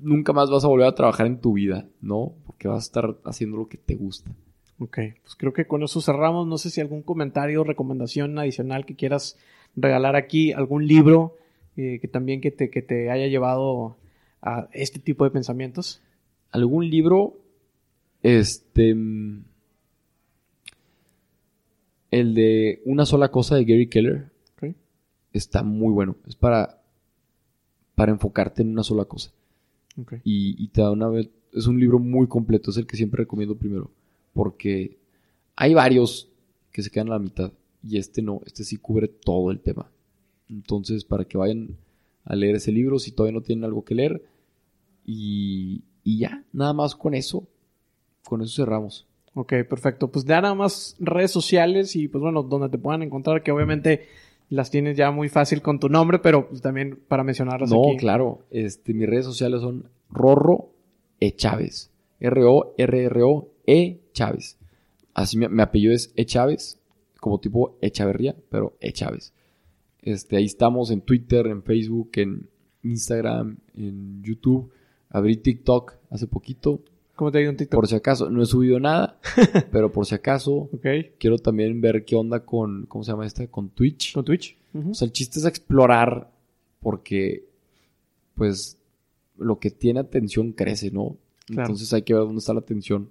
nunca 0.00 0.32
más 0.32 0.50
vas 0.50 0.64
a 0.64 0.68
volver 0.68 0.86
a 0.86 0.94
trabajar 0.94 1.26
en 1.26 1.40
tu 1.40 1.52
vida, 1.52 1.88
¿no? 2.00 2.34
Porque 2.46 2.68
vas 2.68 2.84
a 2.84 2.86
estar 2.86 3.18
haciendo 3.24 3.56
lo 3.56 3.68
que 3.68 3.78
te 3.78 3.94
gusta. 3.94 4.30
Ok, 4.78 4.98
pues 5.22 5.36
creo 5.36 5.52
que 5.52 5.66
con 5.66 5.82
eso 5.82 6.00
cerramos. 6.00 6.46
No 6.46 6.58
sé 6.58 6.70
si 6.70 6.80
algún 6.80 7.02
comentario 7.02 7.62
o 7.62 7.64
recomendación 7.64 8.38
adicional 8.38 8.84
que 8.84 8.94
quieras 8.94 9.38
regalar 9.74 10.16
aquí, 10.16 10.52
algún 10.52 10.86
libro 10.86 11.36
eh, 11.76 11.98
que 12.00 12.08
también 12.08 12.40
que 12.40 12.50
te, 12.50 12.70
que 12.70 12.82
te 12.82 13.10
haya 13.10 13.26
llevado 13.26 13.96
a 14.40 14.68
este 14.72 14.98
tipo 14.98 15.24
de 15.24 15.30
pensamientos. 15.30 16.02
¿Algún 16.50 16.88
libro? 16.88 17.38
Este... 18.22 18.96
El 22.10 22.34
de 22.34 22.80
Una 22.86 23.04
sola 23.04 23.30
cosa 23.30 23.56
de 23.56 23.64
Gary 23.64 23.88
Keller. 23.88 24.30
Está 25.32 25.62
muy 25.62 25.92
bueno. 25.92 26.16
Es 26.26 26.34
para, 26.34 26.80
para 27.94 28.12
enfocarte 28.12 28.62
en 28.62 28.70
una 28.70 28.82
sola 28.82 29.04
cosa. 29.04 29.32
Y, 30.24 30.68
te 30.68 30.80
da 30.80 30.90
una 30.90 31.08
vez. 31.08 31.28
Es 31.52 31.66
un 31.66 31.78
libro 31.78 31.98
muy 31.98 32.26
completo. 32.26 32.70
Es 32.70 32.78
el 32.78 32.86
que 32.86 32.96
siempre 32.96 33.18
recomiendo 33.18 33.56
primero. 33.56 33.90
Porque 34.36 34.98
hay 35.56 35.74
varios 35.74 36.30
que 36.70 36.82
se 36.82 36.90
quedan 36.90 37.08
a 37.08 37.12
la 37.12 37.18
mitad. 37.18 37.52
Y 37.82 37.98
este 37.98 38.20
no. 38.20 38.42
Este 38.44 38.64
sí 38.64 38.76
cubre 38.76 39.08
todo 39.08 39.50
el 39.50 39.60
tema. 39.60 39.90
Entonces, 40.48 41.04
para 41.04 41.24
que 41.24 41.38
vayan 41.38 41.76
a 42.24 42.36
leer 42.36 42.56
ese 42.56 42.70
libro, 42.70 42.98
si 42.98 43.12
todavía 43.12 43.38
no 43.38 43.42
tienen 43.42 43.64
algo 43.64 43.84
que 43.84 43.94
leer. 43.94 44.22
Y, 45.04 45.84
y 46.04 46.18
ya, 46.18 46.44
nada 46.52 46.74
más 46.74 46.94
con 46.94 47.14
eso. 47.14 47.48
Con 48.28 48.42
eso 48.42 48.62
cerramos. 48.62 49.06
Ok, 49.34 49.54
perfecto. 49.68 50.10
Pues 50.10 50.24
ya 50.24 50.40
nada 50.40 50.54
más 50.54 50.96
redes 50.98 51.30
sociales 51.30 51.96
y 51.96 52.08
pues 52.08 52.20
bueno, 52.20 52.42
donde 52.42 52.68
te 52.68 52.78
puedan 52.78 53.02
encontrar, 53.02 53.42
que 53.42 53.52
obviamente 53.52 54.06
las 54.48 54.70
tienes 54.70 54.96
ya 54.96 55.10
muy 55.10 55.28
fácil 55.28 55.62
con 55.62 55.78
tu 55.80 55.88
nombre, 55.88 56.18
pero 56.18 56.48
pues 56.48 56.60
también 56.60 56.98
para 57.08 57.24
mencionarlas 57.24 57.70
no, 57.70 57.82
claro. 57.98 58.40
Este, 58.50 58.94
mis 58.94 59.08
redes 59.08 59.24
sociales 59.24 59.60
son 59.60 59.88
Rorro 60.10 60.70
E. 61.20 61.32
Chávez. 61.32 61.90
R-O-R-R-O-E 63.66 64.00
Chávez. 64.12 64.56
Así 65.14 65.38
mi, 65.38 65.62
apellido 65.62 65.92
es 65.92 66.12
E. 66.16 66.24
Chávez, 66.24 66.78
como 67.20 67.40
tipo 67.40 67.78
Echaverría, 67.80 68.36
pero 68.50 68.76
E. 68.80 68.92
Chávez. 68.92 69.32
Este, 70.02 70.36
ahí 70.36 70.44
estamos 70.44 70.90
en 70.90 71.00
Twitter, 71.00 71.46
en 71.46 71.62
Facebook, 71.62 72.10
en 72.14 72.48
Instagram, 72.82 73.58
en 73.74 74.22
YouTube. 74.22 74.70
Abrí 75.08 75.36
TikTok 75.36 75.94
hace 76.10 76.26
poquito. 76.26 76.82
¿Cómo 77.14 77.32
te 77.32 77.38
ha 77.38 77.40
ido 77.40 77.50
en 77.50 77.56
TikTok? 77.56 77.80
Por 77.80 77.88
si 77.88 77.96
acaso, 77.96 78.28
no 78.30 78.42
he 78.42 78.46
subido 78.46 78.78
nada, 78.78 79.18
pero 79.72 79.90
por 79.90 80.04
si 80.04 80.14
acaso, 80.14 80.68
quiero 81.18 81.38
también 81.38 81.80
ver 81.80 82.04
qué 82.04 82.14
onda 82.14 82.44
con, 82.44 82.84
¿cómo 82.86 83.02
se 83.02 83.12
llama 83.12 83.26
esta? 83.26 83.46
Con 83.46 83.70
Twitch. 83.70 84.12
Con 84.12 84.24
Twitch. 84.24 84.56
O 84.90 84.94
sea, 84.94 85.06
el 85.06 85.12
chiste 85.12 85.38
es 85.38 85.46
explorar 85.46 86.30
porque, 86.80 87.48
pues, 88.34 88.78
lo 89.38 89.58
que 89.58 89.70
tiene 89.70 90.00
atención 90.00 90.52
crece, 90.52 90.90
¿no? 90.90 91.16
Entonces 91.48 91.92
hay 91.92 92.02
que 92.02 92.12
ver 92.12 92.24
dónde 92.24 92.38
está 92.38 92.52
la 92.52 92.60
atención. 92.60 93.10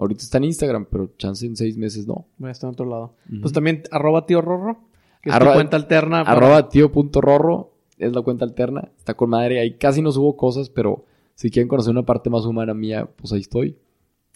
Ahorita 0.00 0.22
está 0.22 0.38
en 0.38 0.44
Instagram, 0.44 0.86
pero 0.90 1.10
chance 1.18 1.44
en 1.44 1.56
seis 1.56 1.76
meses 1.76 2.06
no. 2.06 2.26
Voy 2.38 2.48
a 2.48 2.52
estar 2.52 2.68
en 2.68 2.72
otro 2.72 2.86
lado. 2.86 3.16
Pues 3.42 3.52
también, 3.52 3.82
arroba 3.90 4.24
tío 4.24 4.40
Rorro, 4.40 4.78
que 5.20 5.28
es 5.28 5.38
tu 5.38 5.44
cuenta 5.44 5.76
alterna. 5.76 6.20
Arroba 6.22 6.70
tío 6.70 6.90
punto 6.90 7.20
Rorro, 7.20 7.74
es 7.98 8.10
la 8.10 8.22
cuenta 8.22 8.46
alterna. 8.46 8.90
Está 8.96 9.12
con 9.12 9.28
madre. 9.28 9.60
Ahí 9.60 9.76
casi 9.76 10.00
no 10.00 10.10
subo 10.10 10.38
cosas, 10.38 10.70
pero 10.70 11.04
si 11.34 11.50
quieren 11.50 11.68
conocer 11.68 11.90
una 11.90 12.06
parte 12.06 12.30
más 12.30 12.46
humana 12.46 12.72
mía, 12.72 13.10
pues 13.14 13.30
ahí 13.34 13.40
estoy. 13.40 13.76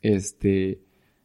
Este, 0.03 0.83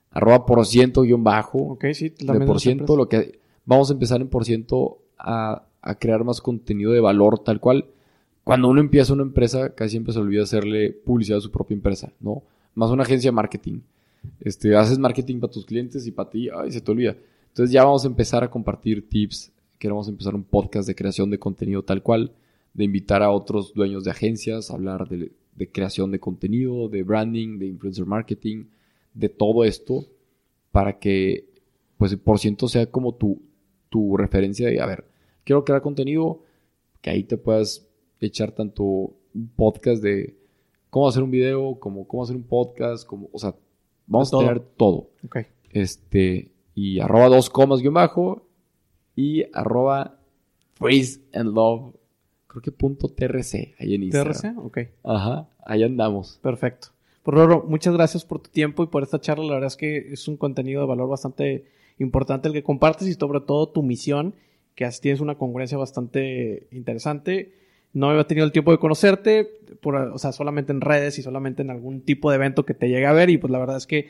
arroba 0.10 0.46
por 0.46 0.66
ciento 0.66 1.02
guion 1.02 1.22
bajo. 1.22 1.58
Ok, 1.74 1.88
sí, 1.92 2.14
de 2.18 2.40
por 2.46 2.62
ciento, 2.62 2.96
lo 2.96 3.10
que, 3.10 3.42
vamos 3.66 3.90
a 3.90 3.94
empezar 3.94 4.22
en 4.22 4.30
por 4.30 4.46
ciento 4.46 5.00
a, 5.18 5.66
crear 6.00 6.24
más 6.24 6.40
contenido 6.40 6.94
de 6.94 7.02
valor, 7.02 7.40
tal 7.40 7.60
cual. 7.60 7.88
Cuando 8.46 8.70
uno 8.70 8.80
empieza 8.80 9.12
una 9.12 9.24
empresa, 9.24 9.76
casi 9.76 9.92
siempre 9.92 10.14
se 10.14 10.20
olvida 10.20 10.44
hacerle 10.44 10.92
publicidad 10.92 11.40
a 11.40 11.42
su 11.42 11.52
propia 11.52 11.76
empresa, 11.76 12.14
¿no? 12.22 12.44
Más 12.74 12.90
una 12.90 13.04
agencia 13.04 13.32
de 13.32 13.36
marketing. 13.36 13.82
Este, 14.40 14.76
haces 14.76 15.00
marketing 15.00 15.40
para 15.40 15.52
tus 15.52 15.66
clientes 15.66 16.06
y 16.08 16.12
para 16.12 16.30
ti, 16.30 16.50
ay, 16.50 16.72
se 16.72 16.82
te 16.82 16.92
olvida. 16.92 17.16
Entonces 17.48 17.72
ya 17.72 17.84
vamos 17.84 18.04
a 18.06 18.08
empezar 18.08 18.44
a 18.44 18.50
compartir 18.50 19.08
tips. 19.10 19.52
Queremos 19.78 20.08
empezar 20.08 20.36
un 20.36 20.44
podcast 20.44 20.88
de 20.88 20.96
creación 20.96 21.30
de 21.30 21.40
contenido 21.40 21.84
tal 21.84 22.04
cual, 22.04 22.32
de 22.74 22.84
invitar 22.84 23.24
a 23.24 23.32
otros 23.32 23.74
dueños 23.74 24.04
de 24.04 24.12
agencias 24.12 24.70
a 24.70 24.76
hablar 24.76 25.08
de, 25.08 25.32
creación 25.72 26.12
de 26.12 26.20
contenido, 26.20 26.88
de 26.88 27.04
branding, 27.04 27.60
de 27.60 27.68
influencer 27.68 28.06
marketing, 28.06 28.66
de 29.14 29.30
todo 29.30 29.64
esto, 29.64 30.06
para 30.72 31.00
que 31.00 31.50
pues 31.98 32.16
por 32.16 32.40
ciento 32.40 32.70
sea 32.70 32.86
como 32.86 33.16
tu, 33.16 33.42
tu 33.90 34.16
referencia 34.16 34.68
de, 34.68 34.80
a 34.80 34.86
ver, 34.86 35.04
quiero 35.44 35.66
crear 35.66 35.82
contenido, 35.82 36.44
que 37.02 37.10
ahí 37.10 37.24
te 37.24 37.38
puedas 37.38 37.86
echar 38.22 38.52
tanto 38.52 38.84
un 38.84 39.50
podcast 39.56 40.02
de 40.02 40.36
cómo 40.90 41.08
hacer 41.08 41.24
un 41.24 41.32
video, 41.32 41.80
como 41.80 42.08
cómo 42.08 42.24
hacer 42.24 42.36
un 42.36 42.44
podcast, 42.44 43.06
como, 43.06 43.30
o 43.34 43.40
sea, 43.40 43.56
vamos 44.10 44.34
a 44.34 44.40
tener 44.40 44.60
todo. 44.60 45.12
Okay. 45.26 45.46
Este, 45.72 46.52
y 46.76 47.00
arroba 47.00 47.30
dos 47.30 47.50
comas 47.50 47.82
guion 47.82 47.94
bajo 47.94 48.46
y 49.16 49.46
arroba 49.54 50.20
praise 50.78 51.22
and 51.34 51.54
love 51.54 51.94
creo 52.50 52.62
que 52.62 52.72
punto 52.72 53.08
TRC, 53.08 53.76
ahí 53.80 53.94
en 53.94 54.04
Instagram. 54.04 54.34
TRC, 54.34 54.58
ok. 54.58 54.78
Ajá, 55.04 55.48
ahí 55.66 55.84
andamos. 55.84 56.40
Perfecto. 56.42 56.90
Por 57.24 57.36
pues, 57.36 57.46
Roro, 57.46 57.66
muchas 57.68 57.94
gracias 57.94 58.26
por 58.26 58.42
tu 58.42 58.50
tiempo 58.50 58.84
y 58.84 58.88
por 58.88 59.04
esta 59.04 59.22
charla. 59.22 59.46
La 59.46 59.54
verdad 59.54 59.68
es 59.68 59.78
que 59.78 60.14
es 60.14 60.28
un 60.28 60.36
contenido 60.36 60.82
de 60.82 60.88
valor 60.88 61.08
bastante 61.08 61.66
importante 62.00 62.48
el 62.48 62.54
que 62.54 62.64
compartes 62.64 63.08
y 63.08 63.14
sobre 63.14 63.42
todo 63.42 63.70
tu 63.70 63.84
misión, 63.84 64.34
que 64.74 64.86
así 64.86 65.02
tienes 65.02 65.22
una 65.22 65.38
congruencia 65.38 65.78
bastante 65.78 66.68
interesante. 66.72 67.54
No 67.94 68.10
había 68.10 68.26
tenido 68.26 68.46
el 68.46 68.52
tiempo 68.52 68.72
de 68.72 68.78
conocerte, 68.78 69.50
por, 69.82 69.96
o 69.96 70.18
sea, 70.18 70.32
solamente 70.32 70.72
en 70.72 70.82
redes 70.82 71.18
y 71.18 71.24
solamente 71.24 71.62
en 71.62 71.70
algún 71.70 72.02
tipo 72.02 72.30
de 72.30 72.36
evento 72.36 72.66
que 72.66 72.74
te 72.74 72.88
llegue 72.88 73.06
a 73.06 73.14
ver 73.14 73.30
y 73.30 73.38
pues 73.38 73.52
la 73.52 73.60
verdad 73.60 73.78
es 73.78 73.88
que 73.88 74.10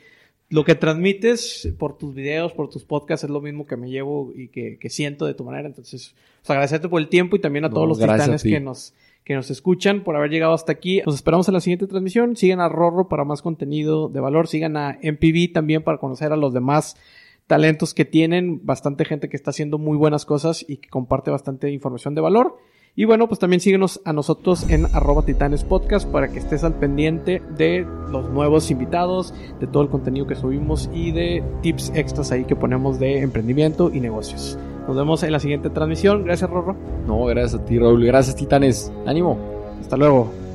lo 0.49 0.65
que 0.65 0.75
transmites 0.75 1.69
por 1.77 1.97
tus 1.97 2.15
videos, 2.15 2.53
por 2.53 2.69
tus 2.69 2.83
podcasts, 2.83 3.23
es 3.23 3.29
lo 3.29 3.39
mismo 3.39 3.67
que 3.67 3.77
me 3.77 3.89
llevo 3.89 4.33
y 4.35 4.47
que, 4.47 4.89
siento 4.89 5.25
de 5.25 5.35
tu 5.35 5.43
manera. 5.43 5.67
Entonces, 5.67 6.15
pues 6.41 6.49
agradecerte 6.49 6.89
por 6.89 6.99
el 6.99 7.07
tiempo 7.07 7.35
y 7.35 7.39
también 7.39 7.65
a 7.65 7.69
todos 7.69 7.87
los 7.87 7.99
titanes 7.99 8.41
que 8.41 8.59
nos, 8.59 8.93
que 9.23 9.35
nos 9.35 9.51
escuchan 9.51 10.03
por 10.03 10.15
haber 10.15 10.31
llegado 10.31 10.53
hasta 10.53 10.71
aquí. 10.71 11.01
Nos 11.05 11.15
esperamos 11.15 11.47
en 11.47 11.53
la 11.53 11.61
siguiente 11.61 11.85
transmisión. 11.85 12.35
Sigan 12.35 12.61
a 12.61 12.67
Rorro 12.67 13.07
para 13.07 13.23
más 13.25 13.43
contenido 13.43 14.09
de 14.09 14.19
valor. 14.19 14.47
Sigan 14.47 14.75
a 14.75 14.97
MPV 15.03 15.53
también 15.53 15.83
para 15.83 15.99
conocer 15.99 16.31
a 16.31 16.35
los 16.35 16.51
demás 16.51 16.97
talentos 17.45 17.93
que 17.93 18.05
tienen. 18.05 18.65
Bastante 18.65 19.05
gente 19.05 19.29
que 19.29 19.37
está 19.37 19.51
haciendo 19.51 19.77
muy 19.77 19.97
buenas 19.97 20.25
cosas 20.25 20.65
y 20.67 20.77
que 20.77 20.89
comparte 20.89 21.29
bastante 21.29 21.69
información 21.69 22.15
de 22.15 22.21
valor. 22.21 22.57
Y 22.95 23.05
bueno, 23.05 23.27
pues 23.27 23.39
también 23.39 23.61
síguenos 23.61 24.01
a 24.03 24.13
nosotros 24.13 24.69
en 24.69 24.85
arroba 24.93 25.23
titanes 25.23 25.63
podcast 25.63 26.07
para 26.09 26.27
que 26.27 26.39
estés 26.39 26.63
al 26.63 26.73
pendiente 26.73 27.41
de 27.57 27.85
los 28.11 28.29
nuevos 28.29 28.71
invitados, 28.71 29.33
de 29.59 29.67
todo 29.67 29.83
el 29.83 29.89
contenido 29.89 30.27
que 30.27 30.35
subimos 30.35 30.89
y 30.93 31.11
de 31.11 31.43
tips 31.61 31.93
extras 31.95 32.31
ahí 32.31 32.43
que 32.45 32.55
ponemos 32.55 32.99
de 32.99 33.21
emprendimiento 33.21 33.91
y 33.93 33.99
negocios. 33.99 34.57
Nos 34.87 34.97
vemos 34.97 35.23
en 35.23 35.31
la 35.31 35.39
siguiente 35.39 35.69
transmisión. 35.69 36.23
Gracias, 36.23 36.49
Rorro. 36.49 36.75
No, 37.05 37.23
gracias 37.25 37.61
a 37.61 37.65
ti, 37.65 37.77
Raúl. 37.77 38.03
Gracias, 38.05 38.35
Titanes. 38.35 38.91
Ánimo. 39.05 39.37
Hasta 39.79 39.95
luego. 39.95 40.48